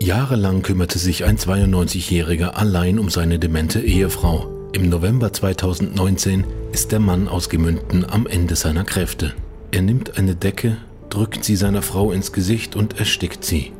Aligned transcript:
Jahrelang 0.00 0.62
kümmerte 0.62 0.98
sich 0.98 1.24
ein 1.24 1.38
92-Jähriger 1.38 2.50
allein 2.50 3.00
um 3.00 3.10
seine 3.10 3.40
demente 3.40 3.80
Ehefrau. 3.80 4.46
Im 4.72 4.88
November 4.88 5.32
2019 5.32 6.44
ist 6.72 6.92
der 6.92 7.00
Mann 7.00 7.26
aus 7.26 7.48
Gemünden 7.48 8.04
am 8.08 8.28
Ende 8.28 8.54
seiner 8.54 8.84
Kräfte. 8.84 9.34
Er 9.72 9.82
nimmt 9.82 10.16
eine 10.16 10.36
Decke, 10.36 10.76
drückt 11.10 11.42
sie 11.44 11.56
seiner 11.56 11.82
Frau 11.82 12.12
ins 12.12 12.32
Gesicht 12.32 12.76
und 12.76 13.00
erstickt 13.00 13.44
sie. 13.44 13.72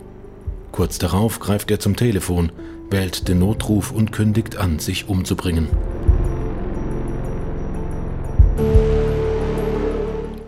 Kurz 0.73 0.99
darauf 0.99 1.39
greift 1.39 1.71
er 1.71 1.79
zum 1.79 1.95
Telefon, 1.95 2.51
wählt 2.91 3.29
den 3.29 3.39
Notruf 3.39 3.93
und 3.93 4.11
kündigt 4.11 4.57
an, 4.57 4.81
sich 4.81 5.09
umzubringen. 5.09 5.69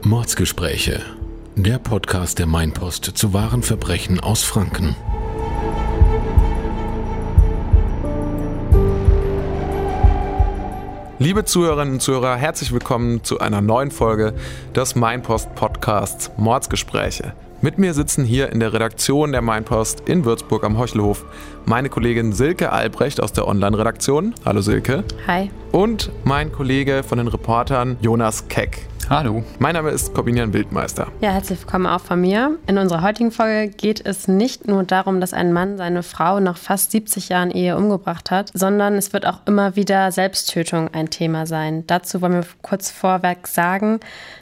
Mordsgespräche. 0.02 1.00
Der 1.54 1.78
Podcast 1.78 2.40
der 2.40 2.46
Mainpost 2.46 3.04
zu 3.04 3.32
wahren 3.32 3.62
Verbrechen 3.62 4.18
aus 4.18 4.42
Franken. 4.42 4.96
Liebe 11.22 11.44
Zuhörerinnen 11.44 11.92
und 11.92 12.00
Zuhörer, 12.00 12.34
herzlich 12.36 12.72
willkommen 12.72 13.22
zu 13.22 13.40
einer 13.40 13.60
neuen 13.60 13.90
Folge 13.90 14.32
des 14.74 14.94
Mainpost 14.94 15.54
Podcasts 15.54 16.30
Mordsgespräche. 16.38 17.34
Mit 17.60 17.76
mir 17.76 17.92
sitzen 17.92 18.24
hier 18.24 18.50
in 18.50 18.58
der 18.58 18.72
Redaktion 18.72 19.32
der 19.32 19.42
Mainpost 19.42 20.08
in 20.08 20.24
Würzburg 20.24 20.64
am 20.64 20.78
Heuchelhof 20.78 21.26
meine 21.66 21.90
Kollegin 21.90 22.32
Silke 22.32 22.72
Albrecht 22.72 23.22
aus 23.22 23.34
der 23.34 23.46
Online-Redaktion. 23.46 24.34
Hallo 24.46 24.62
Silke. 24.62 25.04
Hi. 25.26 25.50
Und 25.72 26.10
mein 26.24 26.52
Kollege 26.52 27.02
von 27.02 27.18
den 27.18 27.28
Reportern 27.28 27.98
Jonas 28.00 28.48
Keck. 28.48 28.86
Hallo. 29.10 29.42
Mein 29.58 29.74
Name 29.74 29.90
ist 29.90 30.14
Corbinian 30.14 30.52
Wildmeister. 30.52 31.08
Ja, 31.20 31.32
herzlich 31.32 31.58
willkommen 31.58 31.86
auch 31.86 32.00
von 32.00 32.20
mir. 32.20 32.56
In 32.68 32.78
unserer 32.78 33.02
heutigen 33.02 33.32
Folge 33.32 33.68
geht 33.68 34.06
es 34.06 34.28
nicht 34.28 34.68
nur 34.68 34.84
darum, 34.84 35.20
dass 35.20 35.32
ein 35.32 35.52
Mann 35.52 35.76
seine 35.78 36.04
Frau 36.04 36.38
nach 36.38 36.56
fast 36.56 36.92
70 36.92 37.28
Jahren 37.28 37.50
Ehe 37.50 37.76
umgebracht 37.76 38.30
hat, 38.30 38.52
sondern 38.54 38.94
es 38.94 39.12
wird 39.12 39.26
auch 39.26 39.40
immer 39.46 39.74
wieder 39.74 40.12
Selbsttötung 40.12 40.94
ein 40.94 41.10
Thema 41.10 41.44
sein. 41.46 41.82
Dazu 41.88 42.22
wollen 42.22 42.34
wir 42.34 42.46
kurz 42.62 42.92
vorweg 42.92 43.48
sagen, 43.48 43.98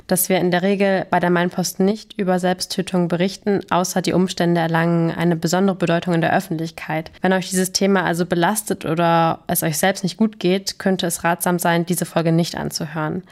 dass 0.06 0.28
wir 0.28 0.38
in 0.38 0.50
der 0.50 0.60
Regel 0.60 1.06
bei 1.08 1.18
der 1.18 1.30
Mainpost 1.30 1.80
nicht 1.80 2.18
über 2.18 2.38
Selbsttötung 2.38 3.08
berichten, 3.08 3.60
außer 3.70 4.02
die 4.02 4.12
Umstände 4.12 4.60
erlangen 4.60 5.10
eine 5.10 5.36
besondere 5.36 5.76
Bedeutung 5.76 6.12
in 6.12 6.20
der 6.20 6.36
Öffentlichkeit. 6.36 7.10
Wenn 7.22 7.32
euch 7.32 7.48
dieses 7.48 7.72
Thema 7.72 8.04
also 8.04 8.26
belastet 8.26 8.84
oder 8.84 9.38
es 9.46 9.62
euch 9.62 9.78
selbst 9.78 10.02
nicht 10.02 10.18
gut 10.18 10.38
geht, 10.38 10.78
könnte 10.78 11.06
es 11.06 11.24
ratsam 11.24 11.58
sein, 11.58 11.86
diese 11.86 12.04
Folge 12.04 12.32
nicht 12.32 12.54
anzuhören. 12.54 13.22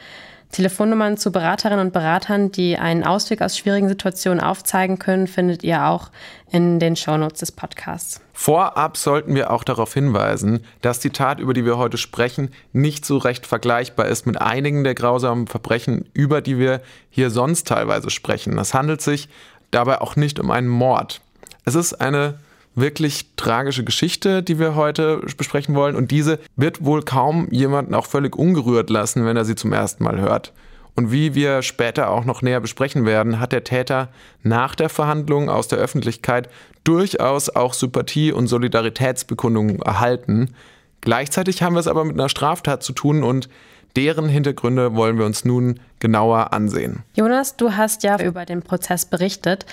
Telefonnummern 0.51 1.17
zu 1.17 1.31
Beraterinnen 1.31 1.87
und 1.87 1.93
Beratern, 1.93 2.51
die 2.51 2.77
einen 2.77 3.03
Ausweg 3.03 3.41
aus 3.41 3.57
schwierigen 3.57 3.89
Situationen 3.89 4.39
aufzeigen 4.39 4.97
können, 4.97 5.27
findet 5.27 5.63
ihr 5.63 5.85
auch 5.85 6.09
in 6.49 6.79
den 6.79 6.95
Shownotes 6.95 7.39
des 7.39 7.51
Podcasts. 7.51 8.21
Vorab 8.33 8.97
sollten 8.97 9.35
wir 9.35 9.51
auch 9.51 9.63
darauf 9.63 9.93
hinweisen, 9.93 10.63
dass 10.81 10.99
die 10.99 11.09
Tat, 11.09 11.39
über 11.39 11.53
die 11.53 11.65
wir 11.65 11.77
heute 11.77 11.97
sprechen, 11.97 12.51
nicht 12.71 13.05
so 13.05 13.17
recht 13.17 13.45
vergleichbar 13.45 14.07
ist 14.07 14.25
mit 14.25 14.39
einigen 14.39 14.83
der 14.83 14.95
grausamen 14.95 15.47
Verbrechen, 15.47 16.09
über 16.13 16.41
die 16.41 16.57
wir 16.57 16.81
hier 17.09 17.29
sonst 17.29 17.67
teilweise 17.67 18.09
sprechen. 18.09 18.57
Es 18.57 18.73
handelt 18.73 19.01
sich 19.01 19.27
dabei 19.71 19.99
auch 19.99 20.15
nicht 20.15 20.39
um 20.39 20.49
einen 20.49 20.69
Mord. 20.69 21.21
Es 21.65 21.75
ist 21.75 21.95
eine 21.95 22.39
wirklich 22.77 23.35
tragische 23.35 23.83
Geschichte, 23.83 24.43
die 24.43 24.59
wir 24.59 24.75
heute 24.75 25.21
besprechen 25.35 25.75
wollen. 25.75 25.95
Und 25.95 26.11
diese 26.11 26.39
wird 26.55 26.85
wohl 26.85 27.01
kaum 27.01 27.49
jemanden 27.51 27.95
auch 27.95 28.05
völlig 28.05 28.35
ungerührt 28.35 28.89
lassen, 28.89 29.25
wenn 29.25 29.35
er 29.35 29.45
sie 29.45 29.55
zum 29.55 29.73
ersten 29.73 30.03
Mal 30.03 30.21
hört. 30.21 30.53
Und 30.95 31.11
wie 31.11 31.35
wir 31.35 31.63
später 31.63 32.09
auch 32.09 32.23
noch 32.23 32.41
näher 32.41 32.59
besprechen 32.59 33.05
werden, 33.05 33.39
hat 33.39 33.51
der 33.51 33.63
Täter 33.63 34.09
nach 34.43 34.75
der 34.75 34.89
Verhandlung 34.89 35.49
aus 35.49 35.67
der 35.67 35.79
Öffentlichkeit 35.79 36.49
durchaus 36.83 37.49
auch 37.49 37.73
Sympathie 37.73 38.31
und 38.31 38.47
Solidaritätsbekundungen 38.47 39.79
erhalten. 39.81 40.55
Gleichzeitig 41.01 41.61
haben 41.61 41.75
wir 41.75 41.79
es 41.79 41.87
aber 41.87 42.05
mit 42.05 42.15
einer 42.15 42.29
Straftat 42.29 42.83
zu 42.83 42.93
tun 42.93 43.23
und 43.23 43.49
Deren 43.97 44.29
Hintergründe 44.29 44.93
wollen 44.93 45.17
wir 45.17 45.25
uns 45.25 45.43
nun 45.43 45.79
genauer 45.97 46.53
ansehen. 46.53 47.01
Jonas, 47.15 47.55
du 47.55 47.75
hast 47.75 48.03
ja 48.03 48.21
über 48.21 48.45
den 48.45 48.61
Prozess 48.61 49.05
berichtet. 49.05 49.65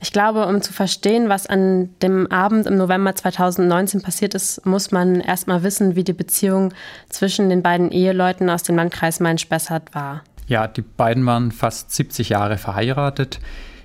Ich 0.00 0.12
glaube, 0.12 0.44
um 0.44 0.60
zu 0.60 0.74
verstehen, 0.74 1.30
was 1.30 1.46
an 1.46 1.88
dem 2.02 2.30
Abend 2.30 2.66
im 2.66 2.76
November 2.76 3.14
2019 3.14 4.02
passiert 4.02 4.34
ist, 4.34 4.66
muss 4.66 4.90
man 4.90 5.20
erstmal 5.20 5.62
wissen, 5.62 5.96
wie 5.96 6.04
die 6.04 6.12
Beziehung 6.12 6.74
zwischen 7.08 7.48
den 7.48 7.62
beiden 7.62 7.90
Eheleuten 7.90 8.50
aus 8.50 8.62
dem 8.62 8.76
Landkreis 8.76 9.18
Main-Spessart 9.18 9.94
war. 9.94 10.24
Ja, 10.46 10.68
die 10.68 10.82
beiden 10.82 11.24
waren 11.24 11.50
fast 11.50 11.90
70 11.90 12.28
Jahre 12.28 12.58
verheiratet. 12.58 13.40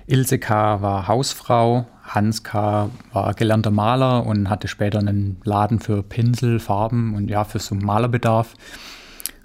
Ilse 0.06 0.38
K. 0.38 0.82
war 0.82 1.08
Hausfrau, 1.08 1.86
Hans 2.02 2.44
K. 2.44 2.90
war 3.14 3.32
gelernter 3.32 3.70
Maler 3.70 4.26
und 4.26 4.50
hatte 4.50 4.68
später 4.68 4.98
einen 4.98 5.40
Laden 5.44 5.80
für 5.80 6.02
Pinsel, 6.02 6.60
Farben 6.60 7.14
und 7.14 7.30
ja, 7.30 7.44
für 7.44 7.60
so 7.60 7.74
Malerbedarf. 7.74 8.52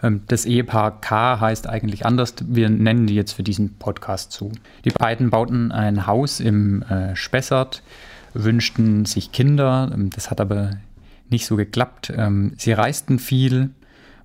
Ähm, 0.03 0.22
das 0.28 0.45
Ehepaar 0.45 1.01
K 1.01 1.39
heißt 1.39 1.67
eigentlich 1.67 2.06
anders. 2.06 2.35
Wir 2.45 2.69
nennen 2.69 3.07
die 3.07 3.16
jetzt 3.16 3.34
für 3.34 3.44
diesen 3.44 3.75
Podcast 3.75 4.31
zu. 4.31 4.51
Die 4.85 4.89
beiden 4.89 5.29
bauten 5.29 5.72
ein 5.72 6.07
Haus 6.07 6.39
im 6.39 6.84
äh, 6.84 7.16
Spessart, 7.16 7.84
wünschten 8.34 9.06
sich 9.06 9.31
Kinder. 9.31 9.91
Ähm, 9.94 10.09
das 10.09 10.31
hat 10.31 10.41
aber 10.41 10.72
nicht 11.29 11.45
so 11.45 11.56
geklappt. 11.56 12.11
Ähm, 12.16 12.53
sie 12.57 12.73
reisten 12.73 13.19
viel, 13.19 13.69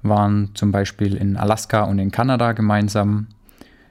waren 0.03 0.51
zum 0.55 0.73
Beispiel 0.73 1.17
in 1.17 1.37
Alaska 1.37 1.85
und 1.85 1.99
in 1.99 2.11
Kanada 2.11 2.53
gemeinsam. 2.53 3.29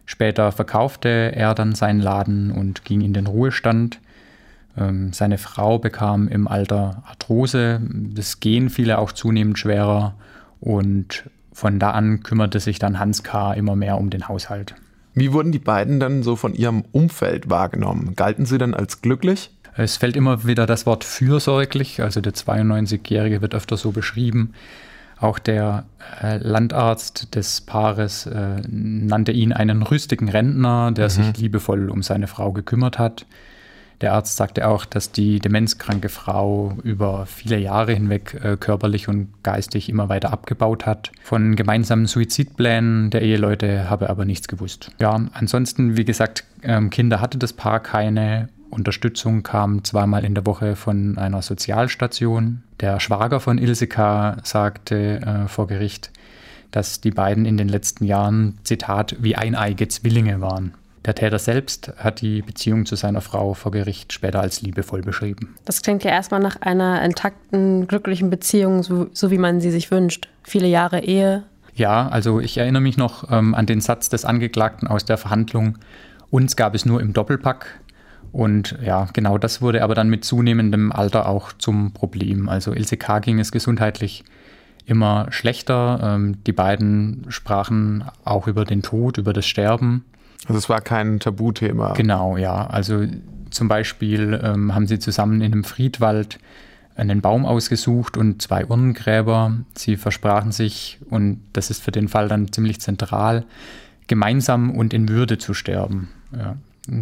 Später 0.06 0.52
verkaufte 0.52 1.32
er 1.36 1.56
dann 1.56 1.74
seinen 1.74 2.00
Laden 2.00 2.52
und 2.52 2.86
ging 2.86 3.02
in 3.02 3.14
den 3.14 3.26
Ruhestand. 3.26 4.00
Seine 4.76 5.40
Frau 5.40 5.80
bekam 5.80 6.28
im 6.28 6.48
Alter 6.48 7.02
Arthrose. 7.08 7.82
Das 8.14 8.40
Gehen 8.40 8.70
fiel 8.70 8.92
auch 8.92 9.14
zunehmend 9.14 9.58
schwerer 9.58 10.14
und 10.60 11.24
von 11.56 11.80
da 11.80 11.92
an 11.92 12.22
kümmerte 12.22 12.60
sich 12.60 12.80
dann 12.80 13.00
Hans 13.00 13.24
K. 13.24 13.54
immer 13.54 13.78
mehr 13.78 13.98
um 13.98 14.10
den 14.10 14.28
Haushalt. 14.28 14.76
Wie 15.14 15.32
wurden 15.32 15.54
die 15.54 15.60
beiden 15.60 16.02
dann 16.02 16.22
so 16.22 16.36
von 16.36 16.54
ihrem 16.54 16.84
Umfeld 16.92 17.50
wahrgenommen? 17.50 18.14
Galten 18.18 18.46
sie 18.46 18.58
dann 18.58 18.74
als 18.74 19.02
glücklich? 19.02 19.52
Es 19.78 19.96
fällt 19.96 20.18
immer 20.18 20.46
wieder 20.46 20.66
das 20.66 20.86
Wort 20.86 21.06
fürsorglich, 21.06 22.02
also 22.02 22.20
der 22.20 22.34
92-Jährige 22.34 23.42
wird 23.42 23.56
öfter 23.56 23.78
so 23.78 23.92
beschrieben. 23.92 24.54
Auch 25.18 25.40
der 25.40 25.86
äh, 26.22 26.38
Landarzt 26.38 27.34
des 27.36 27.62
Paares 27.62 28.26
äh, 28.26 28.62
nannte 28.68 29.32
ihn 29.32 29.54
einen 29.54 29.82
rüstigen 29.82 30.28
Rentner, 30.28 30.92
der 30.92 31.06
mhm. 31.06 31.10
sich 31.10 31.38
liebevoll 31.38 31.90
um 31.90 32.04
seine 32.04 32.28
Frau 32.28 32.52
gekümmert 32.52 33.00
hat. 33.00 33.26
Der 34.02 34.14
Arzt 34.14 34.36
sagte 34.36 34.68
auch, 34.68 34.86
dass 34.86 35.12
die 35.12 35.40
demenzkranke 35.40 36.10
Frau 36.10 36.78
über 36.84 37.26
viele 37.26 37.58
Jahre 37.58 37.94
hinweg 37.94 38.40
äh, 38.44 38.58
körperlich 38.58 39.08
und 39.08 39.30
geistig 39.44 39.90
immer 39.90 40.10
weiter 40.10 40.34
abgebaut 40.34 40.86
hat. 40.86 41.12
Von 41.24 41.56
gemeinsamen 41.56 42.06
Suizidplänen 42.06 43.10
der 43.10 43.22
Eheleute 43.22 43.90
habe 43.90 44.10
aber 44.10 44.26
nichts 44.26 44.48
gewusst. 44.48 44.92
Ja, 45.00 45.20
ansonsten, 45.34 45.98
wie 45.98 46.06
gesagt, 46.06 46.44
ähm, 46.64 46.90
Kinder 46.90 47.22
hatte 47.22 47.38
das 47.38 47.54
Paar 47.54 47.80
keine. 47.80 48.50
Unterstützung 48.70 49.44
kam 49.44 49.84
zweimal 49.86 50.26
in 50.26 50.36
der 50.36 50.46
Woche 50.46 50.76
von 50.76 51.18
einer 51.18 51.42
Sozialstation. 51.42 52.64
Der 52.82 53.00
Schwager 53.00 53.40
von 53.40 53.58
Ilse 53.58 53.88
K. 53.88 54.38
sagte 54.44 55.22
äh, 55.22 55.48
vor 55.48 55.68
Gericht, 55.68 56.12
dass 56.72 57.00
die 57.00 57.12
beiden 57.12 57.46
in 57.46 57.56
den 57.56 57.70
letzten 57.70 58.04
Jahren, 58.04 58.58
Zitat, 58.64 59.16
wie 59.20 59.38
eineige 59.38 59.88
Zwillinge 59.88 60.42
waren. 60.42 60.74
Der 61.06 61.14
Täter 61.14 61.38
selbst 61.38 61.94
hat 61.98 62.22
die 62.22 62.42
Beziehung 62.42 62.88
zu 62.88 62.96
seiner 62.96 63.22
Frau 63.22 63.54
vor 63.54 63.72
Gericht 63.72 64.12
später 64.12 64.40
als 64.40 64.62
liebevoll 64.64 65.02
beschrieben. 65.02 65.56
Das 65.64 65.84
klingt 65.84 66.04
ja 66.04 66.10
erstmal 66.10 66.40
nach 66.40 66.62
einer 66.62 67.04
intakten, 67.04 67.88
glücklichen 67.88 68.32
Beziehung, 68.32 68.82
so, 68.82 69.08
so 69.14 69.30
wie 69.30 69.38
man 69.38 69.62
sie 69.62 69.70
sich 69.70 69.92
wünscht. 69.92 70.28
Viele 70.44 70.68
Jahre 70.68 71.02
Ehe. 71.02 71.44
Ja, 71.76 72.08
also 72.08 72.40
ich 72.40 72.58
erinnere 72.58 72.82
mich 72.82 72.98
noch 72.98 73.30
ähm, 73.32 73.54
an 73.54 73.68
den 73.68 73.82
Satz 73.82 74.10
des 74.10 74.26
Angeklagten 74.26 74.88
aus 74.88 75.06
der 75.06 75.18
Verhandlung. 75.18 75.78
Uns 76.32 76.56
gab 76.56 76.74
es 76.74 76.86
nur 76.86 77.02
im 77.02 77.14
Doppelpack. 77.14 77.68
Und 78.32 78.78
ja, 78.84 79.08
genau 79.14 79.38
das 79.38 79.62
wurde 79.62 79.84
aber 79.84 79.94
dann 79.94 80.10
mit 80.10 80.26
zunehmendem 80.26 80.92
Alter 80.92 81.30
auch 81.30 81.54
zum 81.54 81.94
Problem. 81.94 82.50
Also 82.50 82.74
Ilse 82.74 82.98
K. 82.98 83.20
ging 83.20 83.40
es 83.40 83.52
gesundheitlich 83.52 84.24
immer 84.86 85.28
schlechter. 85.30 86.00
Ähm, 86.02 86.44
die 86.46 86.52
beiden 86.52 87.26
sprachen 87.30 88.06
auch 88.24 88.48
über 88.48 88.66
den 88.66 88.82
Tod, 88.82 89.18
über 89.20 89.34
das 89.34 89.46
Sterben. 89.46 90.04
Also 90.48 90.58
es 90.58 90.70
war 90.70 90.82
kein 90.82 91.20
Tabuthema. 91.20 91.94
Genau, 91.94 92.38
ja. 92.38 92.68
Also 92.68 93.06
zum 93.50 93.68
Beispiel 93.68 94.40
ähm, 94.44 94.76
haben 94.76 94.88
sie 94.88 95.00
zusammen 95.00 95.42
in 95.42 95.52
einem 95.52 95.64
Friedwald 95.64 96.40
einen 96.96 97.22
Baum 97.22 97.46
ausgesucht 97.46 98.18
und 98.18 98.42
zwei 98.42 98.66
Urnengräber. 98.66 99.54
Sie 99.76 99.98
versprachen 99.98 100.52
sich, 100.52 101.00
und 101.10 101.42
das 101.54 101.70
ist 101.70 101.84
für 101.84 101.92
den 101.92 102.08
Fall 102.08 102.30
dann 102.30 102.52
ziemlich 102.52 102.80
zentral, 102.80 103.46
gemeinsam 104.08 104.72
und 104.72 104.94
in 104.94 105.10
Würde 105.10 105.38
zu 105.38 105.54
sterben. 105.54 106.10
Ja. 106.36 106.56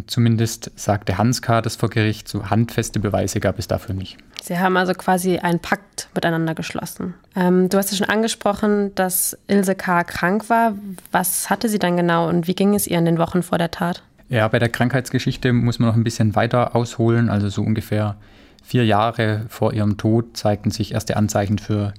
Zumindest 0.07 0.71
sagte 0.75 1.17
Hans 1.17 1.41
K. 1.41 1.61
das 1.61 1.75
vor 1.75 1.89
Gericht, 1.89 2.27
so 2.27 2.49
handfeste 2.49 2.99
Beweise 2.99 3.39
gab 3.39 3.59
es 3.59 3.67
dafür 3.67 3.95
nicht. 3.95 4.17
Sie 4.41 4.57
haben 4.57 4.77
also 4.77 4.93
quasi 4.93 5.37
einen 5.37 5.59
Pakt 5.59 6.09
miteinander 6.15 6.55
geschlossen. 6.55 7.13
Ähm, 7.35 7.69
du 7.69 7.77
hast 7.77 7.91
ja 7.91 7.97
schon 7.97 8.09
angesprochen, 8.09 8.93
dass 8.95 9.37
Ilse 9.47 9.75
K. 9.75 10.03
krank 10.03 10.49
war. 10.49 10.73
Was 11.11 11.49
hatte 11.49 11.69
sie 11.69 11.79
dann 11.79 11.97
genau 11.97 12.29
und 12.29 12.47
wie 12.47 12.55
ging 12.55 12.75
es 12.75 12.87
ihr 12.87 12.97
in 12.97 13.05
den 13.05 13.17
Wochen 13.17 13.43
vor 13.43 13.57
der 13.57 13.71
Tat? 13.71 14.03
Ja, 14.29 14.47
bei 14.47 14.59
der 14.59 14.69
Krankheitsgeschichte 14.69 15.53
muss 15.53 15.79
man 15.79 15.89
noch 15.89 15.95
ein 15.95 16.03
bisschen 16.03 16.35
weiter 16.35 16.75
ausholen, 16.75 17.29
also 17.29 17.49
so 17.49 17.61
ungefähr 17.61 18.17
Vier 18.65 18.85
Jahre 18.85 19.45
vor 19.49 19.73
ihrem 19.73 19.97
Tod 19.97 20.37
zeigten 20.37 20.71
sich 20.71 20.93
erste 20.93 21.17
Anzeichen 21.17 21.59
für 21.59 21.93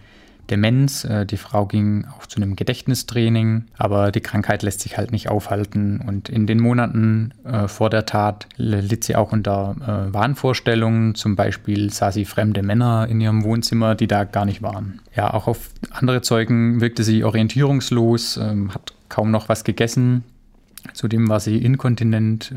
Demenz. 0.50 1.05
Äh, 1.05 1.26
die 1.26 1.37
Frau 1.37 1.67
ging 1.67 2.06
auch 2.17 2.26
zu 2.26 2.37
einem 2.37 2.56
Gedächtnistraining, 2.56 3.64
aber 3.76 4.12
die 4.12 4.20
Krankheit 4.20 4.62
lässt 4.62 4.81
sich 4.81 4.96
halt 4.96 5.12
nicht 5.12 5.29
aufhalten. 5.29 6.00
Und 6.00 6.29
in 6.29 6.46
den 6.46 6.61
Monaten 6.61 7.32
äh, 7.44 7.69
vor 7.69 7.91
der 7.91 8.06
Tat 8.06 8.46
litt 8.56 9.05
sie 9.05 9.17
auch 9.17 9.32
unter 9.32 9.76
äh, 9.81 10.12
Wahnvorstellungen. 10.12 11.14
Zum 11.14 11.37
Beispiel 11.37 11.91
sah 11.91 12.12
sie 12.12 12.25
fremde 12.25 12.62
Männer 12.62 13.06
in 13.08 13.20
ihrem 13.20 13.44
Wohnzimmer, 13.44 13.94
die 13.94 14.06
da 14.06 14.25
gar 14.25 14.44
nicht 14.44 14.62
waren. 14.62 15.00
Ja, 15.14 15.32
auch 15.32 15.46
auf 15.46 15.70
andere 15.91 16.23
Zeugen 16.23 16.81
wirkte 16.81 17.05
sie 17.05 17.25
orientierungslos, 17.25 18.37
ähm, 18.37 18.75
hat 18.75 18.93
kaum 19.08 19.31
noch 19.31 19.49
was 19.49 19.64
gegessen. 19.64 20.25
Zudem 20.93 21.29
war 21.29 21.41
sie 21.41 21.56
inkontinent. 21.56 22.52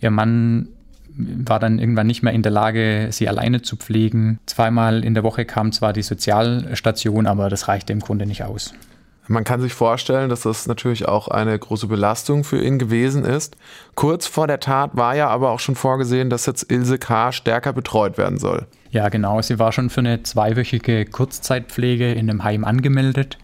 Ihr 0.00 0.10
Mann 0.10 0.66
war 1.16 1.58
dann 1.58 1.78
irgendwann 1.78 2.06
nicht 2.06 2.22
mehr 2.22 2.32
in 2.32 2.42
der 2.42 2.52
Lage, 2.52 3.08
sie 3.10 3.28
alleine 3.28 3.62
zu 3.62 3.76
pflegen. 3.76 4.38
Zweimal 4.46 5.04
in 5.04 5.14
der 5.14 5.22
Woche 5.22 5.44
kam 5.44 5.72
zwar 5.72 5.92
die 5.92 6.02
Sozialstation, 6.02 7.26
aber 7.26 7.48
das 7.48 7.68
reichte 7.68 7.92
im 7.92 8.00
Grunde 8.00 8.26
nicht 8.26 8.44
aus. 8.44 8.74
Man 9.28 9.44
kann 9.44 9.60
sich 9.60 9.72
vorstellen, 9.72 10.28
dass 10.28 10.42
das 10.42 10.66
natürlich 10.66 11.06
auch 11.06 11.28
eine 11.28 11.56
große 11.56 11.86
Belastung 11.86 12.42
für 12.42 12.62
ihn 12.62 12.78
gewesen 12.78 13.24
ist. 13.24 13.56
Kurz 13.94 14.26
vor 14.26 14.48
der 14.48 14.58
Tat 14.58 14.96
war 14.96 15.14
ja 15.14 15.28
aber 15.28 15.50
auch 15.50 15.60
schon 15.60 15.76
vorgesehen, 15.76 16.28
dass 16.28 16.46
jetzt 16.46 16.70
Ilse 16.72 16.98
K. 16.98 17.30
stärker 17.30 17.72
betreut 17.72 18.18
werden 18.18 18.38
soll. 18.38 18.66
Ja, 18.90 19.08
genau. 19.08 19.40
Sie 19.40 19.58
war 19.58 19.72
schon 19.72 19.90
für 19.90 20.00
eine 20.00 20.22
zweiwöchige 20.22 21.06
Kurzzeitpflege 21.06 22.12
in 22.12 22.28
einem 22.28 22.42
Heim 22.42 22.64
angemeldet. 22.64 23.38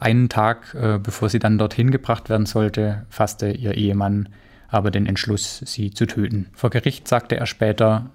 Einen 0.00 0.28
Tag, 0.28 0.74
äh, 0.74 0.98
bevor 0.98 1.28
sie 1.28 1.38
dann 1.38 1.58
dorthin 1.58 1.90
gebracht 1.90 2.28
werden 2.28 2.46
sollte, 2.46 3.06
fasste 3.08 3.50
ihr 3.50 3.74
Ehemann 3.74 4.28
aber 4.70 4.90
den 4.90 5.06
Entschluss, 5.06 5.62
sie 5.66 5.92
zu 5.92 6.06
töten. 6.06 6.46
Vor 6.52 6.70
Gericht 6.70 7.08
sagte 7.08 7.36
er 7.36 7.46
später, 7.46 8.10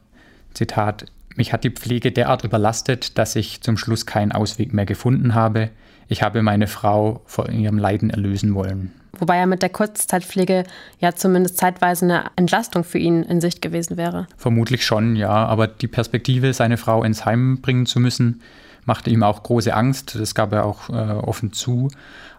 Zitat, 0.54 1.06
mich 1.36 1.52
hat 1.52 1.63
die 1.63 1.69
Pflege 1.69 2.12
derart 2.12 2.44
überlastet, 2.44 3.18
dass 3.18 3.36
ich 3.36 3.62
zum 3.62 3.78
Schluss 3.78 4.06
keinen 4.06 4.31
Ausweg 4.31 4.74
mehr 4.74 4.86
gefunden 4.86 5.36
habe. 5.36 5.69
Ich 6.07 6.22
habe 6.22 6.42
meine 6.42 6.68
Frau 6.68 7.22
vor 7.25 7.50
ihrem 7.50 7.78
Leiden 7.78 8.10
erlösen 8.10 8.56
wollen. 8.56 8.94
Wobei 9.19 9.38
ja 9.38 9.46
mit 9.46 9.62
der 9.62 9.69
Kurzzeitpflege 9.69 10.63
ja 11.00 11.13
zumindest 11.13 11.57
zeitweise 11.57 12.06
eine 12.06 12.25
Entlastung 12.36 12.84
für 12.84 12.98
ihn 12.98 13.24
in 13.24 13.42
Sicht 13.42 13.62
gewesen 13.62 13.98
wäre. 13.98 14.28
Vermutlich 14.38 14.86
schon, 14.86 15.16
ja. 15.16 15.30
Aber 15.30 15.68
die 15.68 15.88
Perspektive, 15.88 16.54
seine 16.54 16.78
Frau 16.78 17.04
ins 17.04 17.25
Heim 17.25 17.62
bringen 17.62 17.86
zu 17.86 18.00
müssen, 18.00 18.42
machte 18.86 19.10
ihm 19.10 19.24
auch 19.24 19.44
große 19.44 19.74
Angst. 19.74 20.16
Das 20.20 20.36
gab 20.36 20.54
er 20.54 20.66
auch 20.66 20.90
äh, 20.90 20.94
offen 20.94 21.52
zu. 21.54 21.90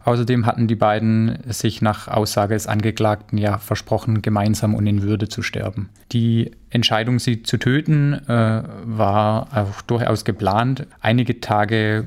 Außerdem 0.04 0.46
hatten 0.46 0.68
die 0.68 0.76
beiden 0.76 1.38
sich 1.48 1.82
nach 1.82 2.06
Aussage 2.06 2.54
des 2.54 2.68
Angeklagten 2.68 3.38
ja 3.38 3.58
versprochen, 3.58 4.22
gemeinsam 4.22 4.74
und 4.74 4.86
in 4.86 5.02
Würde 5.02 5.28
zu 5.28 5.42
sterben. 5.42 5.88
Die 6.12 6.52
Entscheidung, 6.70 7.18
sie 7.18 7.42
zu 7.42 7.56
töten, 7.58 8.14
äh, 8.28 8.62
war 8.84 9.48
auch 9.52 9.82
durchaus 9.82 10.24
geplant. 10.24 10.86
Einige 11.00 11.40
Tage 11.40 12.06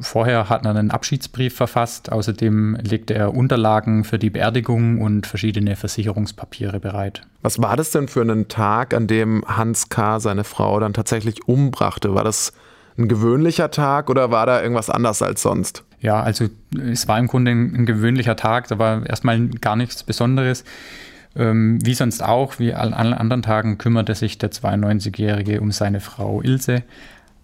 vorher 0.00 0.48
hat 0.48 0.64
er 0.64 0.70
einen 0.70 0.90
Abschiedsbrief 0.90 1.54
verfasst. 1.54 2.10
Außerdem 2.10 2.76
legte 2.82 3.14
er 3.14 3.34
Unterlagen 3.34 4.04
für 4.04 4.18
die 4.18 4.30
Beerdigung 4.30 5.00
und 5.00 5.26
verschiedene 5.26 5.76
Versicherungspapiere 5.76 6.80
bereit. 6.80 7.22
Was 7.42 7.62
war 7.62 7.76
das 7.76 7.90
denn 7.90 8.08
für 8.08 8.20
einen 8.20 8.48
Tag, 8.48 8.94
an 8.94 9.06
dem 9.06 9.44
Hans 9.46 9.88
K. 9.88 10.20
seine 10.20 10.44
Frau 10.44 10.80
dann 10.80 10.92
tatsächlich 10.92 11.46
umbrachte? 11.46 12.14
War 12.14 12.24
das 12.24 12.52
ein 12.98 13.08
gewöhnlicher 13.08 13.70
Tag 13.70 14.10
oder 14.10 14.30
war 14.30 14.46
da 14.46 14.60
irgendwas 14.60 14.90
anders 14.90 15.22
als 15.22 15.42
sonst? 15.42 15.84
Ja, 16.00 16.22
also 16.22 16.46
es 16.90 17.08
war 17.08 17.18
im 17.18 17.26
Grunde 17.26 17.52
ein, 17.52 17.74
ein 17.74 17.86
gewöhnlicher 17.86 18.36
Tag, 18.36 18.68
da 18.68 18.78
war 18.78 19.06
erstmal 19.06 19.48
gar 19.48 19.76
nichts 19.76 20.02
Besonderes. 20.02 20.64
Ähm, 21.36 21.78
wie 21.84 21.94
sonst 21.94 22.22
auch, 22.22 22.58
wie 22.58 22.74
an 22.74 22.92
allen 22.94 23.14
anderen 23.14 23.42
Tagen, 23.42 23.78
kümmerte 23.78 24.14
sich 24.14 24.38
der 24.38 24.50
92-Jährige 24.50 25.60
um 25.60 25.70
seine 25.70 26.00
Frau 26.00 26.42
Ilse. 26.42 26.82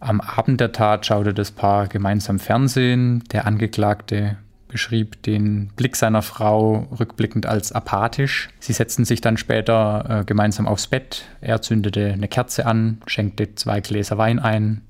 Am 0.01 0.21
Abend 0.21 0.61
der 0.61 0.73
Tat 0.73 1.07
schaute 1.07 1.33
das 1.33 1.51
Paar 1.51 1.87
gemeinsam 1.87 2.39
Fernsehen. 2.39 3.23
Der 3.33 3.47
Angeklagte 3.47 4.37
beschrieb 4.69 5.23
den 5.23 5.69
Blick 5.77 5.95
seiner 5.95 6.23
Frau 6.23 6.89
rückblickend 6.99 7.47
als 7.47 7.71
apathisch. 7.71 8.49
Sie 8.59 8.73
setzten 8.73 9.05
sich 9.05 9.21
dann 9.21 9.37
später 9.37 10.05
äh, 10.09 10.25
gemeinsam 10.25 10.67
aufs 10.67 10.89
Bett. 10.89 11.25
Er 11.41 11.63
zündete 11.63 12.13
eine 12.13 12.27
Kerze 12.27 12.67
an, 12.67 13.01
schenkte 13.07 13.55
zwei 13.55 13.81
Gläser 13.81 14.19
Wein 14.19 14.41
ein. 14.41 14.83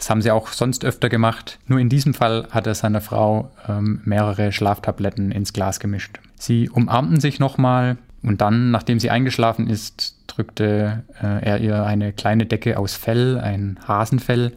Das 0.00 0.08
haben 0.08 0.22
sie 0.22 0.30
auch 0.30 0.48
sonst 0.48 0.82
öfter 0.82 1.10
gemacht. 1.10 1.58
Nur 1.66 1.78
in 1.78 1.90
diesem 1.90 2.14
Fall 2.14 2.48
hat 2.50 2.66
er 2.66 2.74
seiner 2.74 3.02
Frau 3.02 3.50
ähm, 3.68 4.00
mehrere 4.06 4.50
Schlaftabletten 4.50 5.30
ins 5.30 5.52
Glas 5.52 5.78
gemischt. 5.78 6.20
Sie 6.38 6.70
umarmten 6.70 7.20
sich 7.20 7.38
nochmal 7.38 7.98
und 8.22 8.40
dann, 8.40 8.70
nachdem 8.70 8.98
sie 8.98 9.10
eingeschlafen 9.10 9.68
ist, 9.68 10.14
drückte 10.26 11.04
äh, 11.22 11.44
er 11.44 11.60
ihr 11.60 11.84
eine 11.84 12.14
kleine 12.14 12.46
Decke 12.46 12.78
aus 12.78 12.94
Fell, 12.94 13.38
ein 13.38 13.78
Hasenfell, 13.86 14.56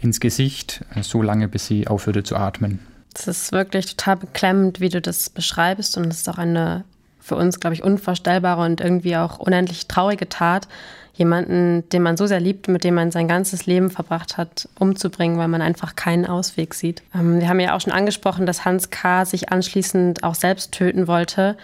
ins 0.00 0.18
Gesicht, 0.18 0.84
äh, 0.96 1.04
so 1.04 1.22
lange 1.22 1.46
bis 1.46 1.68
sie 1.68 1.86
aufhörte 1.86 2.24
zu 2.24 2.34
atmen. 2.34 2.80
Das 3.14 3.28
ist 3.28 3.52
wirklich 3.52 3.86
total 3.94 4.16
beklemmend, 4.16 4.80
wie 4.80 4.88
du 4.88 5.00
das 5.00 5.30
beschreibst 5.30 5.96
und 5.96 6.06
es 6.06 6.22
ist 6.22 6.28
auch 6.28 6.38
eine 6.38 6.82
für 7.22 7.36
uns, 7.36 7.60
glaube 7.60 7.74
ich, 7.74 7.82
unvorstellbare 7.82 8.64
und 8.64 8.80
irgendwie 8.80 9.16
auch 9.16 9.38
unendlich 9.38 9.86
traurige 9.86 10.28
Tat 10.28 10.68
jemanden, 11.14 11.88
den 11.90 12.02
man 12.02 12.16
so 12.16 12.26
sehr 12.26 12.40
liebt, 12.40 12.68
mit 12.68 12.84
dem 12.84 12.94
man 12.94 13.10
sein 13.10 13.28
ganzes 13.28 13.66
Leben 13.66 13.90
verbracht 13.90 14.38
hat, 14.38 14.68
umzubringen, 14.78 15.38
weil 15.38 15.48
man 15.48 15.62
einfach 15.62 15.94
keinen 15.94 16.26
Ausweg 16.26 16.74
sieht. 16.74 17.02
Ähm, 17.14 17.40
wir 17.40 17.48
haben 17.48 17.60
ja 17.60 17.76
auch 17.76 17.80
schon 17.80 17.92
angesprochen, 17.92 18.46
dass 18.46 18.64
Hans 18.64 18.90
K. 18.90 19.24
sich 19.24 19.50
anschließend 19.50 20.24
auch 20.24 20.34
selbst 20.34 20.72
töten 20.72 21.06
wollte. 21.06 21.56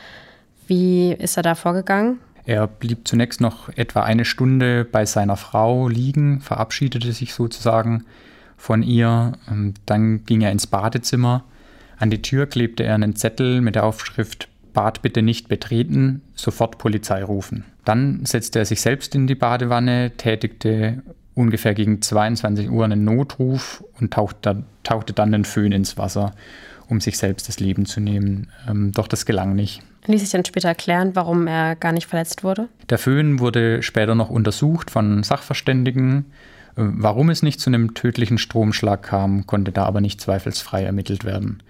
Wie 0.67 1.13
ist 1.13 1.37
er 1.37 1.43
da 1.43 1.55
vorgegangen? 1.55 2.19
Er 2.45 2.67
blieb 2.67 3.09
zunächst 3.09 3.41
noch 3.41 3.69
etwa 3.71 4.03
eine 4.03 4.25
Stunde 4.25 4.85
bei 4.85 5.07
seiner 5.07 5.37
Frau 5.37 5.89
liegen, 5.89 6.41
verabschiedete 6.41 7.13
sich 7.13 7.35
sozusagen 7.35 8.05
von 8.57 8.83
ihr. 8.83 9.33
Ähm, 9.51 9.75
dann 9.87 10.25
ging 10.25 10.43
er 10.43 10.53
ins 10.53 10.67
Badezimmer. 10.67 11.43
An 11.99 12.11
die 12.11 12.23
Tür 12.23 12.47
klebte 12.47 12.85
er 12.85 12.95
einen 12.95 13.17
Zettel 13.17 13.61
mit 13.61 13.75
der 13.75 13.85
Aufschrift 13.85 14.49
Bad 14.79 15.03
bitte 15.03 15.23
nicht 15.23 15.49
betreten, 15.49 16.23
sofort 16.37 16.79
Polizei 16.79 17.25
rufen. 17.25 17.65
Dann 17.85 18.25
setzte 18.25 18.61
er 18.61 18.65
sich 18.65 18.81
selbst 18.81 19.13
in 19.17 19.27
die 19.27 19.35
Badewanne, 19.35 20.13
tätigte 20.17 21.03
ungefähr 21.35 21.75
gegen 21.75 22.01
22 22.01 22.71
Uhr 22.71 22.85
einen 22.85 23.03
Notruf 23.03 23.83
und 23.99 24.13
tauchte, 24.13 24.63
tauchte 24.85 25.13
dann 25.15 25.33
den 25.33 25.45
Föhn 25.45 25.73
ins 25.73 25.99
Wasser, 25.99 26.31
um 26.89 27.01
sich 27.01 27.19
selbst 27.19 27.49
das 27.49 27.59
Leben 27.59 27.87
zu 27.87 27.99
nehmen. 27.99 28.53
Ähm, 28.69 28.93
doch 28.93 29.09
das 29.09 29.27
gelang 29.27 29.57
nicht. 29.57 29.83
Ließ 30.07 30.21
sich 30.21 30.31
dann 30.31 30.45
später 30.45 30.69
erklären, 30.69 31.17
warum 31.17 31.49
er 31.49 31.75
gar 31.75 31.91
nicht 31.91 32.07
verletzt 32.07 32.45
wurde? 32.45 32.69
Der 32.89 32.99
Föhn 32.99 33.41
wurde 33.41 33.83
später 33.83 34.15
noch 34.15 34.31
untersucht 34.31 34.93
von 34.93 35.25
Sachverständigen. 35.25 36.27
Äh, 36.77 36.83
warum 36.85 37.31
es 37.31 37.43
nicht 37.43 37.59
zu 37.59 37.69
einem 37.69 37.95
tödlichen 37.95 38.39
Stromschlag 38.39 39.03
kam, 39.03 39.45
konnte 39.45 39.73
da 39.73 39.87
aber 39.87 40.01
nicht 40.01 40.21
zweifelsfrei 40.21 40.85
ermittelt 40.85 41.25
werden. 41.25 41.65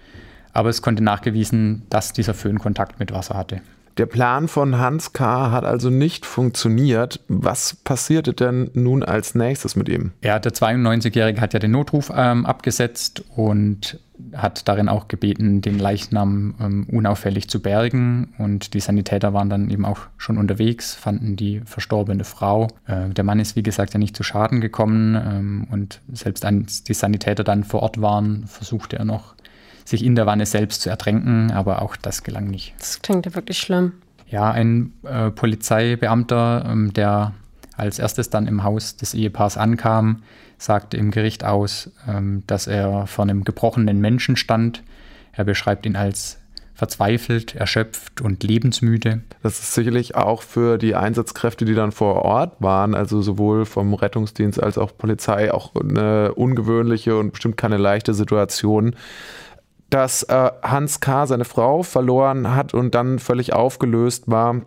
Aber 0.53 0.69
es 0.69 0.81
konnte 0.81 1.03
nachgewiesen, 1.03 1.83
dass 1.89 2.13
dieser 2.13 2.33
Föhn 2.33 2.59
Kontakt 2.59 2.99
mit 2.99 3.11
Wasser 3.11 3.35
hatte. 3.35 3.61
Der 3.99 4.05
Plan 4.05 4.47
von 4.47 4.77
Hans 4.77 5.11
K. 5.11 5.51
hat 5.51 5.65
also 5.65 5.89
nicht 5.89 6.25
funktioniert. 6.25 7.19
Was 7.27 7.75
passierte 7.75 8.33
denn 8.33 8.71
nun 8.73 9.03
als 9.03 9.35
nächstes 9.35 9.75
mit 9.75 9.89
ihm? 9.89 10.13
Ja, 10.23 10.39
der 10.39 10.53
92-Jährige 10.53 11.41
hat 11.41 11.53
ja 11.53 11.59
den 11.59 11.71
Notruf 11.71 12.09
ähm, 12.15 12.45
abgesetzt 12.45 13.25
und 13.35 13.99
hat 14.33 14.69
darin 14.69 14.87
auch 14.87 15.09
gebeten, 15.09 15.59
den 15.61 15.79
Leichnam 15.79 16.55
ähm, 16.61 16.87
unauffällig 16.89 17.49
zu 17.49 17.61
bergen. 17.61 18.33
Und 18.37 18.73
die 18.73 18.79
Sanitäter 18.79 19.33
waren 19.33 19.49
dann 19.49 19.69
eben 19.69 19.83
auch 19.83 19.99
schon 20.17 20.37
unterwegs, 20.37 20.93
fanden 20.93 21.35
die 21.35 21.59
verstorbene 21.65 22.23
Frau. 22.23 22.67
Äh, 22.85 23.09
der 23.09 23.25
Mann 23.25 23.41
ist, 23.41 23.57
wie 23.57 23.63
gesagt, 23.63 23.93
ja 23.93 23.99
nicht 23.99 24.15
zu 24.15 24.23
Schaden 24.23 24.61
gekommen. 24.61 25.15
Ähm, 25.15 25.67
und 25.71 25.99
selbst 26.13 26.45
als 26.45 26.85
die 26.85 26.93
Sanitäter 26.93 27.43
dann 27.43 27.65
vor 27.65 27.83
Ort 27.83 28.01
waren, 28.01 28.47
versuchte 28.47 28.97
er 28.97 29.03
noch 29.03 29.35
sich 29.89 30.05
in 30.05 30.15
der 30.15 30.25
Wanne 30.25 30.45
selbst 30.45 30.81
zu 30.81 30.89
ertränken, 30.89 31.51
aber 31.51 31.81
auch 31.81 31.95
das 31.95 32.23
gelang 32.23 32.47
nicht. 32.47 32.75
Das 32.79 33.01
klingt 33.01 33.25
ja 33.25 33.35
wirklich 33.35 33.57
schlimm. 33.57 33.93
Ja, 34.27 34.51
ein 34.51 34.93
äh, 35.03 35.31
Polizeibeamter, 35.31 36.65
ähm, 36.69 36.93
der 36.93 37.33
als 37.75 37.97
erstes 37.97 38.29
dann 38.29 38.47
im 38.47 38.63
Haus 38.63 38.97
des 38.97 39.13
Ehepaars 39.13 39.57
ankam, 39.57 40.21
sagte 40.57 40.97
im 40.97 41.11
Gericht 41.11 41.43
aus, 41.43 41.91
ähm, 42.07 42.43
dass 42.45 42.67
er 42.67 43.07
vor 43.07 43.23
einem 43.23 43.43
gebrochenen 43.43 43.99
Menschen 43.99 44.35
stand. 44.35 44.83
Er 45.31 45.45
beschreibt 45.45 45.85
ihn 45.85 45.95
als 45.95 46.37
verzweifelt, 46.75 47.55
erschöpft 47.55 48.21
und 48.21 48.41
lebensmüde. 48.43 49.21
Das 49.43 49.59
ist 49.59 49.73
sicherlich 49.73 50.15
auch 50.15 50.41
für 50.41 50.77
die 50.77 50.95
Einsatzkräfte, 50.95 51.65
die 51.65 51.75
dann 51.75 51.91
vor 51.91 52.23
Ort 52.23 52.53
waren, 52.59 52.95
also 52.95 53.21
sowohl 53.21 53.65
vom 53.65 53.93
Rettungsdienst 53.93 54.61
als 54.63 54.77
auch 54.77 54.95
Polizei, 54.97 55.53
auch 55.53 55.75
eine 55.75 56.33
ungewöhnliche 56.35 57.17
und 57.17 57.31
bestimmt 57.31 57.57
keine 57.57 57.77
leichte 57.77 58.13
Situation 58.13 58.95
dass 59.89 60.23
äh, 60.23 60.51
Hans 60.61 60.99
K. 60.99 61.25
seine 61.25 61.45
Frau 61.45 61.83
verloren 61.83 62.55
hat 62.55 62.73
und 62.73 62.95
dann 62.95 63.19
völlig 63.19 63.53
aufgelöst 63.53 64.23
war, 64.27 64.61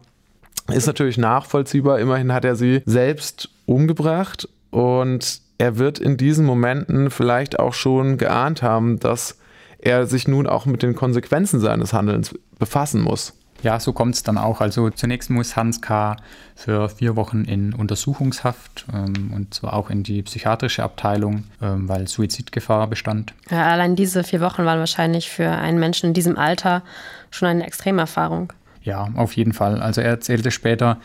ist 0.73 0.87
natürlich 0.87 1.19
nachvollziehbar. 1.19 1.99
Immerhin 2.01 2.33
hat 2.33 2.45
er 2.45 2.57
sie 2.57 2.83
selbst 2.87 3.51
umgebracht 3.67 4.49
und 4.71 5.41
er 5.59 5.79
wird 5.79 5.99
in 5.99 6.17
diesen 6.17 6.45
Momenten 6.45 7.11
vielleicht 7.11 7.59
auch 7.59 7.75
schon 7.75 8.19
geahnt 8.19 8.63
haben, 8.63 8.99
dass 8.99 9.39
er 9.79 10.07
sich 10.07 10.29
nun 10.29 10.47
auch 10.47 10.67
mit 10.67 10.83
den 10.83 10.95
Konsequenzen 10.95 11.61
seines 11.61 11.93
Handelns 11.93 12.35
befassen 12.59 13.01
muss. 13.01 13.35
Ja, 13.63 13.79
so 13.79 13.93
kommt 13.93 14.15
es 14.15 14.23
dann 14.23 14.39
auch. 14.39 14.61
Also 14.61 14.91
zunächst 14.91 15.31
muss 15.31 15.57
Hans 15.57 15.81
K. 15.81 16.17
für 16.57 16.89
vier 16.89 17.17
Wochen 17.17 17.45
in 17.45 17.75
Untersuchungshaft 17.75 18.87
ähm, 18.93 19.33
und 19.35 19.55
zwar 19.55 19.75
auch 19.75 19.89
in 19.89 20.03
die 20.03 20.23
psychiatrische 20.23 20.83
Abteilung, 20.83 21.45
ähm, 21.63 21.89
weil 21.89 22.09
Suizidgefahr 22.09 22.89
bestand. 22.89 23.35
Ja, 23.51 23.67
allein 23.71 23.97
diese 23.97 24.25
vier 24.25 24.41
Wochen 24.41 24.65
waren 24.65 24.79
wahrscheinlich 24.79 25.31
für 25.31 25.49
einen 25.49 25.79
Menschen 25.79 26.09
in 26.09 26.15
diesem 26.15 26.37
Alter 26.37 26.83
schon 27.31 27.49
eine 27.49 27.67
Extremerfahrung. 27.67 28.53
Ja, 28.83 29.09
auf 29.15 29.37
jeden 29.37 29.53
Fall. 29.53 29.81
Also 29.81 30.01
er 30.01 30.09
erzählte 30.09 30.51
später, 30.51 30.99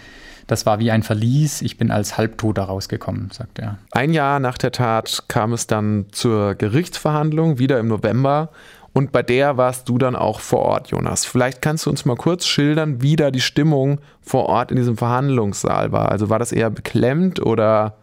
das 0.47 0.65
war 0.65 0.79
wie 0.79 0.91
ein 0.91 1.03
Verlies. 1.03 1.61
Ich 1.61 1.77
bin 1.77 1.91
als 1.91 2.17
Halbtoter 2.17 2.63
rausgekommen, 2.63 3.29
sagt 3.31 3.59
er. 3.59 3.77
Ein 3.91 4.13
Jahr 4.13 4.39
nach 4.39 4.57
der 4.57 4.71
Tat 4.71 5.25
kam 5.27 5.53
es 5.53 5.67
dann 5.67 6.05
zur 6.11 6.55
Gerichtsverhandlung, 6.55 7.59
wieder 7.59 7.79
im 7.79 7.89
November. 7.89 8.49
Und 8.97 9.11
bei 9.11 9.21
der 9.21 9.57
warst 9.57 9.87
du 9.89 9.99
dann 9.99 10.15
auch 10.15 10.39
vor 10.39 10.61
Ort, 10.61 10.87
Jonas. 10.87 11.23
Vielleicht 11.23 11.61
kannst 11.61 11.85
du 11.85 11.91
uns 11.91 12.05
mal 12.05 12.15
kurz 12.15 12.47
schildern, 12.47 12.99
wie 12.99 13.15
da 13.15 13.29
die 13.29 13.41
Stimmung 13.41 13.99
vor 14.23 14.47
Ort 14.47 14.71
in 14.71 14.77
diesem 14.77 14.97
Verhandlungssaal 14.97 15.91
war. 15.91 16.09
Also 16.11 16.31
war 16.31 16.39
das 16.39 16.51
eher 16.51 16.71
beklemmt 16.71 17.39
oder? 17.39 17.95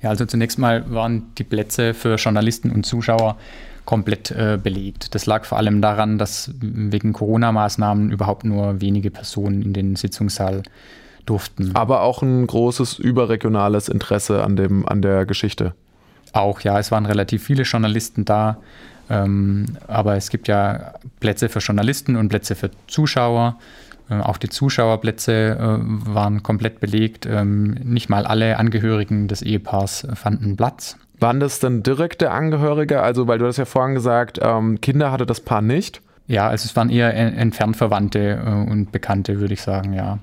Ja, 0.00 0.08
also 0.08 0.24
zunächst 0.24 0.58
mal 0.58 0.90
waren 0.90 1.34
die 1.36 1.44
Plätze 1.44 1.92
für 1.92 2.14
Journalisten 2.14 2.70
und 2.70 2.86
Zuschauer 2.86 3.36
komplett 3.84 4.30
äh, 4.30 4.58
belegt. 4.62 5.14
Das 5.14 5.26
lag 5.26 5.44
vor 5.44 5.58
allem 5.58 5.82
daran, 5.82 6.16
dass 6.16 6.50
wegen 6.62 7.12
Corona-Maßnahmen 7.12 8.10
überhaupt 8.10 8.44
nur 8.44 8.80
wenige 8.80 9.10
Personen 9.10 9.60
in 9.60 9.74
den 9.74 9.96
Sitzungssaal 9.96 10.62
durften. 11.26 11.72
Aber 11.74 12.00
auch 12.00 12.22
ein 12.22 12.46
großes 12.46 12.98
überregionales 12.98 13.90
Interesse 13.90 14.42
an, 14.42 14.56
dem, 14.56 14.88
an 14.88 15.02
der 15.02 15.26
Geschichte. 15.26 15.74
Auch, 16.32 16.62
ja, 16.62 16.78
es 16.78 16.90
waren 16.90 17.04
relativ 17.04 17.44
viele 17.44 17.64
Journalisten 17.64 18.24
da. 18.24 18.56
Ähm, 19.10 19.76
aber 19.88 20.16
es 20.16 20.30
gibt 20.30 20.48
ja 20.48 20.94
Plätze 21.20 21.48
für 21.48 21.58
Journalisten 21.58 22.16
und 22.16 22.28
Plätze 22.28 22.54
für 22.54 22.70
Zuschauer. 22.86 23.58
Äh, 24.10 24.20
auch 24.20 24.38
die 24.38 24.48
Zuschauerplätze 24.48 25.32
äh, 25.32 25.78
waren 25.80 26.42
komplett 26.42 26.80
belegt. 26.80 27.26
Ähm, 27.26 27.74
nicht 27.82 28.08
mal 28.08 28.26
alle 28.26 28.58
Angehörigen 28.58 29.28
des 29.28 29.42
Ehepaars 29.42 30.06
fanden 30.14 30.56
Platz. 30.56 30.96
Waren 31.20 31.40
das 31.40 31.60
dann 31.60 31.82
direkte 31.82 32.30
Angehörige? 32.30 33.00
Also, 33.00 33.28
weil 33.28 33.38
du 33.38 33.46
hast 33.46 33.56
ja 33.56 33.64
vorhin 33.64 33.94
gesagt, 33.94 34.40
ähm, 34.42 34.80
Kinder 34.80 35.12
hatte 35.12 35.26
das 35.26 35.40
Paar 35.40 35.62
nicht. 35.62 36.02
Ja, 36.32 36.48
also 36.48 36.64
es 36.64 36.74
waren 36.76 36.88
eher 36.88 37.14
entfernt 37.14 37.76
Verwandte 37.76 38.42
äh, 38.42 38.70
und 38.70 38.90
Bekannte, 38.90 39.38
würde 39.38 39.52
ich 39.52 39.60
sagen, 39.60 39.92
ja. 39.92 40.18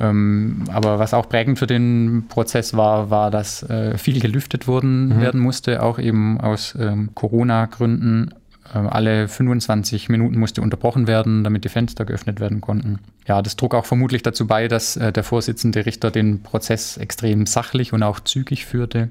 Ähm, 0.00 0.64
aber 0.72 0.98
was 0.98 1.12
auch 1.12 1.28
prägend 1.28 1.58
für 1.58 1.66
den 1.66 2.24
Prozess 2.30 2.74
war, 2.74 3.10
war, 3.10 3.30
dass 3.30 3.62
äh, 3.64 3.98
viel 3.98 4.18
gelüftet 4.18 4.66
wurden, 4.66 5.08
mhm. 5.08 5.20
werden 5.20 5.40
musste, 5.40 5.82
auch 5.82 5.98
eben 5.98 6.40
aus 6.40 6.74
ähm, 6.80 7.10
Corona-Gründen. 7.14 8.32
Ähm, 8.74 8.88
alle 8.88 9.28
25 9.28 10.08
Minuten 10.08 10.38
musste 10.38 10.62
unterbrochen 10.62 11.06
werden, 11.06 11.44
damit 11.44 11.64
die 11.64 11.68
Fenster 11.68 12.06
geöffnet 12.06 12.40
werden 12.40 12.62
konnten. 12.62 13.00
Ja, 13.28 13.42
das 13.42 13.56
trug 13.56 13.74
auch 13.74 13.84
vermutlich 13.84 14.22
dazu 14.22 14.46
bei, 14.46 14.68
dass 14.68 14.96
äh, 14.96 15.12
der 15.12 15.22
Vorsitzende 15.22 15.84
Richter 15.84 16.10
den 16.10 16.42
Prozess 16.42 16.96
extrem 16.96 17.44
sachlich 17.44 17.92
und 17.92 18.02
auch 18.02 18.20
zügig 18.20 18.64
führte 18.64 19.10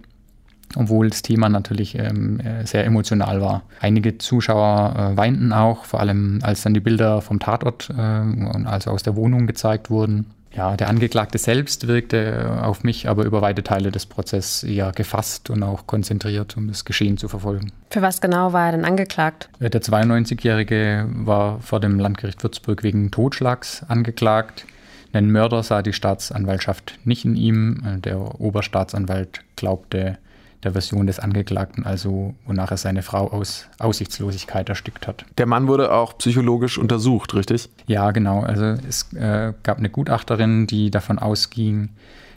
obwohl 0.76 1.10
das 1.10 1.22
Thema 1.22 1.50
natürlich 1.50 1.98
ähm, 1.98 2.40
äh, 2.40 2.66
sehr 2.66 2.86
emotional 2.86 3.42
war. 3.42 3.64
Einige 3.80 4.18
Zuschauer 4.18 4.96
äh, 5.14 5.18
weinten 5.18 5.54
auch, 5.54 5.86
vor 5.86 6.00
allem 6.00 6.40
als 6.44 6.62
dann 6.64 6.74
die 6.74 6.80
Bilder 6.80 7.22
vom 7.22 7.40
Tatort 7.40 7.90
äh, 7.90 8.20
und 8.22 8.68
also 8.68 8.92
aus 8.92 9.04
der 9.04 9.16
Wohnung 9.16 9.48
gezeigt 9.48 9.90
wurden. 9.90 10.28
Ja, 10.54 10.76
der 10.76 10.90
Angeklagte 10.90 11.38
selbst 11.38 11.88
wirkte 11.88 12.60
auf 12.62 12.84
mich 12.84 13.08
aber 13.08 13.24
über 13.24 13.42
weite 13.42 13.64
Teile 13.64 13.90
des 13.90 14.06
Prozesses 14.06 14.64
eher 14.64 14.92
gefasst 14.92 15.50
und 15.50 15.64
auch 15.64 15.88
konzentriert, 15.88 16.58
um 16.58 16.68
das 16.68 16.84
Geschehen 16.84 17.18
zu 17.18 17.30
verfolgen. 17.30 17.72
Für 17.90 18.02
was 18.02 18.20
genau 18.20 18.52
war 18.52 18.66
er 18.66 18.72
denn 18.74 18.86
angeklagt? 18.86 19.50
Äh, 19.60 19.70
der 19.70 19.82
92-Jährige 19.82 21.08
war 21.10 21.60
vor 21.62 21.80
dem 21.80 22.00
Landgericht 22.00 22.44
Würzburg 22.44 22.84
wegen 22.84 23.12
Totschlags 23.12 23.84
angeklagt. 23.88 24.66
Einen 25.14 25.32
Mörder 25.32 25.64
sah 25.64 25.82
die 25.82 25.94
Staatsanwaltschaft 25.94 27.00
nicht 27.06 27.26
in 27.26 27.36
ihm. 27.36 27.82
Äh, 27.86 28.00
der 28.00 28.40
Oberstaatsanwalt 28.42 29.42
glaubte, 29.56 30.18
der 30.64 30.74
Version 30.74 31.08
des 31.08 31.20
Angeklagten, 31.20 31.86
also 31.86 32.36
wonach 32.46 32.72
er 32.72 32.78
seine 32.78 33.02
Frau 33.02 33.32
aus 33.32 33.68
Aussichtslosigkeit 33.80 34.70
erstickt 34.70 35.08
hat. 35.08 35.26
Der 35.38 35.46
Mann 35.46 35.68
wurde 35.68 35.92
auch 35.92 36.18
psychologisch 36.18 36.78
untersucht, 36.78 37.34
richtig? 37.34 37.70
Ja, 37.88 38.12
genau. 38.12 38.42
Also 38.42 38.78
es 38.88 39.12
äh, 39.14 39.54
gab 39.64 39.80
eine 39.80 39.90
Gutachterin, 39.90 40.68
die 40.68 40.92
davon 40.92 41.20
ausging, 41.20 41.90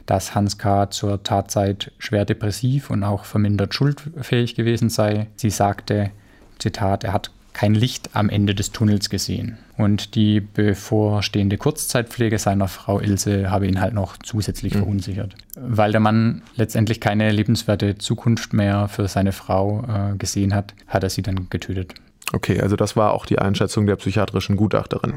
dass 0.05 0.35
Hans 0.35 0.57
K. 0.57 0.89
zur 0.89 1.23
Tatzeit 1.23 1.91
schwer 1.97 2.25
depressiv 2.25 2.89
und 2.89 3.03
auch 3.03 3.25
vermindert 3.25 3.73
schuldfähig 3.73 4.55
gewesen 4.55 4.89
sei. 4.89 5.27
Sie 5.35 5.49
sagte, 5.49 6.11
Zitat, 6.59 7.03
er 7.03 7.13
hat 7.13 7.31
kein 7.55 7.73
Licht 7.73 8.09
am 8.13 8.29
Ende 8.29 8.53
des 8.53 8.71
Tunnels 8.71 9.09
gesehen. 9.09 9.57
Und 9.77 10.13
die 10.15 10.41
bevorstehende 10.41 11.57
Kurzzeitpflege 11.57 12.37
seiner 12.37 12.67
Frau 12.67 12.99
Ilse 12.99 13.49
habe 13.49 13.65
ihn 13.65 13.79
halt 13.81 13.93
noch 13.93 14.17
zusätzlich 14.17 14.73
mhm. 14.75 14.79
verunsichert. 14.79 15.35
Weil 15.55 15.91
der 15.91 16.01
Mann 16.01 16.43
letztendlich 16.55 16.99
keine 16.99 17.31
lebenswerte 17.31 17.97
Zukunft 17.97 18.53
mehr 18.53 18.89
für 18.89 19.07
seine 19.07 19.31
Frau 19.31 19.85
äh, 19.87 20.17
gesehen 20.17 20.53
hat, 20.53 20.75
hat 20.87 21.03
er 21.03 21.09
sie 21.09 21.21
dann 21.21 21.49
getötet. 21.49 21.95
Okay, 22.33 22.59
also 22.59 22.75
das 22.75 22.95
war 22.95 23.13
auch 23.13 23.25
die 23.25 23.39
Einschätzung 23.39 23.87
der 23.87 23.95
psychiatrischen 23.95 24.57
Gutachterin. 24.57 25.13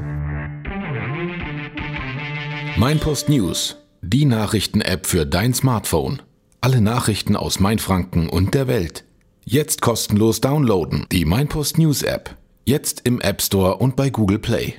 Mein 2.77 2.99
Post 2.99 3.27
News, 3.27 3.75
die 4.01 4.23
Nachrichten-App 4.23 5.05
für 5.05 5.25
dein 5.25 5.53
Smartphone. 5.53 6.21
Alle 6.61 6.79
Nachrichten 6.79 7.35
aus 7.35 7.59
Mainfranken 7.59 8.29
und 8.29 8.53
der 8.53 8.67
Welt. 8.67 9.03
Jetzt 9.51 9.81
kostenlos 9.81 10.41
downloaden. 10.41 11.07
Die 11.11 11.25
Mainpost 11.25 11.79
News 11.79 12.03
App. 12.03 12.35
Jetzt 12.65 13.01
im 13.03 13.19
App 13.19 13.41
Store 13.41 13.77
und 13.77 13.95
bei 13.95 14.11
Google 14.11 14.37
Play. 14.37 14.75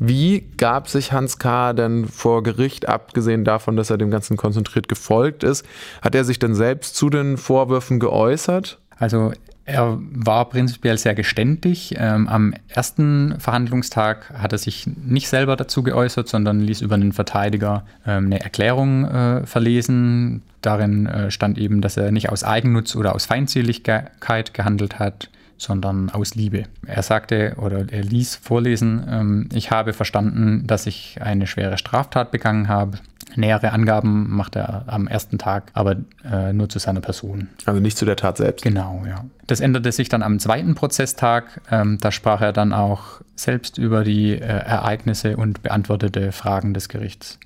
Wie 0.00 0.40
gab 0.56 0.88
sich 0.88 1.12
Hans 1.12 1.38
K. 1.38 1.72
denn 1.72 2.08
vor 2.08 2.42
Gericht, 2.42 2.88
abgesehen 2.88 3.44
davon, 3.44 3.76
dass 3.76 3.90
er 3.90 3.96
dem 3.96 4.10
Ganzen 4.10 4.36
konzentriert 4.36 4.88
gefolgt 4.88 5.44
ist? 5.44 5.64
Hat 6.02 6.16
er 6.16 6.24
sich 6.24 6.40
denn 6.40 6.56
selbst 6.56 6.96
zu 6.96 7.08
den 7.08 7.36
Vorwürfen 7.36 8.00
geäußert? 8.00 8.80
Also 8.98 9.30
er 9.66 9.98
war 9.98 10.48
prinzipiell 10.48 10.98
sehr 10.98 11.14
geständig. 11.14 11.94
Ähm, 11.96 12.28
am 12.28 12.54
ersten 12.68 13.38
Verhandlungstag 13.38 14.30
hat 14.36 14.52
er 14.52 14.58
sich 14.58 14.86
nicht 14.86 15.28
selber 15.28 15.56
dazu 15.56 15.82
geäußert, 15.82 16.28
sondern 16.28 16.60
ließ 16.60 16.82
über 16.82 16.96
einen 16.96 17.12
Verteidiger 17.12 17.84
ähm, 18.06 18.26
eine 18.26 18.40
Erklärung 18.40 19.06
äh, 19.06 19.46
verlesen. 19.46 20.42
Darin 20.64 21.06
äh, 21.06 21.30
stand 21.30 21.58
eben, 21.58 21.80
dass 21.80 21.96
er 21.96 22.12
nicht 22.12 22.30
aus 22.30 22.44
Eigennutz 22.44 22.96
oder 22.96 23.14
aus 23.14 23.26
Feindseligkeit 23.26 24.54
gehandelt 24.54 24.98
hat, 24.98 25.30
sondern 25.56 26.10
aus 26.10 26.34
Liebe. 26.34 26.64
Er 26.86 27.02
sagte 27.02 27.54
oder 27.58 27.86
er 27.90 28.02
ließ 28.02 28.36
vorlesen, 28.36 29.04
ähm, 29.08 29.48
ich 29.52 29.70
habe 29.70 29.92
verstanden, 29.92 30.66
dass 30.66 30.86
ich 30.86 31.18
eine 31.20 31.46
schwere 31.46 31.78
Straftat 31.78 32.30
begangen 32.30 32.68
habe 32.68 32.98
Nähere 33.36 33.72
Angaben 33.72 34.30
macht 34.30 34.56
er 34.56 34.84
am 34.86 35.08
ersten 35.08 35.38
Tag, 35.38 35.70
aber 35.72 35.96
äh, 36.30 36.52
nur 36.52 36.68
zu 36.68 36.78
seiner 36.78 37.00
Person. 37.00 37.48
Also 37.64 37.80
nicht 37.80 37.96
zu 37.96 38.04
der 38.04 38.16
Tat 38.16 38.36
selbst. 38.36 38.62
Genau, 38.62 39.02
ja. 39.08 39.24
Das 39.46 39.60
änderte 39.60 39.90
sich 39.92 40.08
dann 40.08 40.22
am 40.22 40.38
zweiten 40.38 40.74
Prozesstag. 40.74 41.60
Ähm, 41.70 41.98
da 42.00 42.12
sprach 42.12 42.40
er 42.40 42.52
dann 42.52 42.72
auch 42.72 43.20
selbst 43.34 43.78
über 43.78 44.04
die 44.04 44.32
äh, 44.32 44.38
Ereignisse 44.38 45.36
und 45.36 45.62
beantwortete 45.62 46.32
Fragen 46.32 46.74
des 46.74 46.88
Gerichts. 46.88 47.38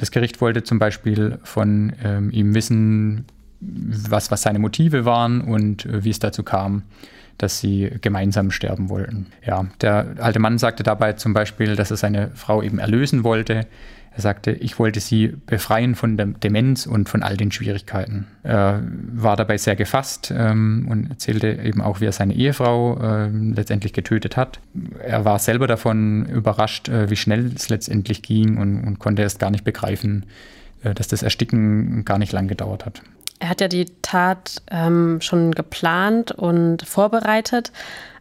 Das 0.00 0.10
Gericht 0.10 0.40
wollte 0.40 0.62
zum 0.62 0.78
Beispiel 0.78 1.38
von 1.42 1.92
ähm, 2.02 2.30
ihm 2.30 2.54
wissen, 2.54 3.26
was, 3.60 4.30
was 4.30 4.40
seine 4.40 4.58
Motive 4.58 5.04
waren 5.04 5.42
und 5.42 5.84
äh, 5.84 6.02
wie 6.02 6.08
es 6.08 6.18
dazu 6.18 6.42
kam, 6.42 6.84
dass 7.42 7.58
sie 7.58 7.90
gemeinsam 8.00 8.50
sterben 8.50 8.88
wollten. 8.88 9.26
Ja, 9.44 9.66
der 9.80 10.14
alte 10.18 10.38
Mann 10.38 10.58
sagte 10.58 10.82
dabei 10.82 11.14
zum 11.14 11.32
Beispiel, 11.32 11.76
dass 11.76 11.90
er 11.90 11.96
seine 11.96 12.30
Frau 12.34 12.62
eben 12.62 12.78
erlösen 12.78 13.24
wollte. 13.24 13.66
Er 14.12 14.22
sagte, 14.22 14.50
ich 14.50 14.78
wollte 14.78 14.98
sie 14.98 15.28
befreien 15.46 15.94
von 15.94 16.16
der 16.16 16.26
Demenz 16.26 16.86
und 16.86 17.08
von 17.08 17.22
all 17.22 17.36
den 17.36 17.52
Schwierigkeiten. 17.52 18.26
Er 18.42 18.82
war 19.12 19.36
dabei 19.36 19.56
sehr 19.56 19.76
gefasst 19.76 20.32
ähm, 20.36 20.88
und 20.90 21.10
erzählte 21.10 21.48
eben 21.62 21.80
auch, 21.80 22.00
wie 22.00 22.06
er 22.06 22.12
seine 22.12 22.34
Ehefrau 22.34 22.98
äh, 23.00 23.28
letztendlich 23.28 23.92
getötet 23.92 24.36
hat. 24.36 24.58
Er 25.00 25.24
war 25.24 25.38
selber 25.38 25.68
davon 25.68 26.26
überrascht, 26.26 26.88
äh, 26.88 27.08
wie 27.08 27.16
schnell 27.16 27.52
es 27.54 27.68
letztendlich 27.68 28.22
ging 28.22 28.56
und, 28.58 28.82
und 28.82 28.98
konnte 28.98 29.22
erst 29.22 29.38
gar 29.38 29.52
nicht 29.52 29.62
begreifen, 29.62 30.26
äh, 30.82 30.92
dass 30.92 31.06
das 31.06 31.22
Ersticken 31.22 32.04
gar 32.04 32.18
nicht 32.18 32.32
lang 32.32 32.48
gedauert 32.48 32.86
hat. 32.86 33.02
Er 33.40 33.48
hat 33.48 33.60
ja 33.60 33.68
die 33.68 33.86
Tat 34.02 34.62
ähm, 34.70 35.20
schon 35.20 35.52
geplant 35.52 36.30
und 36.30 36.86
vorbereitet, 36.86 37.72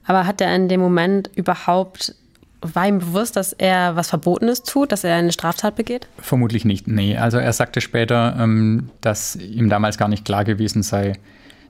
aber 0.06 0.26
hat 0.26 0.42
er 0.42 0.56
in 0.56 0.70
dem 0.70 0.80
Moment 0.80 1.30
überhaupt 1.36 2.16
war 2.62 2.88
ihm 2.88 3.00
bewusst, 3.00 3.36
dass 3.36 3.54
er 3.54 3.96
was 3.96 4.10
Verbotenes 4.10 4.64
tut, 4.64 4.92
dass 4.92 5.04
er 5.04 5.16
eine 5.16 5.32
Straftat 5.32 5.76
begeht? 5.76 6.08
Vermutlich 6.18 6.66
nicht, 6.66 6.88
nee. 6.88 7.18
Also 7.18 7.38
er 7.38 7.54
sagte 7.54 7.82
später, 7.82 8.36
ähm, 8.38 8.90
dass 9.02 9.36
ihm 9.36 9.70
damals 9.70 9.98
gar 9.98 10.10
nicht 10.10 10.26
klar 10.26 10.44
gewesen 10.44 10.84
sei, 10.84 11.14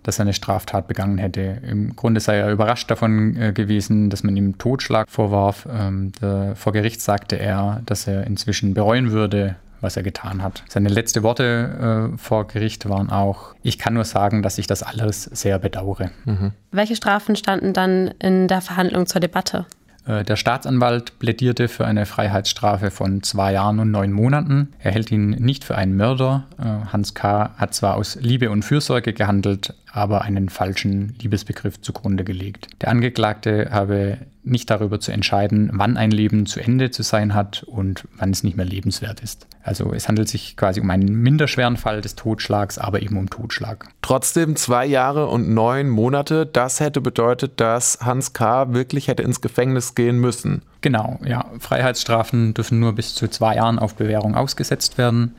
dass 0.03 0.17
er 0.17 0.23
eine 0.23 0.33
Straftat 0.33 0.87
begangen 0.87 1.17
hätte. 1.17 1.61
Im 1.67 1.95
Grunde 1.95 2.21
sei 2.21 2.37
er 2.37 2.51
überrascht 2.51 2.89
davon 2.89 3.35
äh, 3.37 3.51
gewesen, 3.53 4.09
dass 4.09 4.23
man 4.23 4.35
ihm 4.35 4.57
Totschlag 4.57 5.09
vorwarf. 5.09 5.67
Ähm, 5.71 6.11
vor 6.55 6.73
Gericht 6.73 7.01
sagte 7.01 7.37
er, 7.37 7.81
dass 7.85 8.07
er 8.07 8.25
inzwischen 8.25 8.73
bereuen 8.73 9.11
würde, 9.11 9.55
was 9.81 9.98
er 9.98 10.03
getan 10.03 10.43
hat. 10.43 10.63
Seine 10.67 10.89
letzten 10.89 11.24
Worte 11.24 12.12
äh, 12.13 12.17
vor 12.17 12.48
Gericht 12.48 12.88
waren 12.89 13.09
auch, 13.09 13.55
ich 13.63 13.77
kann 13.77 13.93
nur 13.93 14.05
sagen, 14.05 14.41
dass 14.41 14.57
ich 14.57 14.67
das 14.67 14.83
alles 14.83 15.24
sehr 15.24 15.59
bedauere. 15.59 16.12
Mhm. 16.25 16.51
Welche 16.71 16.95
Strafen 16.95 17.36
standen 17.36 17.74
dann 17.74 18.07
in 18.19 18.48
der 18.48 18.62
Verhandlung 18.62 19.05
zur 19.05 19.21
Debatte? 19.21 19.65
Äh, 20.05 20.24
der 20.24 20.36
Staatsanwalt 20.36 21.19
plädierte 21.19 21.67
für 21.67 21.86
eine 21.86 22.05
Freiheitsstrafe 22.05 22.91
von 22.91 23.21
zwei 23.24 23.53
Jahren 23.53 23.79
und 23.79 23.91
neun 23.91 24.12
Monaten. 24.12 24.74
Er 24.79 24.91
hält 24.91 25.12
ihn 25.12 25.31
nicht 25.31 25.63
für 25.63 25.75
einen 25.75 25.95
Mörder. 25.95 26.45
Äh, 26.57 26.91
Hans 26.91 27.13
K. 27.13 27.51
hat 27.57 27.74
zwar 27.74 27.95
aus 27.95 28.17
Liebe 28.19 28.50
und 28.50 28.63
Fürsorge 28.63 29.13
gehandelt, 29.13 29.75
aber 29.91 30.22
einen 30.22 30.50
falschen 30.50 31.15
Liebesbegriff 31.22 31.81
zugrunde 31.81 32.24
gelegt. 32.24 32.67
Der 32.81 32.89
Angeklagte 32.89 33.69
habe 33.72 34.19
nicht 34.43 34.69
darüber 34.69 35.00
zu 35.00 35.12
entscheiden, 35.12 35.69
wann 35.74 35.98
ein 35.98 36.12
Leben 36.12 36.46
zu 36.46 36.60
Ende 36.60 36.91
zu 36.91 37.03
sein 37.03 37.34
hat 37.34 37.63
und 37.63 38.05
wann 38.17 38.31
es 38.31 38.43
nicht 38.43 38.58
mehr 38.58 38.65
lebenswert 38.65 39.19
ist. 39.19 39.48
Also 39.62 39.93
es 39.93 40.08
handelt 40.08 40.29
sich 40.29 40.55
quasi 40.58 40.79
um 40.79 40.89
einen 40.89 41.13
minderschweren 41.13 41.77
Fall 41.77 42.01
des 42.01 42.15
Totschlags, 42.15 42.77
aber 42.77 43.01
eben 43.01 43.17
um 43.17 43.29
Totschlag. 43.29 43.89
Trotzdem 44.01 44.55
zwei 44.55 44.86
Jahre 44.86 45.27
und 45.27 45.50
neun 45.50 45.89
Monate, 45.89 46.46
das 46.46 46.79
hätte 46.79 47.01
bedeutet, 47.01 47.60
dass 47.60 48.00
Hans 48.01 48.34
K. 48.34 48.74
wirklich 48.74 49.08
hätte 49.08 49.24
ins 49.24 49.41
Gefängnis 49.41 49.96
gehen 49.96 50.17
müssen. 50.19 50.63
Genau, 50.81 51.19
ja. 51.25 51.46
Freiheitsstrafen 51.60 52.53
dürfen 52.53 52.79
nur 52.79 52.93
bis 52.93 53.13
zu 53.13 53.27
zwei 53.27 53.55
Jahren 53.55 53.79
auf 53.79 53.96
Bewährung 53.96 54.36
ausgesetzt 54.36 54.98
werden. 54.98 55.36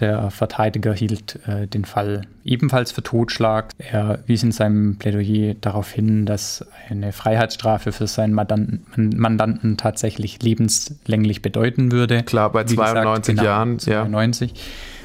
Der 0.00 0.30
Verteidiger 0.30 0.94
hielt 0.94 1.38
äh, 1.46 1.66
den 1.66 1.84
Fall 1.84 2.22
ebenfalls 2.42 2.90
für 2.90 3.02
Totschlag. 3.02 3.66
Er 3.78 4.20
wies 4.26 4.42
in 4.42 4.50
seinem 4.50 4.96
Plädoyer 4.96 5.54
darauf 5.60 5.90
hin, 5.92 6.24
dass 6.24 6.64
eine 6.88 7.12
Freiheitsstrafe 7.12 7.92
für 7.92 8.06
seinen 8.06 8.32
Mandanten, 8.32 8.82
Mandanten 9.16 9.76
tatsächlich 9.76 10.42
lebenslänglich 10.42 11.42
bedeuten 11.42 11.92
würde. 11.92 12.22
Klar, 12.22 12.50
bei 12.50 12.64
92 12.64 13.34
gesagt, 13.34 13.38
genau, 13.38 13.42
Jahren. 13.42 13.78
92. 13.78 14.54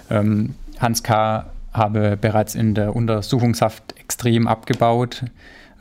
Ja. 0.10 0.20
Ähm, 0.20 0.56
Hans 0.80 1.04
K. 1.04 1.46
habe 1.74 2.18
bereits 2.20 2.56
in 2.56 2.74
der 2.74 2.96
Untersuchungshaft 2.96 3.96
extrem 4.00 4.48
abgebaut. 4.48 5.25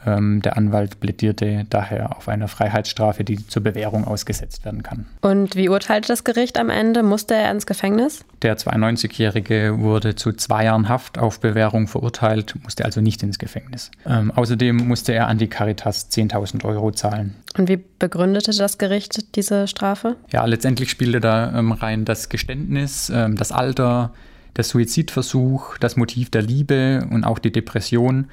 Ähm, 0.07 0.43
der 0.43 0.57
Anwalt 0.57 1.01
plädierte 1.01 1.67
daher 1.71 2.17
auf 2.17 2.29
eine 2.29 2.49
Freiheitsstrafe, 2.49 3.25
die 3.25 3.47
zur 3.47 3.63
Bewährung 3.63 4.05
ausgesetzt 4.05 4.65
werden 4.65 4.83
kann. 4.83 5.07
Und 5.21 5.57
wie 5.57 5.69
urteilte 5.69 6.09
das 6.09 6.25
Gericht 6.25 6.59
am 6.59 6.71
Ende? 6.71 7.03
Musste 7.03 7.35
er 7.35 7.51
ins 7.51 7.67
Gefängnis? 7.67 8.25
Der 8.43 8.57
92-Jährige 8.57 9.79
wurde 9.79 10.15
zu 10.15 10.33
zwei 10.33 10.65
Jahren 10.65 10.89
Haft 10.89 11.19
auf 11.19 11.41
Bewährung 11.41 11.89
verurteilt, 11.89 12.55
musste 12.63 12.85
also 12.85 13.01
nicht 13.01 13.23
ins 13.23 13.39
Gefängnis. 13.39 13.91
Ähm, 14.07 14.31
außerdem 14.31 14.77
musste 14.77 15.13
er 15.13 15.29
an 15.29 15.39
die 15.39 15.49
Caritas 15.49 16.11
10.000 16.11 16.65
Euro 16.65 16.91
zahlen. 16.93 17.35
Und 17.57 17.69
wie 17.69 17.79
begründete 17.99 18.57
das 18.57 18.79
Gericht 18.79 19.37
diese 19.37 19.69
Strafe? 19.69 20.17
Ja, 20.31 20.45
letztendlich 20.45 20.91
spielte 20.91 21.21
da 21.21 21.57
ähm, 21.57 21.73
rein 21.73 22.05
das 22.05 22.29
Geständnis, 22.29 23.11
ähm, 23.15 23.37
das 23.37 23.53
Alter, 23.53 24.13
der 24.57 24.65
Suizidversuch, 24.65 25.79
das 25.79 25.97
Motiv 25.97 26.31
der 26.31 26.43
Liebe 26.43 27.07
und 27.11 27.25
auch 27.25 27.39
die 27.39 27.53
Depression. 27.53 28.27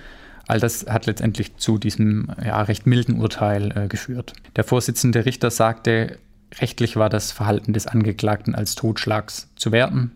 All 0.47 0.59
das 0.59 0.85
hat 0.87 1.05
letztendlich 1.05 1.57
zu 1.57 1.77
diesem 1.77 2.31
ja, 2.43 2.61
recht 2.61 2.85
milden 2.85 3.19
Urteil 3.19 3.71
äh, 3.75 3.87
geführt. 3.87 4.33
Der 4.55 4.63
Vorsitzende 4.63 5.25
Richter 5.25 5.51
sagte, 5.51 6.17
rechtlich 6.59 6.95
war 6.95 7.09
das 7.09 7.31
Verhalten 7.31 7.73
des 7.73 7.87
Angeklagten 7.87 8.55
als 8.55 8.75
Totschlags 8.75 9.49
zu 9.55 9.71
werten. 9.71 10.11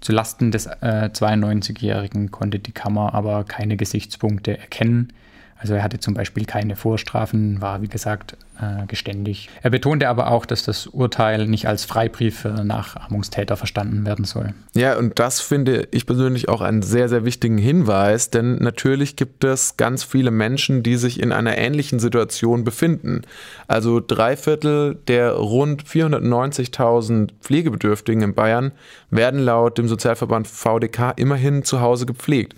Zu 0.00 0.12
Lasten 0.12 0.52
des 0.52 0.66
äh, 0.66 1.10
92-Jährigen 1.12 2.30
konnte 2.30 2.58
die 2.58 2.72
Kammer 2.72 3.14
aber 3.14 3.44
keine 3.44 3.76
Gesichtspunkte 3.76 4.58
erkennen, 4.58 5.12
also 5.58 5.74
er 5.74 5.82
hatte 5.82 5.98
zum 5.98 6.14
Beispiel 6.14 6.44
keine 6.44 6.76
Vorstrafen, 6.76 7.60
war 7.60 7.80
wie 7.80 7.88
gesagt 7.88 8.36
äh, 8.60 8.86
geständig. 8.86 9.48
Er 9.62 9.70
betonte 9.70 10.08
aber 10.08 10.30
auch, 10.30 10.44
dass 10.44 10.62
das 10.62 10.86
Urteil 10.86 11.46
nicht 11.46 11.66
als 11.66 11.84
Freibrief 11.84 12.40
für 12.40 12.64
Nachahmungstäter 12.64 13.56
verstanden 13.56 14.04
werden 14.04 14.24
soll. 14.24 14.54
Ja, 14.74 14.98
und 14.98 15.18
das 15.18 15.40
finde 15.40 15.88
ich 15.92 16.06
persönlich 16.06 16.48
auch 16.48 16.60
einen 16.60 16.82
sehr, 16.82 17.08
sehr 17.08 17.24
wichtigen 17.24 17.58
Hinweis, 17.58 18.30
denn 18.30 18.56
natürlich 18.56 19.16
gibt 19.16 19.44
es 19.44 19.76
ganz 19.76 20.04
viele 20.04 20.30
Menschen, 20.30 20.82
die 20.82 20.96
sich 20.96 21.20
in 21.20 21.32
einer 21.32 21.56
ähnlichen 21.56 22.00
Situation 22.00 22.64
befinden. 22.64 23.22
Also 23.66 24.00
drei 24.00 24.36
Viertel 24.36 24.98
der 25.08 25.32
rund 25.32 25.84
490.000 25.84 27.30
Pflegebedürftigen 27.40 28.22
in 28.22 28.34
Bayern 28.34 28.72
werden 29.10 29.40
laut 29.40 29.78
dem 29.78 29.88
Sozialverband 29.88 30.48
VDK 30.48 31.14
immerhin 31.16 31.64
zu 31.64 31.80
Hause 31.80 32.04
gepflegt 32.04 32.54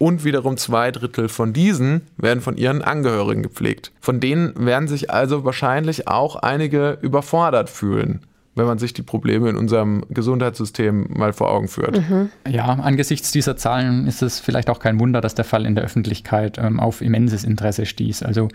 und 0.00 0.24
wiederum 0.24 0.56
zwei 0.56 0.90
Drittel 0.90 1.28
von 1.28 1.52
diesen 1.52 2.00
werden 2.16 2.40
von 2.40 2.56
ihren 2.56 2.80
Angehörigen 2.80 3.42
gepflegt. 3.42 3.92
Von 4.00 4.18
denen 4.18 4.54
werden 4.56 4.88
sich 4.88 5.10
also 5.10 5.44
wahrscheinlich 5.44 6.08
auch 6.08 6.36
einige 6.36 6.98
überfordert 7.02 7.68
fühlen 7.68 8.20
wenn 8.56 8.66
man 8.66 8.78
sich 8.78 8.92
die 8.92 9.02
Probleme 9.02 9.48
in 9.48 9.56
unserem 9.56 10.04
Gesundheitssystem 10.10 11.06
mal 11.10 11.32
vor 11.32 11.50
Augen 11.50 11.68
führt. 11.68 11.98
Mhm. 11.98 12.30
Ja, 12.48 12.66
angesichts 12.66 13.30
dieser 13.30 13.56
Zahlen 13.56 14.06
ist 14.06 14.22
es 14.22 14.40
vielleicht 14.40 14.68
auch 14.68 14.80
kein 14.80 14.98
Wunder, 14.98 15.20
dass 15.20 15.34
der 15.34 15.44
Fall 15.44 15.64
in 15.64 15.74
der 15.74 15.84
Öffentlichkeit 15.84 16.58
ähm, 16.58 16.80
auf 16.80 17.00
immenses 17.00 17.44
Interesse 17.44 17.86
stieß. 17.86 18.22
Also 18.22 18.48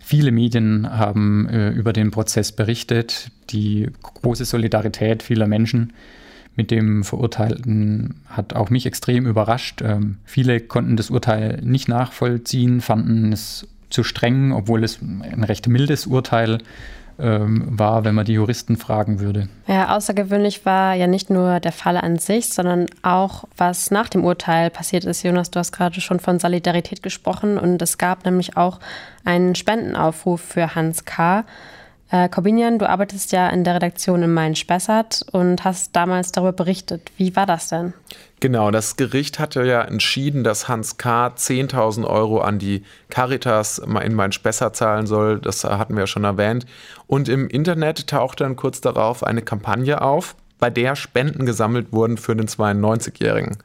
viele 0.00 0.32
Medien 0.32 0.90
haben 0.90 1.48
äh, 1.48 1.68
über 1.70 1.92
den 1.92 2.10
Prozess 2.10 2.50
berichtet, 2.50 3.30
die 3.50 3.90
große 4.02 4.46
Solidarität 4.46 5.22
vieler 5.22 5.46
Menschen 5.46 5.92
mit 6.54 6.70
dem 6.70 7.04
Verurteilten 7.04 8.20
hat 8.28 8.54
auch 8.54 8.70
mich 8.70 8.86
extrem 8.86 9.26
überrascht. 9.26 9.82
Ähm, 9.82 10.18
viele 10.24 10.60
konnten 10.60 10.96
das 10.96 11.10
Urteil 11.10 11.60
nicht 11.62 11.88
nachvollziehen, 11.88 12.80
fanden 12.80 13.32
es 13.32 13.66
zu 13.90 14.04
streng, 14.04 14.52
obwohl 14.52 14.84
es 14.84 15.00
ein 15.00 15.44
recht 15.44 15.66
mildes 15.68 16.06
Urteil 16.06 16.58
ähm, 17.18 17.64
war, 17.66 18.04
wenn 18.04 18.14
man 18.14 18.24
die 18.24 18.32
Juristen 18.32 18.76
fragen 18.76 19.20
würde. 19.20 19.48
Ja, 19.66 19.94
außergewöhnlich 19.96 20.64
war 20.64 20.94
ja 20.94 21.06
nicht 21.06 21.30
nur 21.30 21.60
der 21.60 21.72
Fall 21.72 21.96
an 21.96 22.18
sich, 22.18 22.48
sondern 22.48 22.86
auch, 23.02 23.44
was 23.56 23.90
nach 23.90 24.08
dem 24.08 24.24
Urteil 24.24 24.70
passiert 24.70 25.04
ist. 25.04 25.22
Jonas, 25.22 25.50
du 25.50 25.58
hast 25.58 25.72
gerade 25.72 26.00
schon 26.00 26.20
von 26.20 26.38
Solidarität 26.38 27.02
gesprochen 27.02 27.58
und 27.58 27.80
es 27.82 27.98
gab 27.98 28.24
nämlich 28.24 28.56
auch 28.56 28.80
einen 29.24 29.54
Spendenaufruf 29.54 30.40
für 30.40 30.74
Hans 30.74 31.04
K. 31.04 31.44
Äh, 32.12 32.28
Corbinian, 32.28 32.78
du 32.78 32.86
arbeitest 32.86 33.32
ja 33.32 33.48
in 33.48 33.64
der 33.64 33.76
Redaktion 33.76 34.22
in 34.22 34.34
Main-Spessart 34.34 35.24
und 35.32 35.64
hast 35.64 35.96
damals 35.96 36.30
darüber 36.30 36.52
berichtet. 36.52 37.10
Wie 37.16 37.34
war 37.34 37.46
das 37.46 37.68
denn? 37.68 37.94
Genau, 38.40 38.70
das 38.70 38.96
Gericht 38.96 39.38
hatte 39.38 39.64
ja 39.64 39.80
entschieden, 39.80 40.44
dass 40.44 40.68
Hans 40.68 40.98
K. 40.98 41.28
10.000 41.28 42.04
Euro 42.04 42.42
an 42.42 42.58
die 42.58 42.84
Caritas 43.08 43.78
in 43.78 44.14
Main-Spessart 44.14 44.76
zahlen 44.76 45.06
soll. 45.06 45.40
Das 45.40 45.64
hatten 45.64 45.94
wir 45.94 46.00
ja 46.00 46.06
schon 46.06 46.24
erwähnt. 46.24 46.66
Und 47.06 47.30
im 47.30 47.48
Internet 47.48 48.08
tauchte 48.08 48.44
dann 48.44 48.56
kurz 48.56 48.82
darauf 48.82 49.24
eine 49.24 49.40
Kampagne 49.40 50.02
auf, 50.02 50.36
bei 50.58 50.68
der 50.68 50.96
Spenden 50.96 51.46
gesammelt 51.46 51.92
wurden 51.92 52.18
für 52.18 52.36
den 52.36 52.46
92-Jährigen 52.46 53.56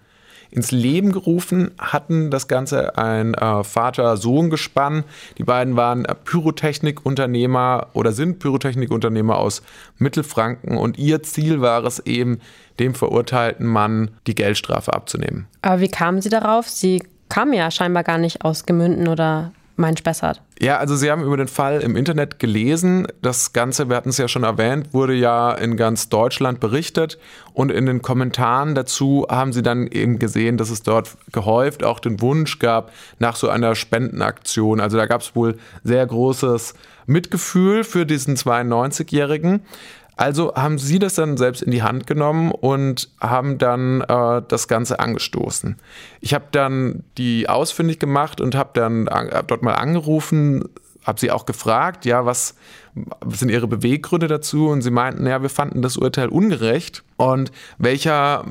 ins 0.52 0.72
Leben 0.72 1.12
gerufen 1.12 1.72
hatten 1.78 2.32
das 2.32 2.48
Ganze 2.48 2.98
ein 2.98 3.34
äh, 3.34 3.64
Vater-Sohn-Gespann. 3.64 5.04
Die 5.38 5.44
beiden 5.44 5.76
waren 5.76 6.08
Pyrotechnikunternehmer 6.26 7.88
oder 7.94 8.12
sind 8.12 8.40
Pyrotechnikunternehmer 8.40 9.38
aus 9.38 9.62
Mittelfranken 9.98 10.78
und 10.78 10.98
ihr 10.98 11.24
Ziel 11.24 11.62
war 11.62 11.84
es 11.84 12.00
eben, 12.00 12.40
dem 12.80 12.94
verurteilten 12.94 13.66
Mann 13.66 14.12
die 14.28 14.36
Geldstrafe 14.36 14.94
abzunehmen. 14.94 15.48
Aber 15.62 15.82
wie 15.82 15.88
kamen 15.90 16.22
Sie 16.22 16.30
darauf? 16.30 16.70
Sie 16.70 17.04
kamen 17.30 17.54
ja 17.54 17.72
scheinbar 17.72 18.04
gar 18.04 18.18
nicht 18.18 18.44
aus 18.44 18.66
Gemünden 18.66 19.08
oder 19.08 19.52
mein 19.78 19.96
Spessart. 19.98 20.42
Ja, 20.60 20.78
also 20.78 20.96
Sie 20.96 21.12
haben 21.12 21.24
über 21.24 21.38
den 21.38 21.48
Fall 21.48 21.82
im 21.82 21.96
Internet 21.96 22.40
gelesen. 22.40 23.08
Das 23.22 23.54
Ganze, 23.54 23.90
wir 23.90 23.96
hatten 23.96 24.10
es 24.10 24.18
ja 24.18 24.28
schon 24.28 24.44
erwähnt, 24.44 24.94
wurde 24.94 25.14
ja 25.14 25.52
in 25.52 25.78
ganz 25.78 26.10
Deutschland 26.10 26.60
berichtet. 26.60 27.18
Und 27.54 27.72
in 27.72 27.86
den 27.86 28.02
Kommentaren 28.02 28.76
dazu 28.76 29.28
haben 29.30 29.54
Sie 29.54 29.62
dann 29.62 29.88
eben 29.88 30.20
gesehen, 30.20 30.58
dass 30.58 30.70
es 30.70 30.84
dort 30.84 31.18
gehäuft 31.32 31.84
auch 31.84 32.00
den 32.00 32.22
Wunsch 32.22 32.60
gab 32.60 32.92
nach 33.20 33.36
so 33.36 33.50
einer 33.50 33.76
Spendenaktion. 33.76 34.80
Also 34.80 34.98
da 34.98 35.06
gab 35.06 35.22
es 35.22 35.36
wohl 35.36 35.58
sehr 35.84 36.06
großes 36.06 36.74
Mitgefühl 37.06 37.84
für 37.84 38.06
diesen 38.06 38.36
92-Jährigen. 38.36 39.62
Also 40.18 40.54
haben 40.56 40.80
sie 40.80 40.98
das 40.98 41.14
dann 41.14 41.38
selbst 41.38 41.62
in 41.62 41.72
die 41.72 41.84
Hand 41.84 42.08
genommen 42.08 42.52
und 42.52 43.10
haben 43.22 43.60
dann 43.60 44.02
äh, 44.02 44.42
das 44.48 44.68
Ganze 44.68 45.00
angestoßen. 45.00 45.78
Ich 46.22 46.34
habe 46.34 46.46
dann 46.52 47.04
die 47.20 47.48
ausfindig 47.48 48.00
gemacht 48.00 48.42
und 48.42 48.56
habe 48.56 48.72
dann 48.74 49.08
hab 49.08 49.48
dort 49.48 49.62
mal 49.62 49.76
angerufen, 49.76 50.66
habe 51.04 51.20
sie 51.20 51.32
auch 51.32 51.46
gefragt, 51.46 52.06
ja, 52.06 52.26
was, 52.26 52.56
was 53.22 53.40
sind 53.40 53.50
ihre 53.50 53.68
Beweggründe 53.68 54.28
dazu? 54.28 54.68
Und 54.68 54.82
sie 54.82 54.92
meinten, 54.92 55.26
ja, 55.26 55.42
wir 55.42 55.50
fanden 55.50 55.82
das 55.82 55.98
Urteil 55.98 56.30
ungerecht. 56.30 57.04
Und 57.16 57.52
welcher 57.78 58.44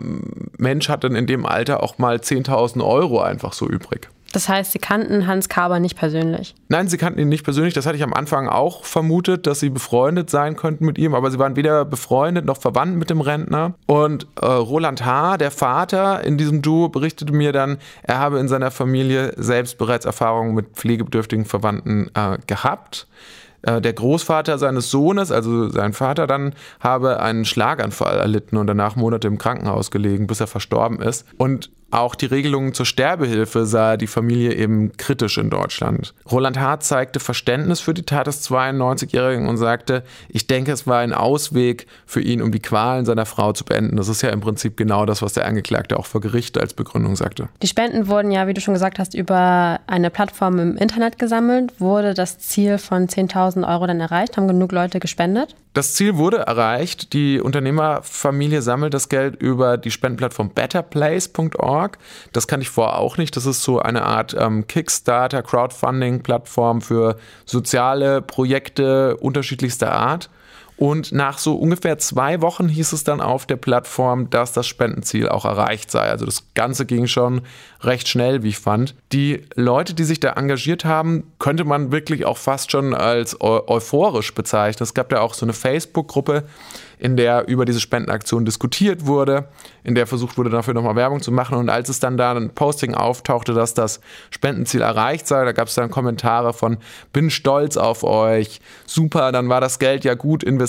Mensch 0.57 0.89
hat 0.89 1.03
denn 1.03 1.17
in 1.17 1.27
dem 1.27 1.45
Alter 1.45 1.83
auch 1.83 1.99
mal 1.99 2.17
10.000 2.17 2.83
Euro 2.83 3.21
einfach 3.21 3.53
so 3.53 3.69
übrig? 3.69 4.09
Das 4.37 4.51
heißt, 4.51 4.73
Sie 4.73 4.79
kannten 4.79 5.27
Hans 5.27 5.49
Kaber 5.49 5.81
nicht 5.81 5.97
persönlich? 5.97 6.55
Nein, 6.69 6.89
Sie 6.89 6.99
kannten 6.99 7.19
ihn 7.19 7.31
nicht 7.31 7.43
persönlich. 7.43 7.73
Das 7.73 7.87
hatte 7.87 7.97
ich 7.97 8.03
am 8.03 8.13
Anfang 8.13 8.51
auch 8.51 8.85
vermutet, 8.85 9.47
dass 9.47 9.61
Sie 9.61 9.71
befreundet 9.71 10.29
sein 10.29 10.57
könnten 10.57 10.85
mit 10.85 10.99
ihm, 10.99 11.15
aber 11.15 11.31
Sie 11.31 11.39
waren 11.39 11.57
weder 11.57 11.87
befreundet 11.87 12.45
noch 12.45 12.59
verwandt 12.59 12.99
mit 12.99 13.09
dem 13.09 13.23
Rentner. 13.23 13.73
Und 13.87 14.27
äh, 14.39 14.45
Roland 14.45 15.07
H., 15.07 15.39
der 15.39 15.51
Vater 15.51 16.23
in 16.23 16.37
diesem 16.37 16.61
Duo, 16.61 16.91
berichtete 16.91 17.33
mir 17.33 17.53
dann, 17.53 17.79
er 18.03 18.19
habe 18.19 18.39
in 18.39 18.47
seiner 18.47 18.71
Familie 18.71 19.33
selbst 19.39 19.79
bereits 19.79 20.05
Erfahrungen 20.05 20.55
mit 20.55 20.67
pflegebedürftigen 20.75 21.47
Verwandten 21.47 22.11
äh, 22.13 22.37
gehabt. 22.47 23.07
Äh, 23.63 23.81
der 23.81 23.95
Großvater 23.95 24.59
seines 24.59 24.91
Sohnes, 24.91 25.33
also 25.33 25.71
sein 25.71 25.95
Vater 25.95 26.27
dann, 26.27 26.53
habe 26.81 27.21
einen 27.21 27.47
Schlaganfall 27.47 28.19
erlitten 28.19 28.59
und 28.59 28.67
danach 28.67 28.97
Monate 28.97 29.29
im 29.29 29.39
Krankenhaus 29.39 29.91
gelegen, 29.91 30.27
bis 30.27 30.41
er 30.41 30.47
verstorben 30.47 31.01
ist. 31.01 31.25
Und 31.39 31.71
auch 31.91 32.15
die 32.15 32.27
Regelungen 32.27 32.75
zur 32.75 32.85
Sterbehilfe 32.85 33.65
sah 33.65 33.97
die 33.97 34.09
Familie 34.09 34.55
eben 34.55 34.97
kritisch 34.97 35.39
in 35.39 35.51
Deutschland. 35.51 36.15
Roland 36.31 36.59
Hart 36.59 36.83
zeigte 36.83 37.21
Verständnis 37.21 37.81
für 37.81 37.95
die 37.95 38.03
Tat 38.03 38.27
des 38.27 38.49
92-Jährigen 38.51 39.49
und 39.49 39.57
sagte, 39.57 40.03
ich 40.29 40.47
denke, 40.47 40.73
es 40.73 40.87
war 40.87 40.99
ein 40.99 41.13
Ausweg 41.13 41.87
für 42.05 42.21
ihn, 42.21 42.43
um 42.43 42.51
die 42.51 42.61
Qualen 42.61 43.05
seiner 43.05 43.25
Frau 43.25 43.53
zu 43.53 43.65
beenden. 43.65 43.97
Das 43.97 44.09
ist 44.09 44.23
ja 44.23 44.31
im 44.31 44.41
Prinzip 44.41 44.77
genau 44.77 45.07
das, 45.07 45.23
was 45.23 45.35
der 45.35 45.47
Angeklagte 45.47 45.97
auch 45.97 46.07
vor 46.07 46.21
Gericht 46.21 46.59
als 46.59 46.75
Begründung 46.75 47.15
sagte. 47.15 47.49
Die 47.63 47.69
Spenden 47.69 48.09
wurden 48.09 48.33
ja, 48.33 48.49
wie 48.49 48.55
du 48.55 48.61
schon 48.61 48.75
gesagt 48.75 48.99
hast, 48.99 49.15
über 49.15 49.81
eine 49.87 50.11
Plattform 50.11 50.59
im 50.59 50.77
Internet 50.77 51.19
gesammelt. 51.19 51.81
Wurde 51.81 52.15
das 52.15 52.39
Ziel 52.39 52.79
von 52.79 53.07
10.000 53.07 53.67
Euro 53.67 53.87
dann 53.87 54.01
erreicht? 54.01 54.37
Haben 54.37 54.49
genug 54.49 54.73
Leute 54.73 54.99
gespendet? 54.99 55.55
Das 55.73 55.93
Ziel 55.95 56.17
wurde 56.17 56.39
erreicht. 56.39 57.13
Die 57.13 57.39
Unternehmerfamilie 57.41 58.63
sammelt 58.63 58.95
das 58.95 59.11
Geld 59.11 59.37
über 59.37 59.77
die 59.77 59.91
Spendenplattform 59.91 60.51
betterplace.org. 60.51 61.76
Das 62.33 62.47
kann 62.47 62.61
ich 62.61 62.71
vorher 62.71 62.99
auch 62.99 63.17
nicht. 63.17 63.37
Das 63.37 63.47
ist 63.47 63.63
so 63.63 63.79
eine 63.81 64.03
Art 64.03 64.35
ähm, 64.39 64.67
Kickstarter, 64.67 65.43
Crowdfunding-Plattform 65.43 66.81
für 66.81 67.17
soziale 67.45 68.23
Projekte 68.23 69.17
unterschiedlichster 69.17 69.93
Art. 69.93 70.31
Und 70.79 71.13
nach 71.13 71.39
so 71.39 71.57
ungefähr 71.57 71.97
zwei 71.99 72.43
Wochen 72.43 72.69
hieß 72.69 72.93
es 72.93 73.03
dann 73.03 73.23
auf 73.23 73.47
der 73.47 73.57
Plattform, 73.57 74.29
dass 74.29 74.53
das 74.53 74.67
Spendenziel 74.67 75.29
auch 75.29 75.47
erreicht 75.47 75.91
sei. 75.91 76.11
Also 76.11 76.27
das 76.27 76.45
Ganze 76.55 76.85
ging 76.85 77.07
schon 77.07 77.41
recht 77.81 78.09
schnell, 78.09 78.43
wie 78.43 78.49
ich 78.49 78.59
fand. 78.59 78.95
Die 79.13 79.43
Leute, 79.55 79.95
die 79.95 80.05
sich 80.05 80.21
da 80.21 80.33
engagiert 80.33 80.85
haben, 80.85 81.33
könnte 81.39 81.65
man 81.65 81.93
wirklich 81.93 82.27
auch 82.27 82.37
fast 82.37 82.73
schon 82.73 82.93
als 82.93 83.41
euphorisch 83.41 84.35
bezeichnen. 84.35 84.83
Es 84.83 84.93
gab 84.93 85.13
ja 85.13 85.21
auch 85.21 85.33
so 85.33 85.47
eine 85.47 85.55
Facebook-Gruppe, 85.55 86.45
in 86.99 87.17
der 87.17 87.47
über 87.49 87.65
diese 87.65 87.81
Spendenaktion 87.81 88.45
diskutiert 88.45 89.07
wurde, 89.07 89.49
in 89.85 89.95
der 89.95 90.07
versucht 90.07 90.39
wurde, 90.39 90.51
dafür 90.51 90.75
nochmal 90.75 90.97
Werbung 90.97 91.21
zu 91.21 91.31
machen. 91.31 91.59
Und 91.59 91.69
als 91.69 91.89
es 91.89 92.01
dann 92.01 92.17
da 92.17 92.33
ein 92.33 92.51
Posting 92.51 92.95
auftauchte, 92.95 93.53
dass 93.53 93.75
das 93.75 94.01
Spendenziel 94.31 94.81
erreicht 94.81 95.27
sei, 95.27 95.45
da 95.45 95.53
gab 95.53 95.69
es 95.69 95.75
dann 95.75 95.91
Kommentare 95.91 96.55
von, 96.55 96.79
bin 97.13 97.29
stolz 97.31 97.77
auf 97.77 98.03
euch, 98.03 98.61
super, 98.87 99.31
dann 99.31 99.49
war 99.49 99.61
das 99.61 99.79
Geld 99.79 100.05
ja 100.05 100.15
gut 100.15 100.43
investiert. 100.43 100.66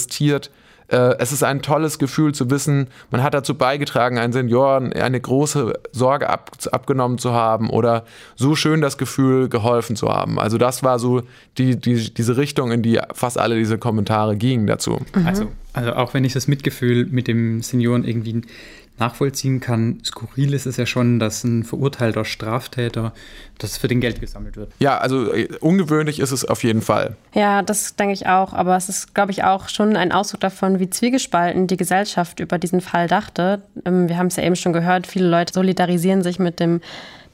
Äh, 0.89 1.15
es 1.19 1.31
ist 1.31 1.43
ein 1.43 1.61
tolles 1.61 1.99
Gefühl 1.99 2.33
zu 2.33 2.49
wissen, 2.49 2.87
man 3.11 3.21
hat 3.21 3.33
dazu 3.33 3.55
beigetragen, 3.55 4.17
einen 4.17 4.31
Senioren 4.31 4.93
eine 4.93 5.19
große 5.19 5.73
Sorge 5.91 6.29
ab, 6.29 6.51
abgenommen 6.71 7.17
zu 7.17 7.33
haben 7.33 7.69
oder 7.69 8.05
so 8.35 8.55
schön 8.55 8.79
das 8.79 8.97
Gefühl, 8.97 9.49
geholfen 9.49 9.95
zu 9.97 10.09
haben. 10.09 10.39
Also 10.39 10.57
das 10.57 10.83
war 10.83 10.97
so 10.99 11.23
die, 11.57 11.75
die, 11.75 12.13
diese 12.13 12.37
Richtung, 12.37 12.71
in 12.71 12.83
die 12.83 12.99
fast 13.13 13.37
alle 13.37 13.55
diese 13.55 13.77
Kommentare 13.77 14.37
gingen 14.37 14.65
dazu. 14.65 15.01
Mhm. 15.13 15.27
Also, 15.27 15.47
also 15.73 15.93
auch 15.93 16.13
wenn 16.13 16.23
ich 16.23 16.33
das 16.33 16.47
Mitgefühl 16.47 17.05
mit 17.05 17.27
dem 17.27 17.61
Senioren 17.61 18.05
irgendwie 18.05 18.41
nachvollziehen 18.99 19.59
kann. 19.59 19.99
Skurril 20.03 20.53
ist 20.53 20.65
es 20.65 20.77
ja 20.77 20.85
schon, 20.85 21.19
dass 21.19 21.43
ein 21.43 21.63
verurteilter 21.63 22.25
Straftäter, 22.25 23.13
das 23.57 23.77
für 23.77 23.87
den 23.87 24.01
Geld 24.01 24.21
gesammelt 24.21 24.55
wird. 24.57 24.71
Ja, 24.79 24.97
also 24.97 25.33
äh, 25.33 25.47
ungewöhnlich 25.59 26.19
ist 26.19 26.31
es 26.31 26.45
auf 26.45 26.63
jeden 26.63 26.81
Fall. 26.81 27.15
Ja, 27.33 27.61
das 27.61 27.95
denke 27.95 28.13
ich 28.13 28.27
auch. 28.27 28.53
Aber 28.53 28.75
es 28.75 28.89
ist, 28.89 29.13
glaube 29.15 29.31
ich, 29.31 29.43
auch 29.43 29.69
schon 29.69 29.95
ein 29.95 30.11
Ausdruck 30.11 30.41
davon, 30.41 30.79
wie 30.79 30.89
zwiegespalten 30.89 31.67
die 31.67 31.77
Gesellschaft 31.77 32.39
über 32.39 32.57
diesen 32.57 32.81
Fall 32.81 33.07
dachte. 33.07 33.61
Ähm, 33.85 34.09
wir 34.09 34.17
haben 34.17 34.27
es 34.27 34.35
ja 34.35 34.43
eben 34.43 34.55
schon 34.55 34.73
gehört, 34.73 35.07
viele 35.07 35.27
Leute 35.27 35.53
solidarisieren 35.53 36.23
sich 36.23 36.39
mit 36.39 36.59
dem 36.59 36.81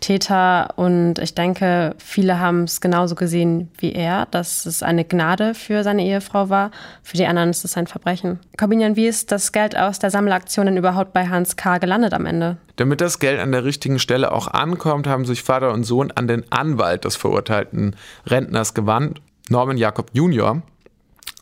Täter. 0.04 0.74
Und 0.76 1.18
ich 1.20 1.34
denke, 1.34 1.96
viele 1.98 2.40
haben 2.40 2.66
es 2.66 2.82
genauso 2.82 3.16
gesehen 3.16 3.72
wie 3.78 3.94
er, 3.94 4.28
dass 4.28 4.66
es 4.66 4.84
eine 4.84 5.06
Gnade 5.06 5.54
für 5.54 5.84
seine 5.84 6.06
Ehefrau 6.06 6.50
war. 6.50 6.72
Für 7.02 7.16
die 7.16 7.26
anderen 7.26 7.50
ist 7.50 7.64
es 7.64 7.78
ein 7.78 7.88
Verbrechen. 7.88 8.40
Corbinian, 8.58 8.98
wie 8.98 9.08
ist 9.08 9.32
das 9.32 9.54
Geld 9.54 9.78
aus 9.78 10.00
der 10.00 10.12
Sammelaktion 10.12 10.66
denn 10.66 10.78
überhaupt 10.78 11.14
bei 11.14 11.28
Hans 11.28 11.56
K. 11.56 11.78
gelandet 11.78 12.14
am 12.14 12.26
Ende? 12.26 12.58
Damit 12.76 13.00
das 13.00 13.20
Geld 13.20 13.40
an 13.40 13.54
der 13.54 13.64
richtigen 13.64 13.98
Stelle 13.98 14.34
auch 14.34 14.48
ankommt, 14.48 15.08
haben 15.08 15.26
sich 15.26 15.42
Vater 15.42 15.72
und 15.72 15.86
Sohn 15.86 16.12
an 16.12 16.28
den 16.28 16.44
Anwalt 16.52 17.06
des 17.06 17.16
verurteilten 17.16 17.96
Rentners 18.26 18.74
gewandt, 18.74 19.22
Norman 19.50 19.78
Jakob 19.78 20.10
Jr. 20.14 20.62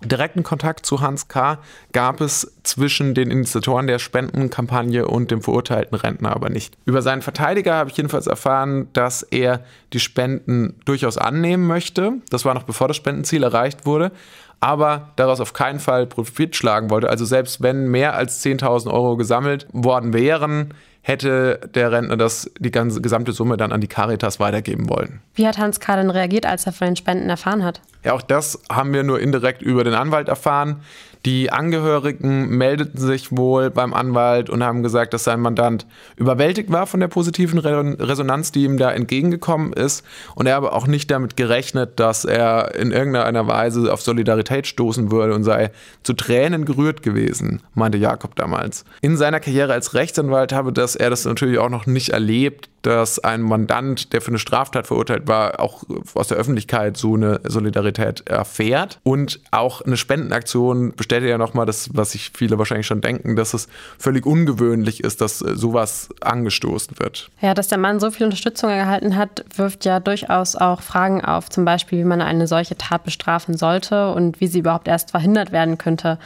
Direkten 0.04 0.44
Kontakt 0.44 0.86
zu 0.86 1.02
Hans 1.02 1.28
K. 1.28 1.60
gab 1.94 2.22
es 2.22 2.54
zwischen 2.64 3.14
den 3.14 3.30
Initiatoren 3.30 3.88
der 3.88 4.00
Spendenkampagne 4.00 5.08
und 5.08 5.32
dem 5.32 5.42
verurteilten 5.42 5.98
Rentner 5.98 6.36
aber 6.36 6.50
nicht. 6.50 6.76
Über 6.86 7.02
seinen 7.02 7.22
Verteidiger 7.22 7.76
habe 7.76 7.90
ich 7.90 7.98
jedenfalls 7.98 8.28
erfahren, 8.28 8.88
dass 8.94 9.24
er 9.24 9.64
die 9.94 10.00
Spenden 10.00 10.80
durchaus 10.86 11.18
annehmen 11.18 11.68
möchte. 11.68 12.14
Das 12.30 12.46
war 12.46 12.54
noch 12.54 12.64
bevor 12.64 12.88
das 12.88 12.98
Spendenziel 12.98 13.44
erreicht 13.44 13.86
wurde. 13.86 14.12
Aber 14.60 15.12
daraus 15.16 15.40
auf 15.40 15.54
keinen 15.54 15.80
Fall 15.80 16.06
Profit 16.06 16.56
schlagen 16.56 16.92
wollte. 16.92 17.10
Also 17.10 17.26
selbst 17.26 17.62
wenn 17.62 17.90
mehr 17.90 18.16
als 18.16 18.44
10.000 18.46 18.92
Euro 18.92 19.18
gesammelt 19.18 19.68
worden 19.72 20.14
wären, 20.14 20.74
hätte 21.02 21.60
der 21.74 21.92
Rentner 21.92 22.18
das, 22.18 22.50
die 22.60 22.72
ganze 22.72 23.02
gesamte 23.02 23.32
Summe 23.32 23.58
dann 23.58 23.72
an 23.72 23.82
die 23.82 23.88
Caritas 23.88 24.40
weitergeben 24.40 24.90
wollen. 24.90 25.22
Wie 25.34 25.48
hat 25.48 25.58
Hans 25.58 25.80
K. 25.80 25.96
denn 25.96 26.10
reagiert, 26.10 26.46
als 26.46 26.66
er 26.66 26.74
von 26.74 26.88
den 26.88 26.96
Spenden 26.96 27.30
erfahren 27.30 27.64
hat? 27.64 27.82
Ja, 28.04 28.14
auch 28.14 28.22
das 28.22 28.62
haben 28.72 28.94
wir 28.94 29.04
nur 29.04 29.20
indirekt 29.20 29.62
über 29.62 29.84
den 29.84 29.94
Anwalt 29.94 30.30
erfahren. 30.30 30.82
Die 31.26 31.52
Angehörigen 31.52 32.50
meldeten 32.58 33.00
sich 33.00 33.36
wohl 33.36 33.70
beim 33.70 33.94
Anwalt 33.94 34.50
und 34.50 34.64
haben 34.64 34.82
gesagt, 34.82 35.14
dass 35.14 35.24
sein 35.24 35.40
Mandant 35.40 35.86
überwältigt 36.16 36.72
war 36.72 36.88
von 36.88 37.00
der 37.00 37.10
positiven 37.10 37.60
Resonanz, 37.60 38.52
die 38.52 38.64
ihm 38.64 38.78
da 38.78 38.92
entgegengekommen 38.92 39.72
ist. 39.74 40.04
Und 40.34 40.48
er 40.48 40.56
habe 40.56 40.74
auch 40.74 40.88
nicht 40.88 41.12
damit 41.12 41.38
gerechnet, 41.38 42.00
dass 42.00 42.26
er 42.26 42.74
in 42.76 42.92
irgendeiner 42.92 43.46
Weise 43.48 43.94
auf 43.94 44.02
Solidarität 44.02 44.66
stoßen 44.66 45.12
würde 45.12 45.36
und 45.36 45.44
sei 45.44 45.72
zu 46.02 46.14
Tränen 46.14 46.66
gerührt 46.66 47.04
gewesen, 47.04 47.62
meinte 47.76 48.00
Jakob 48.00 48.36
damals. 48.36 48.84
In 49.02 49.16
seiner 49.16 49.40
Karriere 49.40 49.74
als 49.74 49.94
Rechtsanwalt 49.94 50.54
habe 50.54 50.74
das, 50.74 50.96
er 50.96 51.12
das 51.12 51.26
natürlich 51.26 51.60
auch 51.60 51.70
noch 51.70 51.86
nicht 51.86 52.10
erlebt, 52.10 52.70
dass 52.82 53.20
ein 53.20 53.42
Mandant, 53.42 54.14
der 54.14 54.22
für 54.22 54.30
eine 54.30 54.40
Straftat 54.40 54.88
verurteilt 54.88 55.28
war, 55.28 55.60
auch 55.60 55.84
aus 56.14 56.30
der 56.30 56.38
Öffentlichkeit 56.38 56.98
so 56.98 57.16
eine 57.16 57.40
Solidarität 57.44 58.28
erfährt. 58.28 59.00
Und 59.04 59.40
auch 59.52 59.82
eine 59.82 59.98
Spendenaktion 59.98 60.94
bestätigt 61.12 61.30
ja 61.30 61.38
nochmal 61.38 61.66
das, 61.66 61.90
was 61.94 62.12
sich 62.12 62.32
viele 62.34 62.58
wahrscheinlich 62.58 62.88
schon 62.88 63.02
denken, 63.02 63.36
dass 63.36 63.54
es 63.54 63.68
völlig 63.98 64.26
ungewöhnlich 64.26 65.04
ist, 65.04 65.20
dass 65.20 65.40
sowas 65.40 66.08
angestoßen 66.22 67.00
wird. 67.00 67.30
Ja, 67.42 67.54
dass 67.54 67.68
der 67.68 67.78
Mann 67.78 68.00
so 68.00 68.12
viel 68.12 68.24
Unterstützung 68.26 68.70
erhalten 68.70 69.18
hat, 69.18 69.44
wirft 69.56 69.84
ja 69.84 70.00
durchaus 70.00 70.56
auch 70.56 70.82
Fragen 70.82 71.24
auf, 71.24 71.50
zum 71.50 71.66
Beispiel, 71.66 72.00
wie 72.00 72.06
man 72.06 72.22
eine 72.22 72.48
solche 72.48 72.78
Tat 72.78 73.04
bestrafen 73.04 73.58
sollte 73.58 74.14
und 74.14 74.40
wie 74.40 74.48
sie 74.48 74.60
überhaupt 74.60 74.88
erst 74.88 75.12
verhindert 75.12 75.52
werden 75.52 75.78
könnte. 75.78 76.18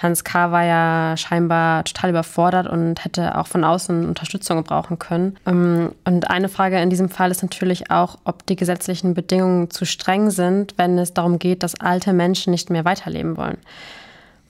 Hans 0.00 0.24
K. 0.24 0.50
war 0.50 0.64
ja 0.64 1.16
scheinbar 1.16 1.84
total 1.84 2.10
überfordert 2.10 2.66
und 2.66 3.04
hätte 3.04 3.38
auch 3.38 3.46
von 3.46 3.62
außen 3.62 4.08
Unterstützung 4.08 4.56
gebrauchen 4.56 4.98
können. 4.98 5.36
Ähm, 5.46 5.92
und 6.04 6.28
eine 6.28 6.48
Frage 6.48 6.80
in 6.80 6.90
diesem 6.90 7.08
Fall 7.08 7.30
ist 7.30 7.42
natürlich 7.42 7.92
auch, 7.92 8.18
ob 8.24 8.44
die 8.46 8.56
gesetzlichen 8.56 9.14
Bedingungen 9.14 9.70
zu 9.70 9.86
streng 9.86 10.30
sind, 10.30 10.74
wenn 10.76 10.98
es 10.98 11.14
darum 11.14 11.38
geht, 11.38 11.62
dass 11.62 11.80
alte 11.80 12.12
Menschen 12.12 12.50
nicht 12.50 12.70
mehr 12.70 12.84
weiterleben 12.84 13.36
wollen. 13.36 13.58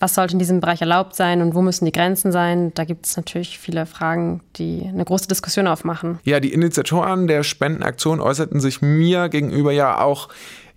Was 0.03 0.17
sollte 0.17 0.33
in 0.33 0.41
diesem 0.41 0.59
Bereich 0.59 0.81
erlaubt 0.81 1.15
sein 1.15 1.43
und 1.43 1.55
wo 1.55 1.63
müssen 1.63 1.85
die 1.85 1.93
Grenzen 1.93 2.33
sein? 2.33 2.75
Da 2.75 2.83
gibt 2.83 3.07
es 3.07 3.17
natürlich 3.17 3.61
viele 3.61 3.87
Fragen, 3.87 4.41
die 4.57 4.85
eine 4.85 5.05
große 5.05 5.29
Diskussion 5.29 5.69
aufmachen. 5.69 6.19
Ja, 6.25 6.41
die 6.41 6.53
Initiatoren 6.53 7.29
der 7.29 7.45
Spendenaktion 7.45 8.21
äußerten 8.21 8.59
sich 8.59 8.83
mir 8.83 9.29
gegenüber 9.29 9.71
ja 9.71 10.01
auch 10.01 10.29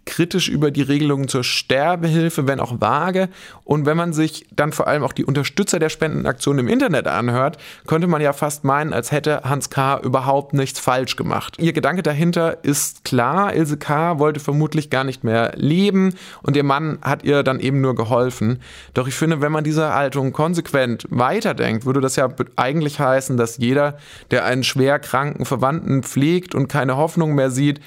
kritisch 0.06 0.50
über 0.50 0.72
die 0.72 0.84
Regelungen 0.84 1.28
zur 1.28 1.44
Sterbehilfe, 1.44 2.48
wenn 2.48 2.60
auch 2.60 2.80
vage. 2.80 3.30
Und 3.63 3.86
wenn 3.86 3.98
man 3.98 4.13
sich 4.13 4.46
dann 4.56 4.72
vor 4.72 4.88
allem 4.88 5.04
auch 5.04 5.13
die 5.13 5.26
Unterstützer 5.26 5.80
der 5.80 5.89
Spendenaktion 5.89 6.60
im 6.60 6.68
Internet 6.68 7.08
anhört, 7.08 7.58
könnte 7.88 8.08
man 8.08 8.22
ja 8.22 8.32
fast 8.34 8.63
meinen, 8.63 8.94
als 8.94 9.12
hätte 9.12 9.41
Hans 9.44 9.70
K. 9.70 10.00
überhaupt 10.00 10.54
nichts 10.54 10.80
falsch 10.80 11.15
gemacht. 11.15 11.58
Ihr 11.60 11.74
Gedanke 11.74 12.04
dahinter 12.04 12.63
ist 12.63 13.04
klar, 13.04 13.56
Ilse 13.56 13.78
K. 13.78 14.20
wollte 14.20 14.39
vermutlich 14.39 14.89
gar 14.89 15.04
nicht 15.04 15.24
mehr 15.24 15.54
leben 15.56 16.13
und 16.44 16.56
ihr 16.56 16.63
Mann 16.63 17.00
hat 17.02 17.24
ihr 17.24 17.44
dann 17.44 17.60
eben 17.60 17.82
nur 17.82 17.96
geholfen. 17.96 18.62
Doch 18.94 19.08
ich 19.08 19.15
finde, 19.15 19.41
wenn 19.41 19.52
man 19.52 19.63
diese 19.63 19.94
Haltung 19.94 20.34
konsequent 20.34 21.08
weiterdenkt, 21.10 21.86
würde 21.86 22.02
das 22.02 22.15
ja 22.15 22.30
eigentlich 22.56 23.00
heißen, 23.00 23.38
dass 23.38 23.58
jeder, 23.58 23.98
der 24.32 24.46
einen 24.46 24.63
schwer 24.63 25.00
kranken 25.00 25.46
Verwandten 25.46 26.04
pflegt 26.04 26.54
und 26.54 26.68
keine 26.68 26.98
Hoffnung 26.98 27.34
mehr 27.34 27.50
sieht, 27.50 27.82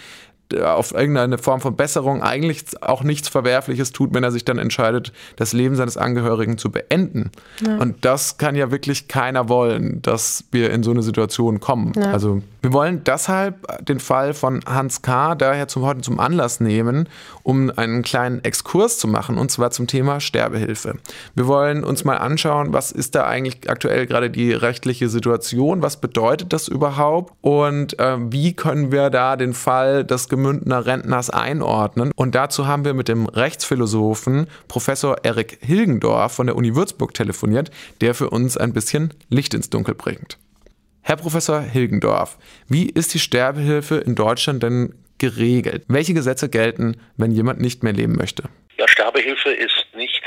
auf 0.63 0.93
irgendeine 0.93 1.39
Form 1.39 1.61
von 1.61 1.77
Besserung 1.77 2.23
eigentlich 2.23 2.65
auch 2.81 3.03
nichts 3.03 3.29
Verwerfliches 3.29 3.93
tut, 3.93 4.15
wenn 4.15 4.25
er 4.25 4.31
sich 4.31 4.45
dann 4.45 4.59
entscheidet, 4.59 5.13
das 5.37 5.53
Leben 5.53 5.77
seines 5.77 5.97
Angehörigen 5.97 6.59
zu 6.59 6.71
beenden. 6.71 7.31
Ja. 7.65 7.77
Und 7.77 8.05
das 8.05 8.39
kann 8.39 8.55
ja 8.57 8.71
wirklich 8.71 9.09
keiner 9.09 9.49
wollen, 9.49 10.01
dass 10.03 10.45
wir 10.51 10.71
in 10.71 10.83
so 10.83 10.91
eine 10.91 11.03
Situation 11.03 11.61
kommen. 11.61 11.93
Ja. 11.97 12.13
Also 12.13 12.43
wir 12.63 12.73
wollen 12.73 13.05
deshalb 13.05 13.85
den 13.85 14.01
Fall 14.01 14.35
von 14.35 14.61
Hans 14.67 15.03
K. 15.03 15.35
daher 15.35 15.69
zum 15.69 15.83
heute 15.85 16.01
zum 16.01 16.19
Anlass 16.19 16.61
nehmen, 16.61 17.09
um 17.43 17.71
einen 17.77 18.03
kleinen 18.03 18.45
Exkurs 18.45 18.99
zu 18.99 19.07
machen, 19.07 19.39
und 19.39 19.51
zwar 19.51 19.71
zum 19.71 19.87
Thema 19.87 20.21
Sterbehilfe. 20.21 20.95
Wir 21.35 21.47
wollen 21.47 21.85
uns 21.85 22.05
mal 22.05 22.17
anschauen, 22.17 22.73
was 22.73 22.91
ist 22.91 23.15
da 23.15 23.27
eigentlich 23.27 23.71
aktuell 23.71 24.07
gerade 24.07 24.29
die 24.29 24.53
rechtliche 24.53 25.09
Situation, 25.09 25.83
was 25.83 25.99
bedeutet 26.01 26.53
das 26.53 26.69
überhaupt 26.69 27.33
und 27.43 27.99
äh, 27.99 28.17
wie 28.19 28.55
können 28.55 28.91
wir 28.93 29.11
da 29.11 29.37
den 29.37 29.55
Fall 29.55 30.05
des 30.05 30.29
Gemündener 30.38 30.87
Rentners 30.87 31.31
einordnen. 31.31 32.12
Und 32.14 32.37
dazu 32.37 32.68
haben 32.68 32.85
wir 32.85 32.94
mit 32.94 33.09
dem 33.09 33.27
Rechtsphilosophen 33.27 34.46
Professor 34.68 35.16
Erik 35.24 35.59
Hilgendorf 35.61 36.33
von 36.33 36.46
der 36.46 36.55
Uni 36.55 36.77
Würzburg 36.77 37.12
telefoniert, 37.12 37.72
der 38.01 38.14
für 38.14 38.31
uns 38.31 38.57
ein 38.57 38.72
bisschen 38.72 39.14
Licht 39.29 39.53
ins 39.53 39.68
Dunkel 39.68 39.96
bringt. 39.96 40.38
Herr 41.03 41.16
Professor 41.16 41.61
Hilgendorf, 41.61 42.38
wie 42.68 42.88
ist 42.88 43.14
die 43.14 43.18
Sterbehilfe 43.18 43.96
in 43.96 44.14
Deutschland 44.14 44.62
denn 44.62 44.94
geregelt? 45.18 45.85
Welche 45.88 46.14
Gesetze 46.14 46.48
gelten, 46.48 46.98
wenn 47.16 47.33
jemand 47.33 47.61
nicht 47.61 47.83
mehr 47.83 47.92
leben 47.92 48.14
möchte? 48.14 48.44
Ja, 48.79 48.87
Sterbehilfe 48.87 49.51
ist 49.51 49.87
nicht 49.96 50.18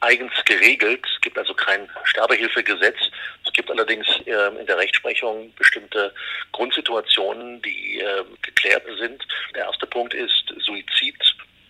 eigens 0.00 0.32
geregelt. 0.44 1.06
Es 1.14 1.20
gibt 1.20 1.38
also 1.38 1.54
kein 1.54 1.88
Sterbehilfegesetz. 2.04 2.98
Es 3.44 3.52
gibt 3.52 3.70
allerdings 3.70 4.06
äh, 4.26 4.58
in 4.58 4.66
der 4.66 4.78
Rechtsprechung 4.78 5.52
bestimmte 5.54 6.12
Grundsituationen, 6.52 7.60
die 7.62 8.00
äh, 8.00 8.24
geklärt 8.42 8.84
sind. 8.98 9.26
Der 9.54 9.66
erste 9.66 9.86
Punkt 9.86 10.14
ist 10.14 10.54
Suizid 10.58 11.16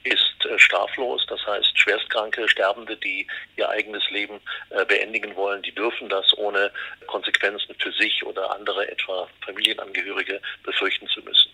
ist 0.05 0.47
äh, 0.47 0.59
straflos. 0.59 1.25
Das 1.29 1.45
heißt, 1.47 1.79
schwerstkranke 1.79 2.49
Sterbende, 2.49 2.97
die 2.97 3.27
ihr 3.57 3.69
eigenes 3.69 4.09
Leben 4.11 4.41
äh, 4.71 4.85
beendigen 4.85 5.35
wollen, 5.37 5.63
die 5.63 5.75
dürfen 5.75 6.09
das 6.09 6.37
ohne 6.39 6.71
Konsequenzen 7.07 7.75
für 7.79 7.93
sich 7.93 8.25
oder 8.25 8.51
andere, 8.55 8.91
etwa 8.91 9.29
Familienangehörige, 9.45 10.41
befürchten 10.63 11.09
zu 11.09 11.21
müssen. 11.23 11.51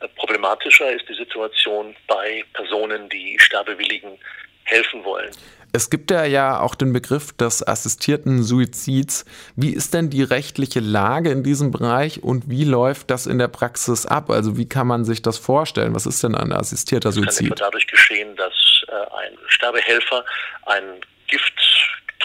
Äh, 0.00 0.08
problematischer 0.08 0.90
ist 0.90 1.08
die 1.08 1.14
Situation 1.14 1.94
bei 2.06 2.44
Personen, 2.52 3.08
die 3.08 3.38
Sterbewilligen 3.38 4.18
helfen 4.64 5.04
wollen. 5.04 5.30
Es 5.72 5.90
gibt 5.90 6.10
ja 6.10 6.24
ja 6.24 6.60
auch 6.60 6.74
den 6.74 6.92
Begriff 6.92 7.32
des 7.32 7.66
assistierten 7.66 8.42
Suizids. 8.42 9.24
Wie 9.54 9.72
ist 9.72 9.94
denn 9.94 10.10
die 10.10 10.22
rechtliche 10.22 10.80
Lage 10.80 11.30
in 11.30 11.42
diesem 11.42 11.70
Bereich 11.70 12.22
und 12.22 12.48
wie 12.48 12.64
läuft 12.64 13.10
das 13.10 13.26
in 13.26 13.38
der 13.38 13.48
Praxis 13.48 14.06
ab? 14.06 14.30
Also 14.30 14.56
wie 14.56 14.68
kann 14.68 14.86
man 14.86 15.04
sich 15.04 15.22
das 15.22 15.38
vorstellen? 15.38 15.94
Was 15.94 16.06
ist 16.06 16.22
denn 16.24 16.34
ein 16.34 16.52
assistierter 16.52 17.12
Suizid? 17.12 17.50
Das 17.50 17.58
kann 17.58 17.66
dadurch 17.66 17.86
geschehen, 17.86 18.34
dass 18.36 18.52
äh, 18.88 18.92
ein 18.92 19.38
Sterbehelfer 19.48 20.24
einen 20.66 21.00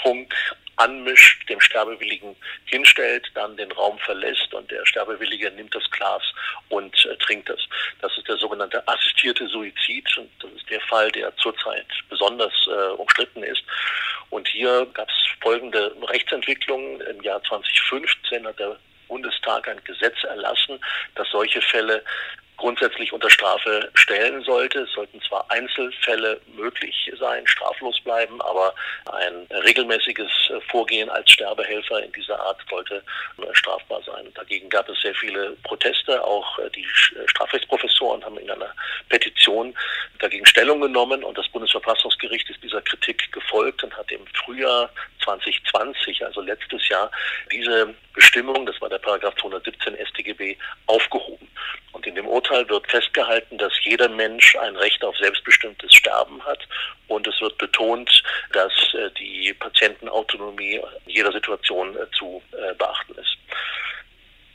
Gifttrunk 0.03 0.33
anmischt, 0.75 1.47
dem 1.49 1.61
Sterbewilligen 1.61 2.35
hinstellt, 2.65 3.29
dann 3.35 3.55
den 3.57 3.71
Raum 3.73 3.97
verlässt 3.99 4.53
und 4.53 4.69
der 4.71 4.83
Sterbewillige 4.87 5.51
nimmt 5.51 5.73
das 5.75 5.89
Glas 5.91 6.23
und 6.69 6.93
äh, 7.05 7.15
trinkt 7.17 7.49
es. 7.49 7.59
Das 8.01 8.15
ist 8.17 8.27
der 8.27 8.37
sogenannte 8.37 8.85
assistierte 8.87 9.47
Suizid 9.47 10.17
und 10.17 10.31
das 10.41 10.51
ist 10.51 10.69
der 10.71 10.81
Fall, 10.81 11.11
der 11.11 11.35
zurzeit 11.37 11.85
besonders 12.09 12.53
äh, 12.67 12.91
umstritten 12.93 13.43
ist. 13.43 13.63
Und 14.31 14.47
hier 14.47 14.87
gab 14.93 15.07
es 15.07 15.15
folgende 15.41 15.95
Rechtsentwicklungen. 16.09 17.01
Im 17.01 17.21
Jahr 17.21 17.41
2015 17.43 18.47
hat 18.47 18.57
der 18.57 18.75
Bundestag 19.07 19.67
ein 19.67 19.83
Gesetz 19.83 20.23
erlassen, 20.23 20.79
das 21.13 21.29
solche 21.29 21.61
Fälle 21.61 22.03
grundsätzlich 22.57 23.11
unter 23.11 23.29
Strafe 23.29 23.89
stellen 23.95 24.41
sollte. 24.43 24.79
Es 24.79 24.91
sollten 24.93 25.21
zwar 25.21 25.49
Einzelfälle 25.49 26.39
möglich 26.55 27.11
sein, 27.19 27.45
straflos 27.47 27.99
bleiben, 28.01 28.41
aber 28.41 28.73
ein 29.11 29.47
regelmäßiges 29.63 30.31
Vorgehen 30.69 31.09
als 31.09 31.29
Sterbehelfer 31.31 32.03
in 32.03 32.11
dieser 32.13 32.39
Art 32.39 32.59
sollte 32.69 33.03
strafbar 33.53 34.01
sein. 34.03 34.31
Dagegen 34.35 34.69
gab 34.69 34.87
es 34.89 34.99
sehr 35.01 35.15
viele 35.15 35.51
Proteste. 35.63 36.23
Auch 36.23 36.59
die 36.75 36.87
Strafrechtsprofessoren 37.27 38.23
haben 38.23 38.37
in 38.37 38.49
einer 38.49 38.73
Petition 39.09 39.75
dagegen 40.19 40.45
Stellung 40.45 40.81
genommen 40.81 41.23
und 41.23 41.37
das 41.37 41.47
Bundesverfassungsgericht 41.49 42.49
ist 42.49 42.63
dieser 42.63 42.81
Kritik 42.81 43.31
gefolgt 43.31 43.83
und 43.83 43.95
hat 43.97 44.09
im 44.11 44.25
Frühjahr 44.33 44.89
2020, 45.23 46.25
also 46.25 46.41
letztes 46.41 46.87
Jahr, 46.87 47.11
diese 47.51 47.93
Bestimmung, 48.13 48.65
das 48.65 48.79
war 48.81 48.89
der 48.89 48.99
Paragraph 48.99 49.35
217 49.35 49.97
StGB, 50.07 50.57
aufgehoben. 50.87 51.47
Und 51.91 52.05
in 52.07 52.15
dem 52.15 52.27
Urteil 52.27 52.42
wird 52.49 52.89
festgehalten, 52.89 53.57
dass 53.57 53.73
jeder 53.83 54.09
Mensch 54.09 54.55
ein 54.57 54.75
Recht 54.75 55.03
auf 55.03 55.17
selbstbestimmtes 55.17 55.93
Sterben 55.93 56.43
hat. 56.45 56.59
Und 57.07 57.27
es 57.27 57.39
wird 57.41 57.57
betont, 57.57 58.23
dass 58.51 58.71
äh, 58.93 59.09
die 59.19 59.53
Patientenautonomie 59.53 60.81
in 61.05 61.11
jeder 61.11 61.31
Situation 61.31 61.95
äh, 61.95 62.09
zu 62.17 62.41
äh, 62.51 62.73
beachten 62.75 63.15
ist. 63.15 63.37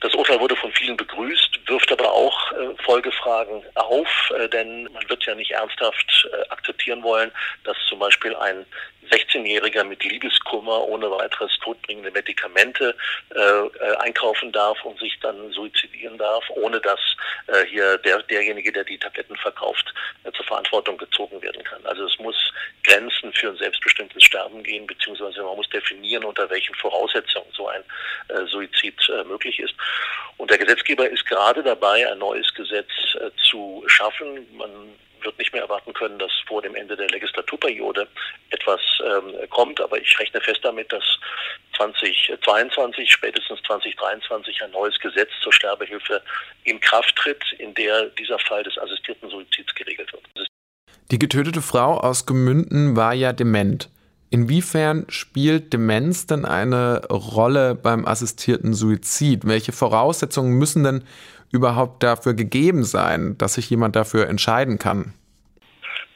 Das 0.00 0.14
Urteil 0.14 0.38
wurde 0.38 0.56
von 0.56 0.72
vielen 0.72 0.96
begrüßt, 0.96 1.57
wirft 1.68 1.92
aber 1.92 2.12
auch 2.12 2.52
äh, 2.52 2.82
Folgefragen 2.84 3.62
auf, 3.74 4.32
äh, 4.36 4.48
denn 4.48 4.84
man 4.92 5.08
wird 5.08 5.24
ja 5.24 5.34
nicht 5.34 5.50
ernsthaft 5.52 6.28
äh, 6.32 6.48
akzeptieren 6.50 7.02
wollen, 7.02 7.30
dass 7.64 7.76
zum 7.88 7.98
Beispiel 7.98 8.34
ein 8.36 8.66
16-Jähriger 9.10 9.84
mit 9.84 10.02
Liebeskummer 10.04 10.82
ohne 10.86 11.10
weiteres 11.10 11.50
todbringende 11.62 12.10
Medikamente 12.10 12.94
äh, 13.34 13.40
äh, 13.40 13.96
einkaufen 13.98 14.52
darf 14.52 14.82
und 14.84 14.98
sich 14.98 15.18
dann 15.20 15.50
suizidieren 15.52 16.18
darf, 16.18 16.44
ohne 16.50 16.80
dass 16.80 17.00
äh, 17.46 17.64
hier 17.66 17.98
der, 17.98 18.22
derjenige, 18.24 18.72
der 18.72 18.84
die 18.84 18.98
Tabletten 18.98 19.36
verkauft, 19.36 19.92
äh, 20.24 20.32
zur 20.32 20.44
Verantwortung 20.44 20.98
gezogen 20.98 21.40
werden 21.42 21.62
kann. 21.64 21.84
Also 21.86 22.04
es 22.06 22.18
muss 22.18 22.36
Grenzen 22.84 23.32
für 23.32 23.48
ein 23.48 23.56
selbstbestimmtes 23.56 24.24
Sterben 24.24 24.62
gehen, 24.62 24.86
beziehungsweise 24.86 25.42
man 25.42 25.56
muss 25.56 25.68
definieren, 25.70 26.24
unter 26.24 26.48
welchen 26.50 26.74
Voraussetzungen 26.74 27.46
so 27.52 27.68
ein 27.68 27.82
äh, 28.28 28.44
Suizid 28.46 28.96
äh, 29.08 29.24
möglich 29.24 29.58
ist. 29.58 29.74
Und 30.36 30.50
der 30.50 30.58
Gesetzgeber 30.58 31.08
ist 31.08 31.26
gerade 31.26 31.57
dabei, 31.62 32.10
ein 32.10 32.18
neues 32.18 32.52
Gesetz 32.54 32.88
zu 33.50 33.82
schaffen. 33.86 34.46
Man 34.56 34.70
wird 35.22 35.38
nicht 35.38 35.52
mehr 35.52 35.62
erwarten 35.62 35.92
können, 35.92 36.18
dass 36.18 36.30
vor 36.46 36.62
dem 36.62 36.74
Ende 36.74 36.96
der 36.96 37.08
Legislaturperiode 37.08 38.06
etwas 38.50 38.80
ähm, 39.04 39.34
kommt. 39.50 39.80
Aber 39.80 40.00
ich 40.00 40.18
rechne 40.18 40.40
fest 40.40 40.60
damit, 40.62 40.92
dass 40.92 41.04
2022, 41.76 43.10
spätestens 43.10 43.60
2023 43.66 44.62
ein 44.62 44.70
neues 44.70 44.98
Gesetz 44.98 45.30
zur 45.42 45.52
Sterbehilfe 45.52 46.22
in 46.64 46.80
Kraft 46.80 47.16
tritt, 47.16 47.42
in 47.58 47.74
der 47.74 48.06
dieser 48.10 48.38
Fall 48.38 48.62
des 48.62 48.76
assistierten 48.78 49.30
Suizids 49.30 49.74
geregelt 49.74 50.12
wird. 50.12 50.48
Die 51.10 51.18
getötete 51.18 51.62
Frau 51.62 51.98
aus 51.98 52.26
Gemünden 52.26 52.96
war 52.96 53.14
ja 53.14 53.32
dement. 53.32 53.88
Inwiefern 54.30 55.06
spielt 55.08 55.72
Demenz 55.72 56.26
denn 56.26 56.44
eine 56.44 57.06
Rolle 57.06 57.74
beim 57.74 58.04
assistierten 58.04 58.74
Suizid? 58.74 59.46
Welche 59.46 59.72
Voraussetzungen 59.72 60.58
müssen 60.58 60.84
denn 60.84 61.04
überhaupt 61.50 62.02
dafür 62.02 62.34
gegeben 62.34 62.84
sein, 62.84 63.36
dass 63.38 63.54
sich 63.54 63.70
jemand 63.70 63.96
dafür 63.96 64.28
entscheiden 64.28 64.78
kann? 64.78 65.14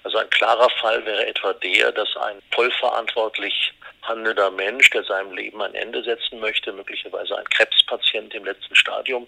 Also 0.05 0.19
ein 0.19 0.31
klarer 0.31 0.69
Fall 0.81 1.05
wäre 1.07 1.27
etwa 1.27 1.53
der, 1.55 1.93
dass 1.93 2.09
ein 2.17 2.37
vollverantwortlich 2.51 3.73
handelnder 4.03 4.51
Mensch, 4.51 4.91
der 4.91 5.05
seinem 5.05 5.33
Leben 5.33 5.63
ein 5.63 5.75
Ende 5.75 6.03
setzen 6.03 6.41
möchte, 6.41 6.73
möglicherweise 6.73 7.39
ein 7.39 7.45
Krebspatient 7.51 8.35
im 8.35 8.45
letzten 8.45 8.75
Stadium, 8.75 9.27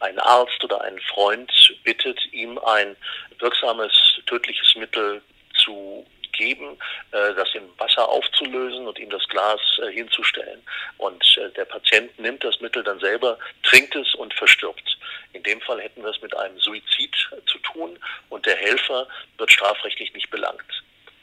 einen 0.00 0.18
Arzt 0.18 0.62
oder 0.64 0.80
einen 0.82 1.00
Freund 1.00 1.50
bittet, 1.84 2.20
ihm 2.32 2.58
ein 2.58 2.96
wirksames 3.38 3.92
tödliches 4.26 4.74
Mittel 4.76 5.22
zu 5.64 6.04
geben, 6.38 6.78
äh, 7.12 7.34
das 7.34 7.54
im 7.54 7.68
Wasser 7.78 8.08
aufzulösen 8.08 8.86
und 8.86 8.98
ihm 8.98 9.10
das 9.10 9.28
Glas 9.28 9.60
äh, 9.82 9.92
hinzustellen. 9.92 10.62
Und 10.96 11.22
äh, 11.36 11.50
der 11.50 11.66
Patient 11.66 12.18
nimmt 12.18 12.42
das 12.42 12.58
Mittel 12.60 12.82
dann 12.82 12.98
selber, 13.00 13.38
trinkt 13.62 13.94
es 13.94 14.14
und 14.14 14.32
verstirbt. 14.32 14.96
In 15.34 15.42
dem 15.42 15.60
Fall 15.60 15.80
hätten 15.80 16.02
wir 16.02 16.10
es 16.10 16.22
mit 16.22 16.34
einem 16.34 16.58
Suizid 16.58 17.14
zu 17.46 17.58
tun 17.58 17.98
und 18.30 18.46
der 18.46 18.56
Helfer 18.56 19.06
wird 19.36 19.52
strafrechtlich 19.52 20.14
nicht 20.14 20.30
belangt. 20.30 20.62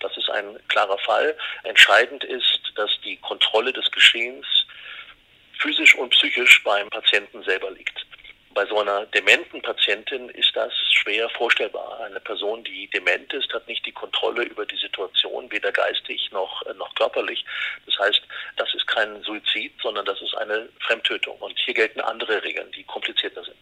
Das 0.01 0.15
ist 0.17 0.29
ein 0.29 0.59
klarer 0.67 0.99
Fall. 0.99 1.35
Entscheidend 1.63 2.23
ist, 2.23 2.59
dass 2.75 2.91
die 3.03 3.17
Kontrolle 3.17 3.73
des 3.73 3.89
Geschehens 3.91 4.45
physisch 5.57 5.95
und 5.95 6.09
psychisch 6.09 6.63
beim 6.63 6.89
Patienten 6.89 7.41
selber 7.43 7.71
liegt. 7.71 8.05
Bei 8.55 8.65
so 8.67 8.79
einer 8.79 9.05
dementen 9.07 9.61
Patientin 9.61 10.29
ist 10.29 10.55
das 10.55 10.71
schwer 10.89 11.27
vorstellbar. 11.31 11.99
Eine 12.05 12.21
Person, 12.21 12.63
die 12.63 12.89
dement 12.89 13.33
ist, 13.33 13.53
hat 13.53 13.67
nicht 13.67 13.85
die 13.85 13.91
Kontrolle 13.91 14.43
über 14.43 14.65
die 14.65 14.77
Situation, 14.77 15.51
weder 15.51 15.73
geistig 15.73 16.29
noch, 16.31 16.65
äh, 16.65 16.73
noch 16.75 16.95
körperlich. 16.95 17.43
Das 17.85 17.99
heißt, 17.99 18.21
das 18.55 18.73
ist 18.73 18.87
kein 18.87 19.21
Suizid, 19.23 19.73
sondern 19.83 20.05
das 20.05 20.21
ist 20.21 20.37
eine 20.37 20.69
Fremdtötung. 20.87 21.37
Und 21.39 21.53
hier 21.65 21.73
gelten 21.73 21.99
andere 21.99 22.41
Regeln, 22.43 22.71
die 22.71 22.85
komplizierter 22.85 23.43
sind. 23.43 23.57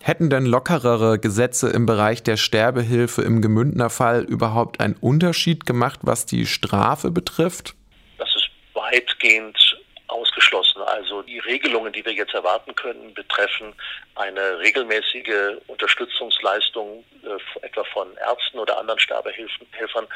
Hätten 0.00 0.30
denn 0.30 0.46
lockerere 0.46 1.18
Gesetze 1.18 1.68
im 1.70 1.84
Bereich 1.84 2.22
der 2.22 2.36
Sterbehilfe 2.36 3.22
im 3.22 3.42
Gemündner 3.42 3.90
Fall 3.90 4.22
überhaupt 4.22 4.78
einen 4.78 4.94
Unterschied 4.94 5.66
gemacht, 5.66 5.98
was 6.02 6.24
die 6.24 6.46
Strafe 6.46 7.10
betrifft? 7.10 7.74
Das 8.18 8.28
ist 8.36 8.48
weitgehend 8.74 9.58
ausgeschlossen. 10.08 10.82
Also 10.82 11.22
die 11.22 11.38
Regelungen, 11.38 11.92
die 11.92 12.04
wir 12.04 12.12
jetzt 12.12 12.34
erwarten 12.34 12.74
können, 12.74 13.14
betreffen 13.14 13.74
eine 14.14 14.58
regelmäßige 14.58 15.58
Unterstützungsleistung 15.66 17.04
äh, 17.22 17.66
etwa 17.66 17.84
von 17.84 18.16
Ärzten 18.16 18.58
oder 18.58 18.78
anderen 18.78 19.00
Sterbehelfern 19.00 20.06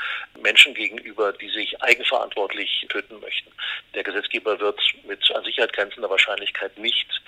Menschen 0.40 0.74
gegenüber, 0.74 1.32
die 1.32 1.48
sich 1.48 1.80
eigenverantwortlich 1.82 2.86
töten 2.88 3.20
möchten. 3.20 3.50
Der 3.94 4.02
Gesetzgeber 4.02 4.58
wird 4.60 4.80
mit 5.06 5.30
an 5.34 5.44
Sicherheit 5.44 5.72
grenzender 5.72 6.10
Wahrscheinlichkeit 6.10 6.76
nicht 6.78 7.19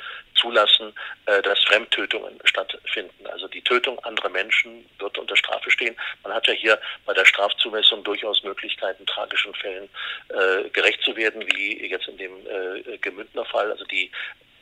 zulassen, 0.42 0.92
äh, 1.26 1.40
dass 1.42 1.58
Fremdtötungen 1.60 2.38
stattfinden. 2.44 3.26
Also 3.26 3.48
die 3.48 3.62
Tötung 3.62 3.98
anderer 4.00 4.28
Menschen 4.28 4.84
wird 4.98 5.16
unter 5.16 5.36
Strafe 5.36 5.70
stehen. 5.70 5.96
Man 6.24 6.34
hat 6.34 6.46
ja 6.46 6.52
hier 6.52 6.78
bei 7.06 7.14
der 7.14 7.24
Strafzumessung 7.24 8.02
durchaus 8.04 8.42
Möglichkeiten, 8.42 9.06
tragischen 9.06 9.54
Fällen 9.54 9.88
äh, 10.28 10.68
gerecht 10.70 11.00
zu 11.02 11.16
werden, 11.16 11.42
wie 11.54 11.86
jetzt 11.86 12.08
in 12.08 12.18
dem 12.18 12.32
äh, 12.46 12.98
Gemündner 12.98 13.44
Fall. 13.46 13.70
Also 13.70 13.84
die 13.84 14.10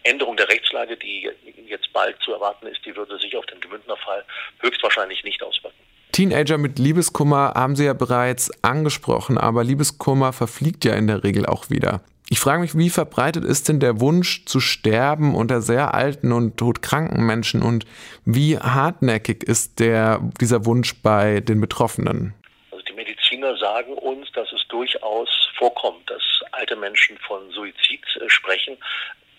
Änderung 0.02 0.36
der 0.36 0.48
Rechtslage, 0.48 0.96
die 0.96 1.30
jetzt 1.66 1.92
bald 1.92 2.20
zu 2.22 2.32
erwarten 2.32 2.66
ist, 2.66 2.84
die 2.84 2.94
würde 2.94 3.18
sich 3.18 3.36
auf 3.36 3.46
den 3.46 3.60
Gemündner 3.60 3.96
Fall 3.96 4.24
höchstwahrscheinlich 4.60 5.24
nicht 5.24 5.42
auswirken. 5.42 5.78
Teenager 6.12 6.58
mit 6.58 6.78
Liebeskummer 6.78 7.52
haben 7.54 7.76
Sie 7.76 7.84
ja 7.84 7.92
bereits 7.92 8.50
angesprochen, 8.62 9.38
aber 9.38 9.62
Liebeskummer 9.62 10.32
verfliegt 10.32 10.84
ja 10.84 10.94
in 10.94 11.06
der 11.06 11.22
Regel 11.22 11.46
auch 11.46 11.70
wieder. 11.70 12.00
Ich 12.32 12.38
frage 12.38 12.60
mich, 12.60 12.78
wie 12.78 12.90
verbreitet 12.90 13.44
ist 13.44 13.68
denn 13.68 13.80
der 13.80 14.00
Wunsch 14.00 14.44
zu 14.44 14.60
sterben 14.60 15.34
unter 15.34 15.60
sehr 15.60 15.94
alten 15.94 16.30
und 16.30 16.56
todkranken 16.56 17.26
Menschen 17.26 17.60
und 17.60 17.86
wie 18.24 18.56
hartnäckig 18.56 19.42
ist 19.42 19.80
der, 19.80 20.20
dieser 20.40 20.64
Wunsch 20.64 20.94
bei 21.02 21.40
den 21.40 21.60
Betroffenen? 21.60 22.32
Also 22.70 22.84
die 22.84 22.92
Mediziner 22.92 23.56
sagen 23.56 23.94
uns, 23.94 24.30
dass 24.30 24.46
es 24.52 24.60
durchaus 24.68 25.28
vorkommt, 25.58 26.08
dass 26.08 26.22
alte 26.52 26.76
Menschen 26.76 27.18
von 27.18 27.50
Suizid 27.50 28.04
äh, 28.20 28.30
sprechen. 28.30 28.76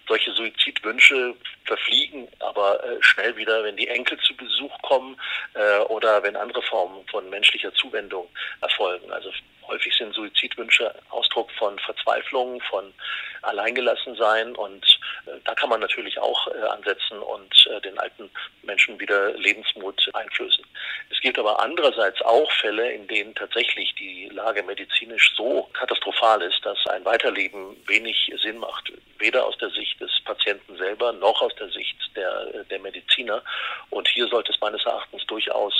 Solche 0.10 0.34
Suizidwünsche 0.34 1.34
verfliegen 1.63 2.27
aber 2.39 2.84
äh, 2.84 2.97
schnell 2.99 3.38
wieder, 3.38 3.63
wenn 3.63 3.77
die 3.77 3.88
Enkel 3.88 4.19
zu 4.19 4.36
Besuch 4.36 4.77
kommen 4.82 5.15
äh, 5.54 5.80
oder 5.84 6.21
wenn 6.23 6.36
andere 6.36 6.62
Formen 6.63 7.08
von 7.10 7.30
menschlicher 7.30 7.73
Zuwendung 7.73 8.27
erfolgen. 8.60 9.10
Also 9.13 9.32
häufig 9.71 9.95
sind 9.95 10.13
Suizidwünsche 10.13 10.93
Ausdruck 11.10 11.49
von 11.57 11.79
Verzweiflung, 11.79 12.62
von 12.69 12.93
Alleingelassensein 13.41 14.56
und 14.56 14.86
äh, 15.25 15.32
da 15.43 15.56
kann 15.56 15.69
man 15.69 15.80
natürlich 15.80 16.19
auch 16.19 16.47
äh, 16.47 16.62
ansetzen 16.67 17.19
und 17.19 17.67
äh, 17.67 17.82
den 17.82 17.97
alten 17.97 18.30
Menschen 18.63 18.99
wieder 18.99 19.34
Lebensmut 19.34 20.10
einflößen. 20.13 20.65
Es 21.10 21.19
gibt 21.21 21.38
aber 21.39 21.60
andererseits 21.62 22.21
auch 22.21 22.51
Fälle, 22.54 22.91
in 22.91 23.08
denen 23.08 23.36
tatsächlich 23.36 23.93
die 23.95 24.30
Lage 24.34 24.63
medizinisch 24.63 25.34
so 25.36 25.69
katastrophal 25.73 26.41
ist, 26.41 26.65
dass 26.65 26.77
ein 26.88 27.06
Weiterleben 27.06 27.75
wenig 27.88 28.32
Sinn 28.41 28.58
macht 28.58 28.91
weder 29.21 29.45
aus 29.45 29.58
der 29.60 29.69
Sicht 29.69 30.01
des 30.01 30.12
Patienten 30.25 30.75
selber 30.77 31.13
noch 31.13 31.41
aus 31.41 31.56
der 31.56 31.69
Sicht 31.69 31.95
der, 32.15 32.63
der 32.69 32.80
Mediziner. 32.80 33.41
Und 33.89 34.08
hier 34.10 34.27
sollte 34.27 34.51
es 34.51 34.60
meines 34.60 34.84
Erachtens 34.84 35.25
durchaus 35.27 35.73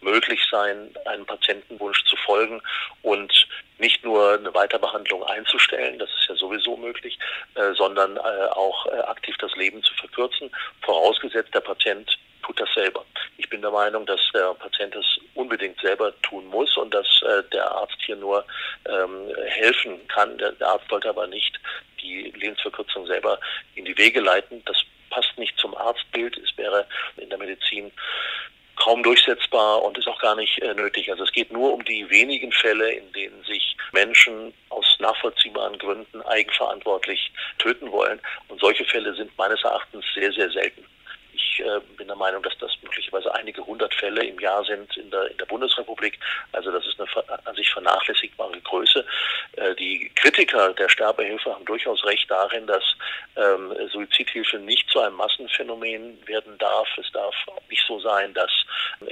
möglich 0.00 0.40
sein, 0.50 0.92
einem 1.04 1.26
Patientenwunsch 1.26 2.02
zu 2.06 2.16
folgen 2.16 2.60
und 3.02 3.46
nicht 3.78 4.04
nur 4.04 4.38
eine 4.38 4.54
Weiterbehandlung 4.54 5.22
einzustellen, 5.24 5.98
das 5.98 6.08
ist 6.10 6.28
ja 6.28 6.34
sowieso 6.36 6.76
möglich, 6.76 7.18
äh, 7.54 7.72
sondern 7.74 8.16
äh, 8.16 8.20
auch 8.52 8.86
äh, 8.86 9.00
aktiv 9.00 9.36
das 9.38 9.54
Leben 9.56 9.82
zu 9.82 9.94
verkürzen, 9.94 10.50
vorausgesetzt 10.82 11.54
der 11.54 11.60
Patient 11.60 12.18
tut 12.42 12.60
das 12.60 12.68
selber. 12.74 13.04
Ich 13.38 13.48
bin 13.48 13.60
der 13.60 13.70
Meinung, 13.70 14.06
dass 14.06 14.20
der 14.32 14.54
Patient 14.54 14.94
es 14.94 15.18
unbedingt 15.34 15.80
selber 15.80 16.12
tun 16.22 16.46
muss 16.46 16.76
und 16.76 16.94
dass 16.94 17.06
äh, 17.22 17.42
der 17.52 17.70
Arzt 17.70 17.96
hier 18.04 18.16
nur 18.16 18.44
ähm, 18.86 19.34
helfen 19.46 20.06
kann. 20.08 20.38
Der, 20.38 20.52
der 20.52 20.68
Arzt 20.68 20.88
sollte 20.88 21.08
aber 21.08 21.26
nicht 21.26 21.58
die 22.00 22.32
Lebensverkürzung 22.36 23.06
selber 23.06 23.40
in 23.74 23.84
die 23.84 23.98
Wege 23.98 24.20
leiten. 24.20 24.62
Das 24.64 24.76
passt 25.10 25.36
nicht 25.38 25.58
zum 25.58 25.76
Arztbild. 25.76 26.36
Es 26.38 26.56
wäre 26.56 26.86
in 27.16 27.28
der 27.28 27.38
Medizin 27.38 27.90
kaum 28.76 29.02
durchsetzbar 29.02 29.82
und 29.82 29.98
ist 29.98 30.06
auch 30.06 30.20
gar 30.20 30.36
nicht 30.36 30.58
äh, 30.62 30.74
nötig. 30.74 31.10
Also 31.10 31.24
es 31.24 31.32
geht 31.32 31.50
nur 31.52 31.72
um 31.74 31.84
die 31.84 32.08
wenigen 32.10 32.52
Fälle, 32.52 32.92
in 32.92 33.12
denen 33.12 33.42
sich 33.44 33.76
Menschen 33.92 34.52
aus 34.68 34.96
nachvollziehbaren 35.00 35.78
Gründen 35.78 36.22
eigenverantwortlich 36.22 37.32
töten 37.58 37.90
wollen. 37.90 38.20
Und 38.48 38.60
solche 38.60 38.84
Fälle 38.84 39.14
sind 39.14 39.36
meines 39.38 39.62
Erachtens 39.64 40.04
sehr, 40.14 40.32
sehr 40.32 40.50
selten. 40.50 40.84
Ich 41.36 41.60
äh, 41.60 41.80
bin 41.96 42.06
der 42.06 42.16
Meinung, 42.16 42.42
dass 42.42 42.56
das 42.58 42.72
möglicherweise 42.82 43.34
einige 43.34 43.64
hundert 43.64 43.94
Fälle 43.94 44.24
im 44.24 44.40
Jahr 44.40 44.64
sind 44.64 44.96
in 44.96 45.10
der, 45.10 45.30
in 45.30 45.36
der 45.36 45.44
Bundesrepublik. 45.44 46.18
Also 46.52 46.70
das 46.70 46.86
ist 46.86 46.98
eine 46.98 47.46
an 47.46 47.54
sich 47.54 47.70
vernachlässigbare 47.70 48.58
Größe. 48.62 49.04
Äh, 49.56 49.74
die 49.74 50.10
Kritiker 50.14 50.72
der 50.72 50.88
Sterbehilfe 50.88 51.52
haben 51.54 51.64
durchaus 51.66 52.02
recht 52.04 52.30
darin, 52.30 52.66
dass 52.66 52.84
ähm, 53.36 53.74
Suizidhilfe 53.92 54.58
nicht 54.58 54.88
zu 54.90 55.00
einem 55.00 55.16
Massenphänomen 55.16 56.18
werden 56.26 56.56
darf. 56.58 56.88
Es 56.96 57.10
darf 57.12 57.34
nicht 57.68 57.84
so 57.86 58.00
sein, 58.00 58.32
dass 58.32 58.50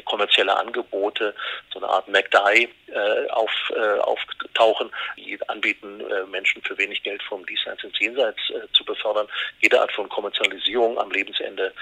kommerzielle 0.05 0.57
Angebote, 0.57 1.35
so 1.73 1.79
eine 1.79 1.89
Art 1.89 2.09
McDie, 2.09 2.69
äh, 2.89 3.29
auf, 3.31 3.51
äh, 3.75 3.99
auftauchen, 4.01 4.91
die 5.17 5.39
anbieten, 5.49 6.01
äh, 6.01 6.25
Menschen 6.27 6.63
für 6.63 6.77
wenig 6.79 7.03
Geld 7.03 7.23
vom 7.25 7.45
Diesseits 7.47 7.83
ins 7.85 7.99
Jenseits 7.99 8.39
äh, 8.51 8.67
zu 8.73 8.85
befördern. 8.85 9.29
Jede 9.61 9.81
Art 9.81 9.93
von 9.93 10.09
Kommerzialisierung 10.09 10.99
am 10.99 11.11
Lebensende 11.11 11.73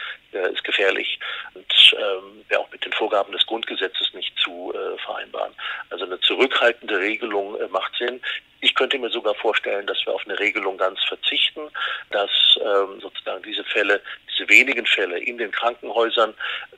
gefährlich 0.82 1.18
und 1.54 1.94
ähm, 1.94 2.44
wäre 2.48 2.60
auch 2.60 2.70
mit 2.70 2.84
den 2.84 2.92
Vorgaben 2.92 3.32
des 3.32 3.46
Grundgesetzes 3.46 4.12
nicht 4.14 4.36
zu 4.38 4.72
äh, 4.74 4.98
vereinbaren. 4.98 5.52
Also 5.90 6.04
eine 6.04 6.20
zurückhaltende 6.20 6.98
Regelung 6.98 7.58
äh, 7.60 7.68
macht 7.68 7.94
Sinn. 7.98 8.20
Ich 8.60 8.74
könnte 8.74 8.98
mir 8.98 9.10
sogar 9.10 9.34
vorstellen, 9.34 9.86
dass 9.86 9.98
wir 10.06 10.14
auf 10.14 10.24
eine 10.24 10.38
Regelung 10.38 10.76
ganz 10.76 11.02
verzichten, 11.04 11.62
dass 12.10 12.30
ähm, 12.58 13.00
sozusagen 13.00 13.42
diese 13.42 13.64
Fälle, 13.64 14.00
diese 14.30 14.48
wenigen 14.48 14.86
Fälle 14.86 15.18
in 15.18 15.36
den 15.38 15.50
Krankenhäusern 15.50 16.34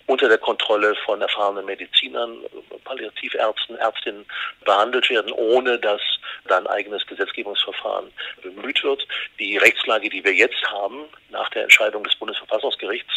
unter 0.07 0.29
der 0.29 0.39
Kontrolle 0.39 0.95
von 1.05 1.21
erfahrenen 1.21 1.67
Medizinern, 1.67 2.39
Palliativärzten, 2.85 3.77
Ärztinnen 3.77 4.25
behandelt 4.65 5.09
werden, 5.11 5.33
ohne 5.33 5.79
dass 5.79 6.01
da 6.47 6.59
ein 6.59 6.67
eigenes 6.67 7.07
Gesetzgebungsverfahren 7.07 8.11
bemüht 8.43 8.83
wird. 8.83 9.07
Die 9.39 9.57
Rechtslage, 9.57 10.09
die 10.09 10.25
wir 10.25 10.35
jetzt 10.35 10.63
haben, 10.71 11.05
nach 11.35 11.51
der 11.51 11.65
Entscheidung 11.65 12.03
des 12.05 12.15
Bundesverfassungsgerichts 12.17 13.13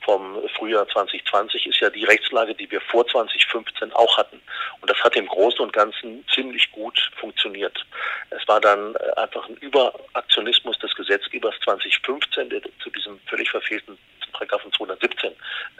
vom 0.00 0.36
Frühjahr 0.56 0.88
2020, 0.88 1.66
ist 1.66 1.80
ja 1.80 1.90
die 1.90 2.04
Rechtslage, 2.04 2.54
die 2.54 2.70
wir 2.70 2.80
vor 2.80 3.06
2015 3.06 3.92
auch 3.92 4.16
hatten. 4.16 4.40
Und 4.80 4.90
das 4.90 4.98
hat 5.04 5.14
im 5.16 5.26
Großen 5.26 5.60
und 5.60 5.72
Ganzen 5.72 6.24
ziemlich 6.34 6.70
gut 6.72 6.98
funktioniert. 7.20 7.84
Es 8.30 8.46
war 8.48 8.60
dann 8.60 8.94
äh, 8.94 9.20
einfach 9.20 9.48
ein 9.48 9.56
Überaktionismus 9.56 10.78
des 10.78 10.94
Gesetzgebers 10.94 11.54
2015, 11.64 12.50
der 12.50 12.62
zu 12.82 12.90
diesem 12.90 13.20
völlig 13.26 13.50
verfehlten 13.50 13.98
Paragraphen 14.32 14.72
217 14.72 15.17
äh, 15.17 15.17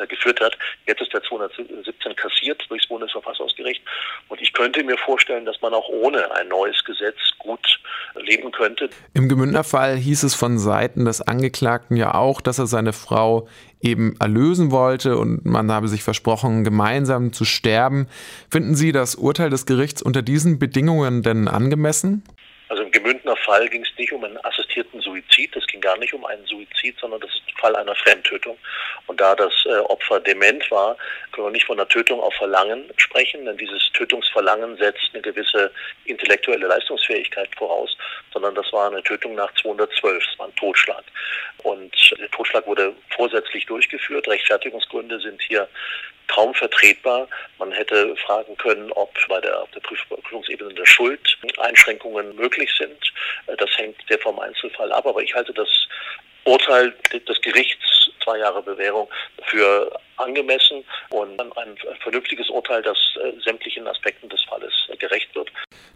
geführt 0.06 0.40
hat. 0.40 0.56
Jetzt 0.86 1.00
ist 1.00 1.12
der 1.12 1.22
217 1.22 2.16
kassiert 2.16 2.64
durchs 2.68 2.86
Bundesverfassungsgericht. 2.88 3.82
Und 4.28 4.40
ich 4.40 4.52
könnte 4.52 4.82
mir 4.84 4.96
vorstellen, 4.98 5.44
dass 5.44 5.60
man 5.60 5.74
auch 5.74 5.88
ohne 5.88 6.30
ein 6.32 6.48
neues 6.48 6.82
Gesetz 6.84 7.16
gut 7.38 7.80
leben 8.14 8.50
könnte. 8.52 8.90
Im 9.14 9.28
Gemündner 9.28 9.64
Fall 9.64 9.96
hieß 9.96 10.22
es 10.22 10.34
von 10.34 10.58
Seiten 10.58 11.04
des 11.04 11.20
Angeklagten 11.20 11.96
ja 11.96 12.14
auch, 12.14 12.40
dass 12.40 12.58
er 12.58 12.66
seine 12.66 12.92
Frau 12.92 13.48
eben 13.80 14.16
erlösen 14.18 14.70
wollte 14.70 15.16
und 15.16 15.44
man 15.44 15.70
habe 15.70 15.88
sich 15.88 16.02
versprochen, 16.02 16.64
gemeinsam 16.64 17.32
zu 17.32 17.44
sterben. 17.44 18.08
Finden 18.50 18.74
Sie 18.74 18.92
das 18.92 19.14
Urteil 19.14 19.50
des 19.50 19.66
Gerichts 19.66 20.02
unter 20.02 20.22
diesen 20.22 20.58
Bedingungen 20.58 21.22
denn 21.22 21.48
angemessen? 21.48 22.24
Also 22.68 22.82
im 22.82 22.90
Gemündner 22.90 23.36
Fall 23.48 23.66
ging 23.70 23.82
es 23.82 23.98
nicht 23.98 24.12
um 24.12 24.22
einen 24.22 24.36
assistierten 24.44 25.00
Suizid, 25.00 25.56
es 25.56 25.66
ging 25.68 25.80
gar 25.80 25.96
nicht 25.96 26.12
um 26.12 26.22
einen 26.26 26.44
Suizid, 26.44 26.98
sondern 27.00 27.18
das 27.20 27.30
ist 27.30 27.42
ein 27.48 27.58
Fall 27.58 27.74
einer 27.76 27.94
Fremdtötung. 27.94 28.58
Und 29.06 29.18
da 29.18 29.34
das 29.34 29.54
äh, 29.64 29.78
Opfer 29.78 30.20
dement 30.20 30.70
war, 30.70 30.98
können 31.32 31.46
wir 31.46 31.52
nicht 31.52 31.64
von 31.64 31.80
einer 31.80 31.88
Tötung 31.88 32.20
auf 32.20 32.34
Verlangen 32.34 32.84
sprechen, 32.98 33.46
denn 33.46 33.56
dieses 33.56 33.90
Tötungsverlangen 33.94 34.76
setzt 34.76 35.08
eine 35.14 35.22
gewisse 35.22 35.70
intellektuelle 36.04 36.66
Leistungsfähigkeit 36.66 37.48
voraus, 37.56 37.96
sondern 38.34 38.54
das 38.54 38.70
war 38.70 38.90
eine 38.90 39.02
Tötung 39.02 39.34
nach 39.34 39.52
212, 39.54 40.22
das 40.22 40.38
war 40.38 40.48
ein 40.48 40.56
Totschlag. 40.56 41.04
Und 41.62 41.94
der 42.18 42.30
Totschlag 42.30 42.66
wurde 42.66 42.94
vorsätzlich 43.16 43.64
durchgeführt. 43.64 44.28
Rechtfertigungsgründe 44.28 45.18
sind 45.20 45.40
hier 45.40 45.66
kaum 46.28 46.54
vertretbar. 46.54 47.28
Man 47.58 47.72
hätte 47.72 48.14
fragen 48.16 48.56
können, 48.58 48.92
ob 48.92 49.12
bei 49.28 49.40
der, 49.40 49.62
auf 49.62 49.70
der 49.70 49.80
Prüfungsebene 49.80 50.74
der 50.74 50.86
Schuld 50.86 51.38
Einschränkungen 51.58 52.36
möglich 52.36 52.70
sind. 52.78 53.12
Das 53.46 53.70
hängt 53.76 53.96
sehr 54.08 54.18
vom 54.18 54.38
Einzelfall 54.38 54.92
ab. 54.92 55.06
Aber 55.06 55.22
ich 55.22 55.34
halte 55.34 55.52
das 55.52 55.68
Urteil 56.44 56.94
des 57.12 57.40
Gerichts, 57.42 58.10
zwei 58.24 58.38
Jahre 58.38 58.62
Bewährung, 58.62 59.08
für 59.44 59.90
angemessen 60.16 60.84
und 61.10 61.40
ein 61.40 61.76
vernünftiges 62.02 62.48
Urteil, 62.48 62.82
das 62.82 62.96
äh, 63.22 63.32
sämtlichen 63.42 63.86
Aspekten 63.86 64.28
des 64.28 64.42
Falles 64.42 64.72
gerecht 64.98 65.34
wird. 65.34 65.50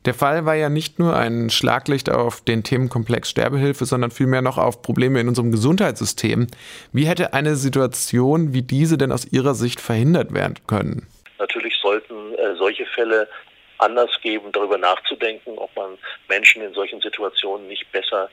Der 0.04 0.14
Fall 0.14 0.44
war 0.44 0.54
ja 0.54 0.68
nicht 0.68 0.98
nur 0.98 1.16
ein 1.16 1.50
Schlaglicht 1.50 2.10
auf 2.10 2.44
den 2.44 2.62
Themenkomplex 2.62 3.30
Sterbehilfe, 3.30 3.84
sondern 3.84 4.10
vielmehr 4.10 4.42
noch 4.42 4.58
auf 4.58 4.82
Probleme 4.82 5.20
in 5.20 5.28
unserem 5.28 5.50
Gesundheitssystem. 5.52 6.48
Wie 6.92 7.06
hätte 7.06 7.34
eine 7.34 7.56
Situation 7.56 8.52
wie 8.52 8.62
diese 8.62 8.98
denn 8.98 9.12
aus 9.12 9.30
Ihrer 9.32 9.54
Sicht 9.54 9.80
verhindert 9.80 10.34
werden 10.34 10.56
können? 10.66 11.06
Natürlich 11.38 11.74
sollten 11.80 12.34
äh, 12.34 12.54
solche 12.56 12.86
Fälle 12.86 13.28
Anlass 13.82 14.10
geben, 14.22 14.52
darüber 14.52 14.78
nachzudenken, 14.78 15.58
ob 15.58 15.74
man 15.76 15.98
Menschen 16.28 16.62
in 16.62 16.72
solchen 16.72 17.00
Situationen 17.00 17.66
nicht 17.68 17.90
besser 17.92 18.30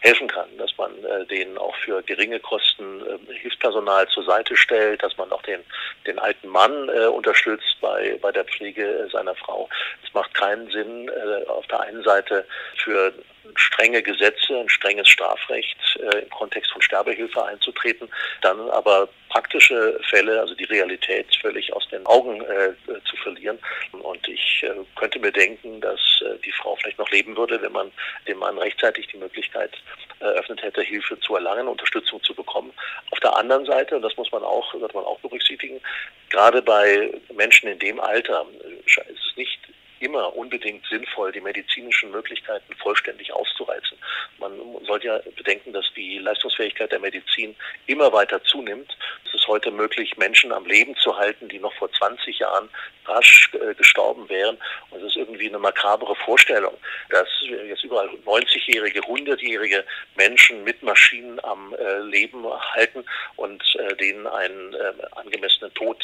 helfen 0.00 0.28
kann, 0.28 0.48
dass 0.56 0.76
man 0.78 0.92
äh, 1.04 1.26
denen 1.26 1.58
auch 1.58 1.74
für 1.76 2.02
geringe 2.02 2.40
Kosten 2.40 3.02
äh, 3.02 3.34
Hilfspersonal 3.34 4.08
zur 4.08 4.24
Seite 4.24 4.56
stellt, 4.56 5.02
dass 5.02 5.16
man 5.18 5.30
auch 5.30 5.42
den, 5.42 5.60
den 6.06 6.18
alten 6.18 6.48
Mann 6.48 6.88
äh, 6.88 7.06
unterstützt 7.06 7.76
bei, 7.80 8.18
bei 8.22 8.32
der 8.32 8.44
Pflege 8.44 9.08
seiner 9.12 9.34
Frau. 9.34 9.68
Es 10.02 10.12
macht 10.14 10.32
keinen 10.32 10.70
Sinn, 10.70 11.08
äh, 11.08 11.46
auf 11.48 11.66
der 11.66 11.80
einen 11.80 12.02
Seite 12.02 12.46
für 12.76 13.12
strenge 13.54 14.02
Gesetze, 14.02 14.60
ein 14.60 14.68
strenges 14.68 15.08
Strafrecht 15.08 15.76
äh, 15.96 16.20
im 16.20 16.30
Kontext 16.30 16.70
von 16.72 16.82
Sterbehilfe 16.82 17.44
einzutreten, 17.44 18.08
dann 18.42 18.70
aber 18.70 19.08
praktische 19.28 19.98
Fälle, 20.08 20.40
also 20.40 20.54
die 20.54 20.64
Realität 20.64 21.26
völlig 21.40 21.72
aus 21.72 21.88
den 21.88 22.04
Augen 22.06 22.42
äh, 22.42 22.72
zu 23.08 23.16
verlieren. 23.16 23.58
Und 23.92 24.26
ich 24.28 24.62
äh, 24.64 24.72
könnte 24.96 25.18
mir 25.18 25.32
denken, 25.32 25.80
dass 25.80 26.00
äh, 26.22 26.38
die 26.44 26.52
Frau 26.52 26.76
vielleicht 26.76 26.98
noch 26.98 27.10
leben 27.10 27.36
würde, 27.36 27.60
wenn 27.62 27.72
man 27.72 27.90
dem 28.26 28.38
Mann 28.38 28.58
rechtzeitig 28.58 29.06
die 29.08 29.18
Möglichkeit 29.18 29.72
eröffnet 30.18 30.62
hätte, 30.62 30.82
Hilfe 30.82 31.18
zu 31.20 31.34
erlangen, 31.34 31.68
Unterstützung 31.68 32.22
zu 32.22 32.34
bekommen. 32.34 32.72
Auf 33.10 33.20
der 33.20 33.36
anderen 33.36 33.64
Seite, 33.64 33.96
und 33.96 34.02
das 34.02 34.16
muss 34.16 34.30
man 34.32 34.42
auch, 34.42 34.74
wird 34.74 34.94
man 34.94 35.04
auch 35.04 35.18
berücksichtigen, 35.20 35.80
gerade 36.28 36.60
bei 36.60 37.10
Menschen 37.34 37.68
in 37.68 37.78
dem 37.78 38.00
Alter 38.00 38.46
ist 38.84 38.98
es 39.08 39.36
nicht 39.36 39.60
immer 40.00 40.34
unbedingt 40.34 40.84
sinnvoll, 40.86 41.30
die 41.30 41.40
medizinischen 41.40 42.10
Möglichkeiten 42.10 42.74
vollständig 42.76 43.32
auszureizen. 43.32 43.98
Man 44.38 44.52
sollte 44.86 45.06
ja 45.06 45.20
bedenken, 45.36 45.72
dass 45.72 45.84
die 45.94 46.18
Leistungsfähigkeit 46.18 46.90
der 46.90 46.98
Medizin 46.98 47.54
immer 47.86 48.12
weiter 48.12 48.42
zunimmt. 48.44 48.96
Es 49.26 49.34
ist 49.34 49.46
heute 49.46 49.70
möglich, 49.70 50.16
Menschen 50.16 50.52
am 50.52 50.64
Leben 50.66 50.96
zu 50.96 51.16
halten, 51.16 51.48
die 51.48 51.58
noch 51.58 51.74
vor 51.74 51.92
20 51.92 52.38
Jahren 52.38 52.68
rasch 53.04 53.50
äh, 53.54 53.74
gestorben 53.74 54.28
wären. 54.28 54.56
Und 54.90 55.00
es 55.00 55.08
ist 55.08 55.16
irgendwie 55.16 55.48
eine 55.48 55.58
makabere 55.58 56.16
Vorstellung, 56.16 56.74
dass 57.10 57.28
jetzt 57.42 57.84
überall 57.84 58.08
90-jährige, 58.24 59.00
100-jährige 59.00 59.84
Menschen 60.16 60.64
mit 60.64 60.82
Maschinen 60.82 61.42
am 61.44 61.74
äh, 61.74 61.98
Leben 62.00 62.44
halten 62.74 63.04
und 63.36 63.62
äh, 63.76 63.94
denen 63.96 64.26
einen 64.26 64.74
angemessenen 65.12 65.72
Tod 65.74 66.02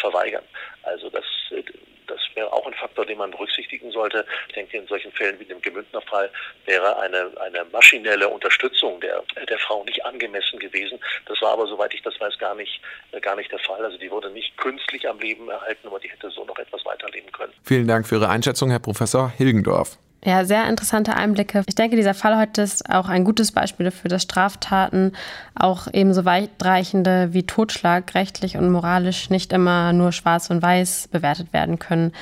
verweigern. 0.00 0.44
Also 0.82 1.10
das 1.10 1.24
das 2.06 2.20
wäre 2.34 2.52
auch 2.52 2.66
ein 2.66 2.74
Faktor, 2.74 3.06
den 3.06 3.18
man 3.18 3.30
berücksichtigen 3.30 3.90
sollte. 3.90 4.24
Ich 4.48 4.54
denke, 4.54 4.76
in 4.76 4.86
solchen 4.86 5.12
Fällen 5.12 5.38
wie 5.40 5.44
dem 5.44 5.60
Gemündner 5.60 6.00
Fall 6.02 6.30
wäre 6.64 6.98
eine, 6.98 7.30
eine 7.40 7.64
maschinelle 7.72 8.28
Unterstützung 8.28 9.00
der, 9.00 9.22
der 9.48 9.58
Frau 9.58 9.84
nicht 9.84 10.04
angemessen 10.04 10.58
gewesen. 10.58 10.98
Das 11.26 11.40
war 11.42 11.52
aber, 11.52 11.66
soweit 11.66 11.92
ich 11.94 12.02
das 12.02 12.18
weiß, 12.20 12.38
gar 12.38 12.54
nicht, 12.54 12.80
gar 13.22 13.36
nicht 13.36 13.50
der 13.50 13.58
Fall. 13.60 13.84
Also 13.84 13.98
die 13.98 14.10
wurde 14.10 14.30
nicht 14.30 14.56
künstlich 14.56 15.08
am 15.08 15.18
Leben 15.18 15.48
erhalten, 15.48 15.86
aber 15.86 15.98
die 15.98 16.10
hätte 16.10 16.30
so 16.30 16.44
noch 16.44 16.58
etwas 16.58 16.84
weiterleben 16.84 17.30
können. 17.32 17.52
Vielen 17.64 17.86
Dank 17.86 18.06
für 18.06 18.16
Ihre 18.16 18.28
Einschätzung, 18.28 18.70
Herr 18.70 18.80
Professor 18.80 19.30
Hilgendorf. 19.30 19.98
Ja, 20.24 20.44
sehr 20.44 20.68
interessante 20.68 21.14
Einblicke. 21.14 21.62
Ich 21.66 21.74
denke, 21.76 21.94
dieser 21.94 22.14
Fall 22.14 22.36
heute 22.36 22.62
ist 22.62 22.90
auch 22.90 23.08
ein 23.08 23.22
gutes 23.22 23.52
Beispiel 23.52 23.84
dafür, 23.84 24.08
dass 24.08 24.22
Straftaten 24.22 25.12
auch 25.54 25.86
ebenso 25.92 26.24
weitreichende 26.24 27.32
wie 27.32 27.44
Totschlag 27.44 28.14
rechtlich 28.14 28.56
und 28.56 28.70
moralisch 28.70 29.30
nicht 29.30 29.52
immer 29.52 29.92
nur 29.92 30.10
schwarz 30.12 30.50
und 30.50 30.62
weiß 30.62 31.08
bewertet 31.12 31.52
werden 31.52 31.78
können. 31.78 32.12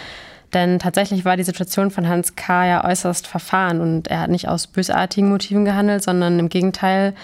Denn 0.53 0.79
tatsächlich 0.79 1.25
war 1.25 1.37
die 1.37 1.43
Situation 1.45 1.91
von 1.91 2.09
Hans 2.09 2.37
K. 2.37 2.67
ja 2.67 2.85
äußerst 2.85 3.27
verfahren 3.27 3.81
und 3.81 4.09
er 4.09 4.21
hat 4.21 4.31
nicht 4.31 4.49
aus 4.49 4.67
bösartigen 4.67 5.29
Motiven 5.29 5.65
gehandelt, 5.65 6.03
sondern 6.03 6.39
im 6.39 6.49
Gegenteil 6.49 7.15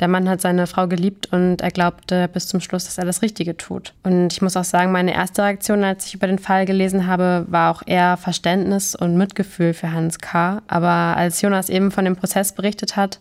der 0.00 0.08
Mann 0.08 0.28
hat 0.28 0.40
seine 0.40 0.66
Frau 0.66 0.88
geliebt 0.88 1.32
und 1.32 1.60
er 1.60 1.70
glaubte 1.70 2.26
bis 2.28 2.48
zum 2.48 2.60
Schluss, 2.60 2.84
dass 2.84 2.98
er 2.98 3.04
das 3.04 3.22
Richtige 3.22 3.56
tut. 3.56 3.94
Und 4.02 4.32
ich 4.32 4.42
muss 4.42 4.56
auch 4.56 4.64
sagen, 4.64 4.90
meine 4.90 5.14
erste 5.14 5.42
Reaktion, 5.42 5.84
als 5.84 6.06
ich 6.06 6.14
über 6.14 6.26
den 6.26 6.40
Fall 6.40 6.66
gelesen 6.66 7.06
habe, 7.06 7.46
war 7.48 7.70
auch 7.70 7.82
eher 7.86 8.16
Verständnis 8.16 8.96
und 8.96 9.16
Mitgefühl 9.16 9.72
für 9.72 9.92
Hans 9.92 10.18
K. 10.18 10.62
Aber 10.66 10.88
als 10.88 11.40
Jonas 11.42 11.68
eben 11.68 11.92
von 11.92 12.04
dem 12.04 12.16
Prozess 12.16 12.52
berichtet 12.52 12.96
hat, 12.96 13.20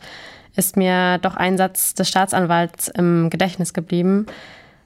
ist 0.55 0.76
mir 0.76 1.19
doch 1.19 1.36
ein 1.36 1.57
Satz 1.57 1.93
des 1.93 2.09
Staatsanwalts 2.09 2.88
im 2.88 3.30
Gedächtnis 3.30 3.74
geblieben. 3.74 4.26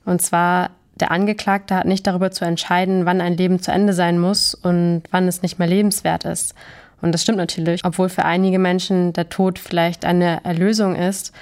Und 0.04 0.22
zwar, 0.22 0.72
der 0.96 1.12
Angeklagte 1.12 1.76
hat 1.76 1.86
nicht 1.86 2.06
darüber 2.06 2.32
zu 2.32 2.44
entscheiden, 2.44 3.06
wann 3.06 3.22
ein 3.22 3.38
Leben 3.38 3.62
zu 3.62 3.72
Ende 3.72 3.94
sein 3.94 4.20
muss 4.20 4.54
und 4.54 5.04
wann 5.12 5.28
es 5.28 5.42
nicht 5.42 5.58
mehr 5.58 5.68
lebenswert 5.68 6.26
ist. 6.26 6.54
Und 7.02 7.12
das 7.14 7.22
stimmt 7.22 7.38
natürlich, 7.38 7.86
obwohl 7.86 8.10
für 8.10 8.26
einige 8.26 8.60
Menschen 8.60 9.14
der 9.14 9.30
Tod 9.30 9.60
vielleicht 9.60 10.04
eine 10.04 10.44
Erlösung 10.44 10.96
ist, 10.96 11.34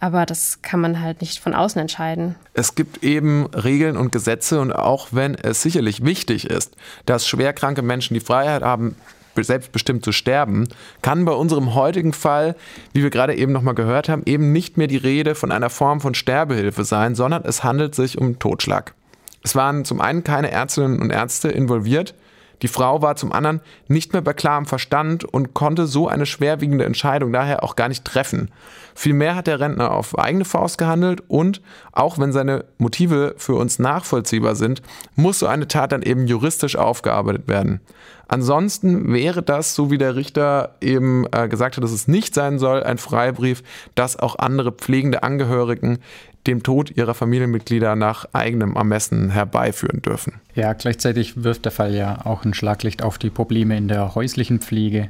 aber 0.00 0.26
das 0.26 0.62
kann 0.62 0.80
man 0.80 1.00
halt 1.00 1.20
nicht 1.20 1.38
von 1.38 1.54
außen 1.54 1.80
entscheiden. 1.80 2.34
Es 2.54 2.74
gibt 2.74 3.02
eben 3.02 3.46
Regeln 3.46 3.96
und 3.96 4.12
Gesetze 4.12 4.60
und 4.60 4.72
auch 4.72 5.08
wenn 5.12 5.34
es 5.34 5.62
sicherlich 5.62 6.04
wichtig 6.04 6.50
ist, 6.50 6.76
dass 7.06 7.26
schwerkranke 7.26 7.82
Menschen 7.82 8.14
die 8.14 8.20
Freiheit 8.20 8.62
haben, 8.62 8.96
selbstbestimmt 9.38 10.02
zu 10.04 10.12
sterben, 10.12 10.68
kann 11.02 11.26
bei 11.26 11.32
unserem 11.32 11.74
heutigen 11.74 12.14
Fall, 12.14 12.56
wie 12.94 13.02
wir 13.02 13.10
gerade 13.10 13.34
eben 13.34 13.52
nochmal 13.52 13.74
gehört 13.74 14.08
haben, 14.08 14.22
eben 14.24 14.52
nicht 14.52 14.78
mehr 14.78 14.86
die 14.86 14.96
Rede 14.96 15.34
von 15.34 15.52
einer 15.52 15.68
Form 15.68 16.00
von 16.00 16.14
Sterbehilfe 16.14 16.84
sein, 16.84 17.14
sondern 17.14 17.44
es 17.44 17.62
handelt 17.62 17.94
sich 17.94 18.16
um 18.16 18.38
Totschlag. 18.38 18.94
Es 19.42 19.54
waren 19.54 19.84
zum 19.84 20.00
einen 20.00 20.24
keine 20.24 20.50
Ärztinnen 20.50 21.00
und 21.00 21.10
Ärzte 21.10 21.48
involviert, 21.48 22.14
die 22.62 22.68
Frau 22.68 23.02
war 23.02 23.16
zum 23.16 23.32
anderen 23.32 23.60
nicht 23.88 24.12
mehr 24.12 24.22
bei 24.22 24.32
klarem 24.32 24.66
Verstand 24.66 25.24
und 25.24 25.54
konnte 25.54 25.86
so 25.86 26.08
eine 26.08 26.26
schwerwiegende 26.26 26.84
Entscheidung 26.84 27.32
daher 27.32 27.62
auch 27.62 27.76
gar 27.76 27.88
nicht 27.88 28.04
treffen. 28.04 28.50
Vielmehr 28.94 29.34
hat 29.34 29.46
der 29.46 29.60
Rentner 29.60 29.92
auf 29.92 30.18
eigene 30.18 30.44
Faust 30.44 30.78
gehandelt 30.78 31.22
und, 31.28 31.60
auch 31.92 32.18
wenn 32.18 32.32
seine 32.32 32.64
Motive 32.78 33.34
für 33.36 33.54
uns 33.54 33.78
nachvollziehbar 33.78 34.54
sind, 34.54 34.80
muss 35.16 35.38
so 35.38 35.46
eine 35.46 35.68
Tat 35.68 35.92
dann 35.92 36.02
eben 36.02 36.26
juristisch 36.26 36.76
aufgearbeitet 36.76 37.46
werden. 37.46 37.80
Ansonsten 38.28 39.12
wäre 39.12 39.42
das, 39.42 39.74
so 39.74 39.90
wie 39.90 39.98
der 39.98 40.16
Richter 40.16 40.74
eben 40.80 41.26
äh, 41.30 41.48
gesagt 41.48 41.76
hat, 41.76 41.84
dass 41.84 41.92
es 41.92 42.08
nicht 42.08 42.34
sein 42.34 42.58
soll, 42.58 42.82
ein 42.82 42.98
Freibrief, 42.98 43.62
dass 43.94 44.18
auch 44.18 44.38
andere 44.38 44.72
pflegende 44.72 45.22
Angehörigen 45.22 45.98
dem 46.46 46.62
Tod 46.62 46.96
ihrer 46.96 47.14
Familienmitglieder 47.14 47.96
nach 47.96 48.26
eigenem 48.32 48.76
Ermessen 48.76 49.30
herbeiführen 49.30 50.02
dürfen. 50.02 50.34
Ja, 50.54 50.72
gleichzeitig 50.72 51.42
wirft 51.42 51.64
der 51.64 51.72
Fall 51.72 51.94
ja 51.94 52.24
auch 52.24 52.44
ein 52.44 52.54
Schlaglicht 52.54 53.02
auf 53.02 53.18
die 53.18 53.30
Probleme 53.30 53.76
in 53.76 53.88
der 53.88 54.14
häuslichen 54.14 54.60
Pflege. 54.60 55.08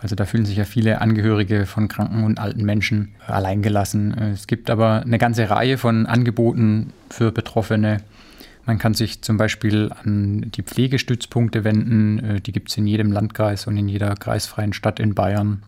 Also 0.00 0.14
da 0.14 0.26
fühlen 0.26 0.44
sich 0.44 0.58
ja 0.58 0.64
viele 0.64 1.00
Angehörige 1.00 1.64
von 1.64 1.88
kranken 1.88 2.24
und 2.24 2.38
alten 2.38 2.64
Menschen 2.64 3.14
alleingelassen. 3.26 4.12
Es 4.34 4.46
gibt 4.46 4.68
aber 4.68 5.00
eine 5.00 5.18
ganze 5.18 5.48
Reihe 5.48 5.78
von 5.78 6.06
Angeboten 6.06 6.92
für 7.08 7.32
Betroffene. 7.32 8.02
Man 8.66 8.78
kann 8.78 8.94
sich 8.94 9.22
zum 9.22 9.36
Beispiel 9.36 9.90
an 10.04 10.50
die 10.54 10.62
Pflegestützpunkte 10.62 11.64
wenden. 11.64 12.42
Die 12.42 12.52
gibt 12.52 12.70
es 12.70 12.76
in 12.76 12.86
jedem 12.86 13.10
Landkreis 13.10 13.66
und 13.66 13.76
in 13.76 13.88
jeder 13.88 14.14
kreisfreien 14.16 14.72
Stadt 14.72 15.00
in 15.00 15.14
Bayern. 15.14 15.62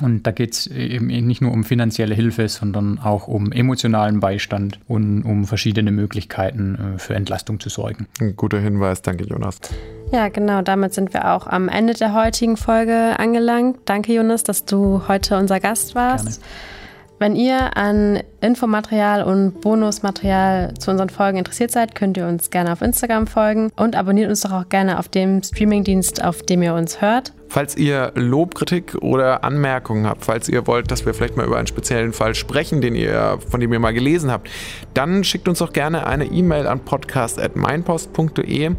Und 0.00 0.26
da 0.26 0.30
geht 0.30 0.52
es 0.52 0.66
eben 0.66 1.06
nicht 1.06 1.40
nur 1.40 1.52
um 1.52 1.64
finanzielle 1.64 2.14
Hilfe, 2.14 2.48
sondern 2.48 2.98
auch 2.98 3.28
um 3.28 3.52
emotionalen 3.52 4.20
Beistand 4.20 4.78
und 4.88 5.22
um 5.22 5.44
verschiedene 5.44 5.90
Möglichkeiten 5.90 6.94
äh, 6.96 6.98
für 6.98 7.14
Entlastung 7.14 7.60
zu 7.60 7.68
sorgen. 7.68 8.06
Ein 8.20 8.36
guter 8.36 8.60
Hinweis, 8.60 9.02
danke 9.02 9.24
Jonas. 9.24 9.58
Ja, 10.12 10.28
genau, 10.28 10.62
damit 10.62 10.94
sind 10.94 11.12
wir 11.12 11.32
auch 11.32 11.46
am 11.46 11.68
Ende 11.68 11.94
der 11.94 12.14
heutigen 12.14 12.56
Folge 12.56 13.18
angelangt. 13.18 13.78
Danke 13.86 14.12
Jonas, 14.12 14.44
dass 14.44 14.64
du 14.64 15.02
heute 15.08 15.36
unser 15.36 15.60
Gast 15.60 15.94
warst. 15.94 16.40
Gerne. 16.40 16.75
Wenn 17.18 17.34
ihr 17.34 17.76
an 17.78 18.20
Infomaterial 18.42 19.22
und 19.22 19.62
Bonusmaterial 19.62 20.74
zu 20.78 20.90
unseren 20.90 21.08
Folgen 21.08 21.38
interessiert 21.38 21.70
seid, 21.70 21.94
könnt 21.94 22.18
ihr 22.18 22.26
uns 22.26 22.50
gerne 22.50 22.72
auf 22.72 22.82
Instagram 22.82 23.26
folgen 23.26 23.70
und 23.74 23.96
abonniert 23.96 24.28
uns 24.28 24.42
doch 24.42 24.52
auch 24.52 24.68
gerne 24.68 24.98
auf 24.98 25.08
dem 25.08 25.42
Streamingdienst, 25.42 26.22
auf 26.22 26.42
dem 26.42 26.62
ihr 26.62 26.74
uns 26.74 27.00
hört. 27.00 27.32
Falls 27.48 27.76
ihr 27.76 28.12
Lobkritik 28.16 28.96
oder 29.00 29.44
Anmerkungen 29.44 30.06
habt, 30.06 30.26
falls 30.26 30.48
ihr 30.48 30.66
wollt, 30.66 30.90
dass 30.90 31.06
wir 31.06 31.14
vielleicht 31.14 31.38
mal 31.38 31.46
über 31.46 31.56
einen 31.56 31.66
speziellen 31.66 32.12
Fall 32.12 32.34
sprechen, 32.34 32.82
den 32.82 32.94
ihr, 32.94 33.38
von 33.48 33.60
dem 33.60 33.72
ihr 33.72 33.78
mal 33.78 33.94
gelesen 33.94 34.30
habt, 34.30 34.50
dann 34.92 35.24
schickt 35.24 35.48
uns 35.48 35.60
doch 35.60 35.72
gerne 35.72 36.06
eine 36.06 36.26
E-Mail 36.26 36.66
an 36.66 36.80
podcast.meinpost.de. 36.80 38.72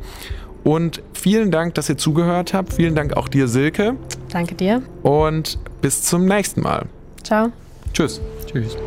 Und 0.63 1.01
vielen 1.13 1.49
Dank, 1.49 1.75
dass 1.75 1.89
ihr 1.89 1.97
zugehört 1.97 2.53
habt. 2.53 2.73
Vielen 2.73 2.93
Dank 2.93 3.15
auch 3.15 3.29
dir, 3.29 3.47
Silke. 3.47 3.95
Danke 4.31 4.53
dir. 4.53 4.83
Und 5.01 5.57
bis 5.81 6.03
zum 6.03 6.25
nächsten 6.25 6.61
Mal. 6.61 6.87
Ciao. 7.23 7.51
Tschüss. 7.97 8.21
Tschüss. 8.45 8.77